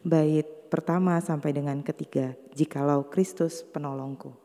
bait 0.00 0.48
pertama 0.72 1.20
sampai 1.20 1.52
dengan 1.52 1.84
ketiga, 1.84 2.32
Jikalau 2.56 3.04
Kristus 3.12 3.60
penolongku. 3.60 4.43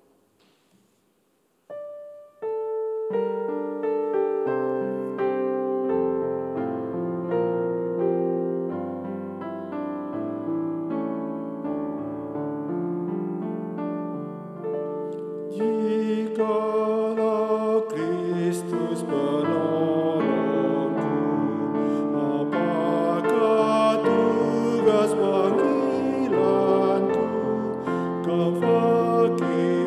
Kau 28.39 28.55
fakir 28.55 29.78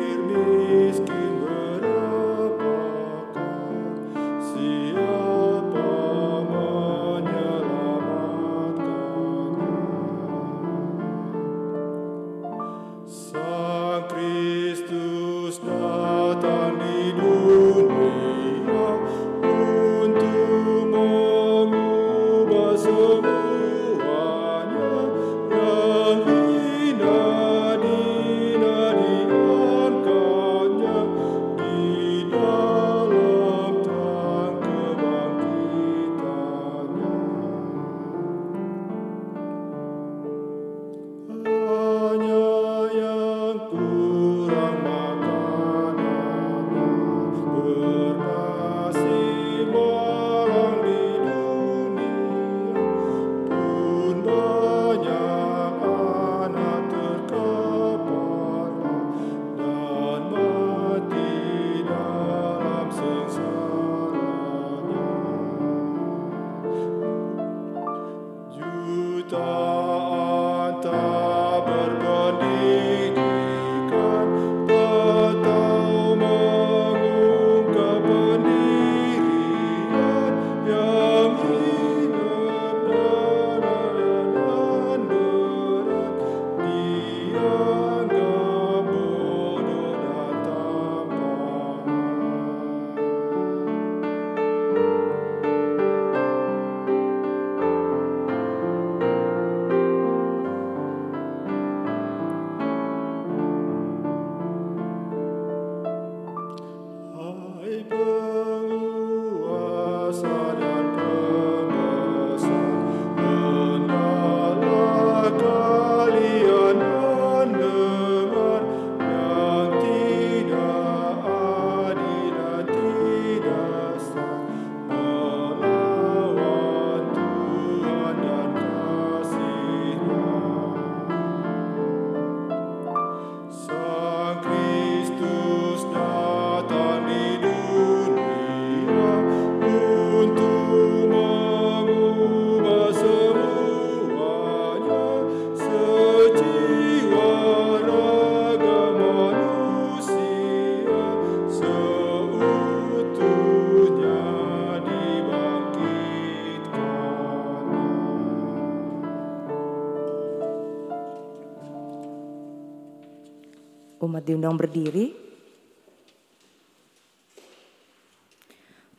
Umat 164.03 164.27
diundang 164.27 164.59
berdiri. 164.59 165.15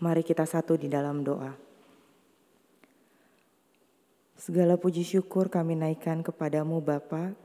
Mari 0.00 0.24
kita 0.24 0.48
satu 0.48 0.80
di 0.80 0.88
dalam 0.88 1.20
doa. 1.20 1.52
Segala 4.40 4.80
puji 4.80 5.04
syukur 5.04 5.52
kami 5.52 5.76
naikkan 5.76 6.24
kepadamu 6.24 6.80
Bapa, 6.80 7.36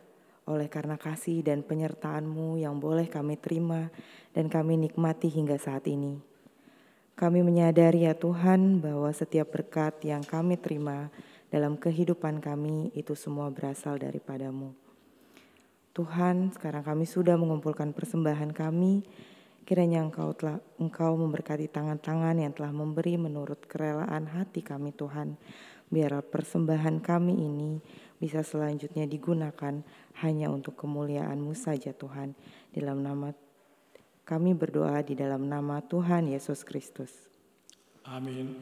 oleh 0.48 0.72
karena 0.72 0.96
kasih 0.96 1.44
dan 1.44 1.60
penyertaan-Mu 1.60 2.64
yang 2.64 2.80
boleh 2.80 3.12
kami 3.12 3.36
terima 3.36 3.92
dan 4.32 4.48
kami 4.48 4.80
nikmati 4.80 5.28
hingga 5.28 5.60
saat 5.60 5.84
ini. 5.92 6.16
Kami 7.20 7.44
menyadari 7.44 8.08
ya 8.08 8.16
Tuhan 8.16 8.80
bahwa 8.80 9.12
setiap 9.12 9.52
berkat 9.52 10.00
yang 10.08 10.24
kami 10.24 10.56
terima 10.56 11.12
dalam 11.52 11.76
kehidupan 11.76 12.40
kami 12.40 12.96
itu 12.96 13.20
semua 13.20 13.52
berasal 13.52 14.00
daripadamu. 14.00 14.89
Tuhan, 16.00 16.56
sekarang 16.56 16.88
kami 16.88 17.04
sudah 17.04 17.36
mengumpulkan 17.36 17.92
persembahan 17.92 18.56
kami. 18.56 19.04
Kiranya 19.68 20.00
engkau 20.00 20.32
telah 20.32 20.64
engkau 20.80 21.20
memberkati 21.20 21.68
tangan-tangan 21.68 22.40
yang 22.40 22.56
telah 22.56 22.72
memberi 22.72 23.20
menurut 23.20 23.68
kerelaan 23.68 24.24
hati 24.32 24.64
kami 24.64 24.96
Tuhan. 24.96 25.36
Biarlah 25.92 26.24
persembahan 26.24 27.04
kami 27.04 27.36
ini 27.36 27.84
bisa 28.16 28.48
selanjutnya 28.48 29.04
digunakan 29.12 29.84
hanya 30.24 30.48
untuk 30.48 30.80
kemuliaan-Mu 30.80 31.52
saja 31.52 31.92
Tuhan. 31.92 32.32
Dalam 32.72 33.04
nama 33.04 33.36
kami 34.24 34.56
berdoa 34.56 35.04
di 35.04 35.20
dalam 35.20 35.52
nama 35.52 35.84
Tuhan 35.84 36.32
Yesus 36.32 36.64
Kristus. 36.64 37.12
Amin. 38.08 38.56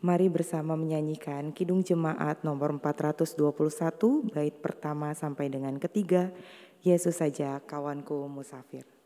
Mari 0.00 0.32
bersama 0.32 0.80
menyanyikan 0.80 1.52
Kidung 1.52 1.84
Jemaat 1.84 2.40
nomor 2.40 2.72
421 2.72 4.32
bait 4.32 4.56
pertama 4.56 5.12
sampai 5.12 5.52
dengan 5.52 5.76
ketiga. 5.76 6.32
Yesus 6.80 7.20
saja 7.20 7.60
kawanku 7.60 8.24
musafir. 8.32 8.99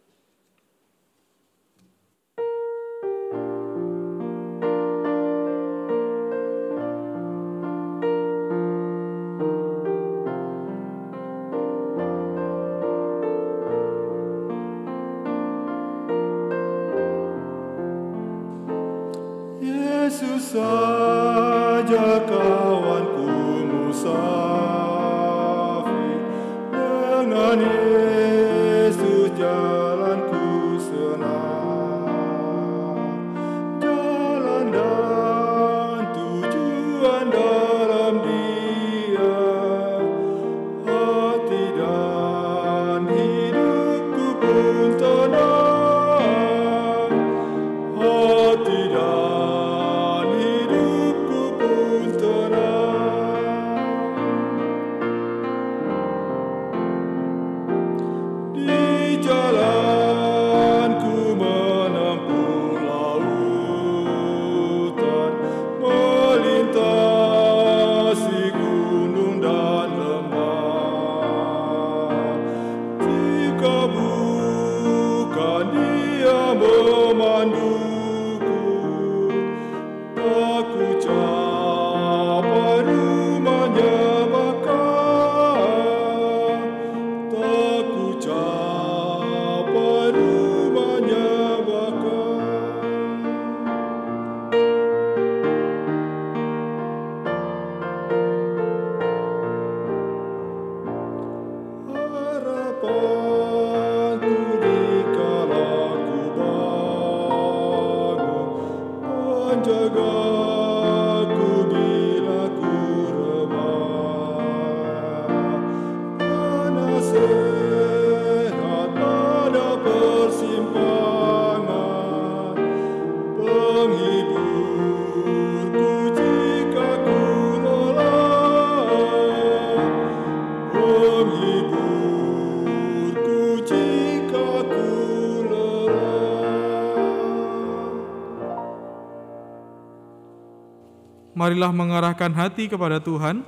Marilah 141.44 141.76
mengarahkan 141.76 142.32
hati 142.32 142.72
kepada 142.72 143.04
Tuhan. 143.04 143.44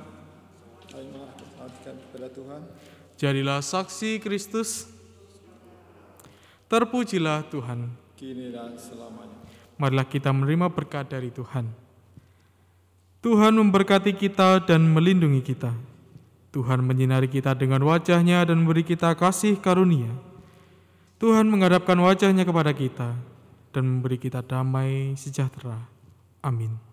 Jadilah 3.17 3.57
saksi 3.57 4.21
Kristus. 4.21 4.85
Terpujilah 6.69 7.41
Tuhan. 7.49 7.89
kini 8.13 8.53
dan 8.53 8.77
selamanya. 8.77 9.33
Marilah 9.81 10.05
kita 10.05 10.29
menerima 10.29 10.69
berkat 10.69 11.09
dari 11.09 11.33
Tuhan. 11.33 11.73
Tuhan 13.25 13.57
memberkati 13.57 14.13
kita 14.13 14.61
dan 14.61 14.85
melindungi 14.93 15.41
kita. 15.41 15.73
Tuhan 16.53 16.85
menyinari 16.85 17.25
kita 17.25 17.57
dengan 17.57 17.81
wajahnya 17.81 18.45
dan 18.45 18.61
memberi 18.61 18.85
kita 18.85 19.17
kasih 19.17 19.57
karunia. 19.57 20.13
Tuhan 21.17 21.49
menghadapkan 21.49 21.97
wajahnya 21.97 22.45
kepada 22.45 22.77
kita 22.77 23.17
dan 23.73 23.83
memberi 23.89 24.21
kita 24.21 24.45
damai 24.45 25.17
sejahtera. 25.17 25.81
Amin. 26.45 26.86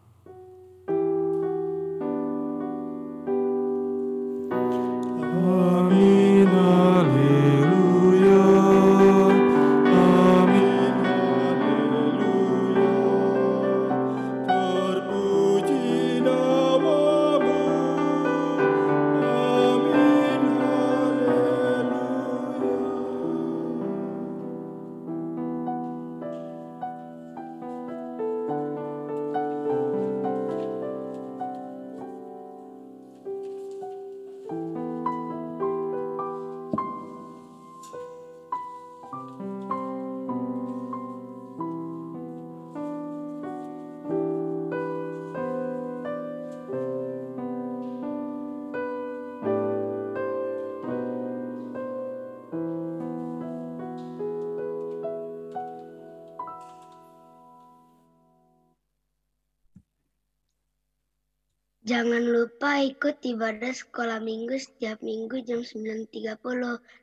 Ibadah 63.25 63.73
sekolah 63.73 64.21
minggu 64.21 64.53
setiap 64.61 65.01
minggu 65.01 65.41
jam 65.49 65.65
9.30. 65.65 66.37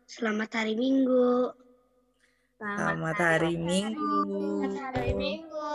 Selamat 0.06 0.50
hari 0.54 0.78
Minggu. 0.78 1.50
Selamat 2.62 3.18
hari 3.18 3.58
Minggu. 3.58 4.14
hari 4.78 5.18
Minggu. 5.18 5.66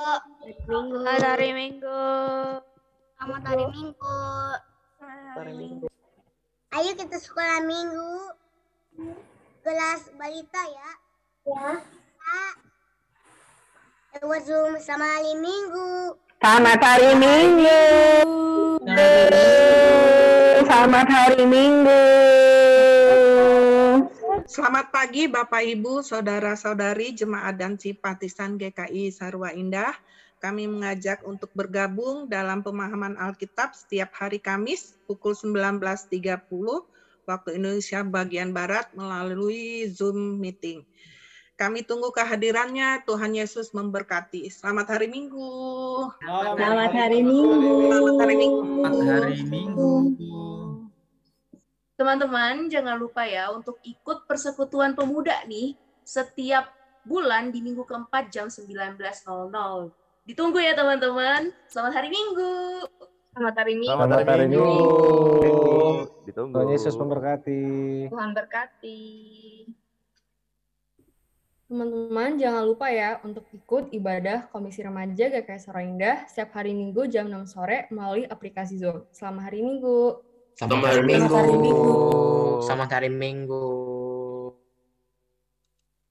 Minggu. 0.47 1.03
Selamat 1.03 1.23
hari 1.27 1.51
Minggu. 1.51 1.99
Selamat 3.19 3.43
hari 3.43 3.65
Minggu. 3.75 4.19
Hari 5.35 5.53
Minggu. 5.59 5.87
Ayo 6.79 6.91
kita 6.95 7.19
sekolah 7.19 7.59
Minggu. 7.67 8.15
Kelas 9.67 10.15
balita 10.15 10.63
ya. 10.63 10.91
Ya. 11.51 11.71
Lewat 14.23 14.47
Zoom 14.47 14.79
sama 14.79 15.05
hari 15.11 15.35
Minggu. 15.43 16.15
Selamat 16.39 16.81
hari 16.81 17.11
Minggu. 17.19 17.83
Selamat 18.87 18.95
hari 18.95 19.35
Minggu. 19.35 19.96
Selamat 24.47 24.95
pagi 24.95 25.27
Bapak 25.27 25.67
Ibu, 25.67 26.07
Saudara-saudari 26.07 27.11
Jemaat 27.11 27.59
dan 27.59 27.75
Simpatisan 27.75 28.55
GKI 28.55 29.11
Sarwa 29.11 29.51
Indah. 29.51 29.91
Kami 30.39 30.71
mengajak 30.71 31.27
untuk 31.27 31.51
bergabung 31.59 32.31
dalam 32.31 32.63
pemahaman 32.63 33.19
Alkitab 33.19 33.75
setiap 33.75 34.15
hari 34.15 34.39
Kamis 34.39 34.95
pukul 35.11 35.35
19.30 35.35 36.47
waktu 37.27 37.49
Indonesia 37.59 38.07
bagian 38.07 38.55
Barat 38.55 38.87
melalui 38.95 39.91
Zoom 39.91 40.39
meeting. 40.39 40.87
Kami 41.59 41.83
tunggu 41.83 42.15
kehadirannya. 42.15 43.03
Tuhan 43.03 43.35
Yesus 43.35 43.75
memberkati. 43.75 44.47
Selamat 44.55 44.95
hari 44.95 45.11
Minggu. 45.11 45.51
Selamat 46.23 46.95
hari 46.95 47.27
Minggu. 47.27 47.91
Selamat 47.91 48.15
hari 48.23 48.35
Minggu. 48.39 48.63
Selamat 48.87 49.07
hari 49.11 49.43
Minggu. 49.51 49.91
Teman-teman, 51.97 52.69
jangan 52.69 53.01
lupa 53.01 53.25
ya 53.25 53.49
untuk 53.49 53.81
ikut 53.81 54.29
persekutuan 54.29 54.93
pemuda 54.93 55.33
nih 55.49 55.73
setiap 56.05 56.69
bulan 57.09 57.49
di 57.49 57.65
minggu 57.65 57.89
keempat 57.89 58.29
jam 58.29 58.53
19.00. 58.53 59.01
Ditunggu 60.29 60.61
ya 60.61 60.77
teman-teman. 60.77 61.57
Selamat 61.65 61.97
hari 61.97 62.13
Minggu. 62.13 62.85
Selamat 63.33 63.55
hari 63.65 63.75
Minggu. 63.81 63.97
Selamat 63.97 64.29
hari 64.29 64.45
Minggu. 64.45 64.77
Ditunggu. 66.29 66.53
Tuhan 66.53 66.69
Yesus 66.69 66.95
memberkati. 67.01 67.65
Tuhan 68.13 68.31
berkati. 68.37 69.01
Teman-teman, 71.73 72.37
jangan 72.37 72.63
lupa 72.69 72.93
ya 72.93 73.25
untuk 73.25 73.49
ikut 73.57 73.89
ibadah 73.97 74.53
Komisi 74.53 74.85
Remaja 74.85 75.33
GKI 75.33 75.81
Indah 75.89 76.29
setiap 76.29 76.61
hari 76.61 76.77
Minggu 76.77 77.09
jam 77.09 77.33
6 77.33 77.57
sore 77.57 77.89
melalui 77.89 78.29
aplikasi 78.29 78.77
Zoom. 78.77 79.09
Selamat 79.17 79.49
hari 79.49 79.65
Minggu. 79.65 80.36
Selamat 80.57 80.89
hari 80.89 81.05
Minggu. 81.05 81.29
Selamat 81.29 81.45
hari 81.45 81.59
Minggu. 81.61 81.93
Selamat 82.65 82.91
hari 82.97 83.11
Minggu. 83.13 83.65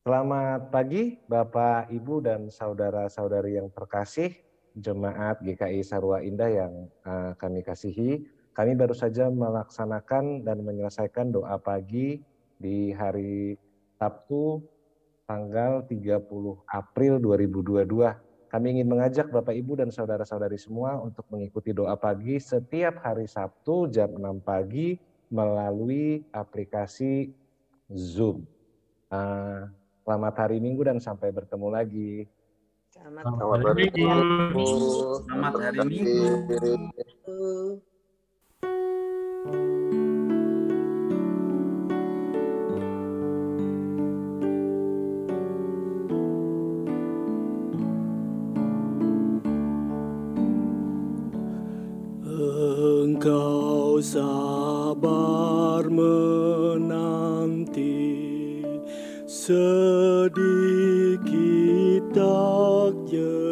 Selamat 0.05 0.61
pagi 0.69 1.03
Bapak, 1.25 1.89
Ibu, 1.89 2.15
dan 2.21 2.53
saudara-saudari 2.53 3.57
yang 3.57 3.73
terkasih, 3.73 4.37
Jemaat 4.77 5.41
GKI 5.41 5.81
Sarwa 5.81 6.21
Indah 6.21 6.53
yang 6.53 6.93
uh, 7.09 7.33
kami 7.41 7.65
kasihi. 7.65 8.29
Kami 8.53 8.77
baru 8.77 8.93
saja 8.93 9.33
melaksanakan 9.33 10.45
dan 10.45 10.61
menyelesaikan 10.61 11.33
doa 11.33 11.57
pagi 11.57 12.21
di 12.61 12.93
hari 12.93 13.57
Sabtu 13.97 14.61
tanggal 15.25 15.89
30 15.89 16.21
April 16.69 17.17
2022. 17.17 17.81
Kami 18.49 18.77
ingin 18.77 18.87
mengajak 18.87 19.27
Bapak 19.33 19.53
Ibu 19.57 19.81
dan 19.81 19.89
saudara-saudari 19.89 20.57
semua 20.61 21.01
untuk 21.01 21.25
mengikuti 21.33 21.73
doa 21.73 21.97
pagi 21.97 22.37
setiap 22.37 23.01
hari 23.01 23.25
Sabtu 23.25 23.89
jam 23.89 24.13
6 24.13 24.21
pagi 24.45 24.95
melalui 25.33 26.23
aplikasi 26.29 27.33
Zoom. 27.89 28.45
Uh, 29.09 29.69
selamat 30.05 30.33
hari 30.45 30.57
Minggu 30.61 30.85
dan 30.85 30.97
sampai 31.01 31.33
bertemu 31.33 31.67
lagi. 31.69 32.25
Selamat, 32.89 33.23
selamat 33.27 33.59
hari 33.65 33.85
Minggu. 33.91 34.65
Selamat 35.25 35.53
hari 35.59 35.79
Minggu. 35.83 36.25
Sabar 54.03 55.87
menanti. 55.87 56.83
Sedikit 59.23 60.35
takjub 62.11 63.44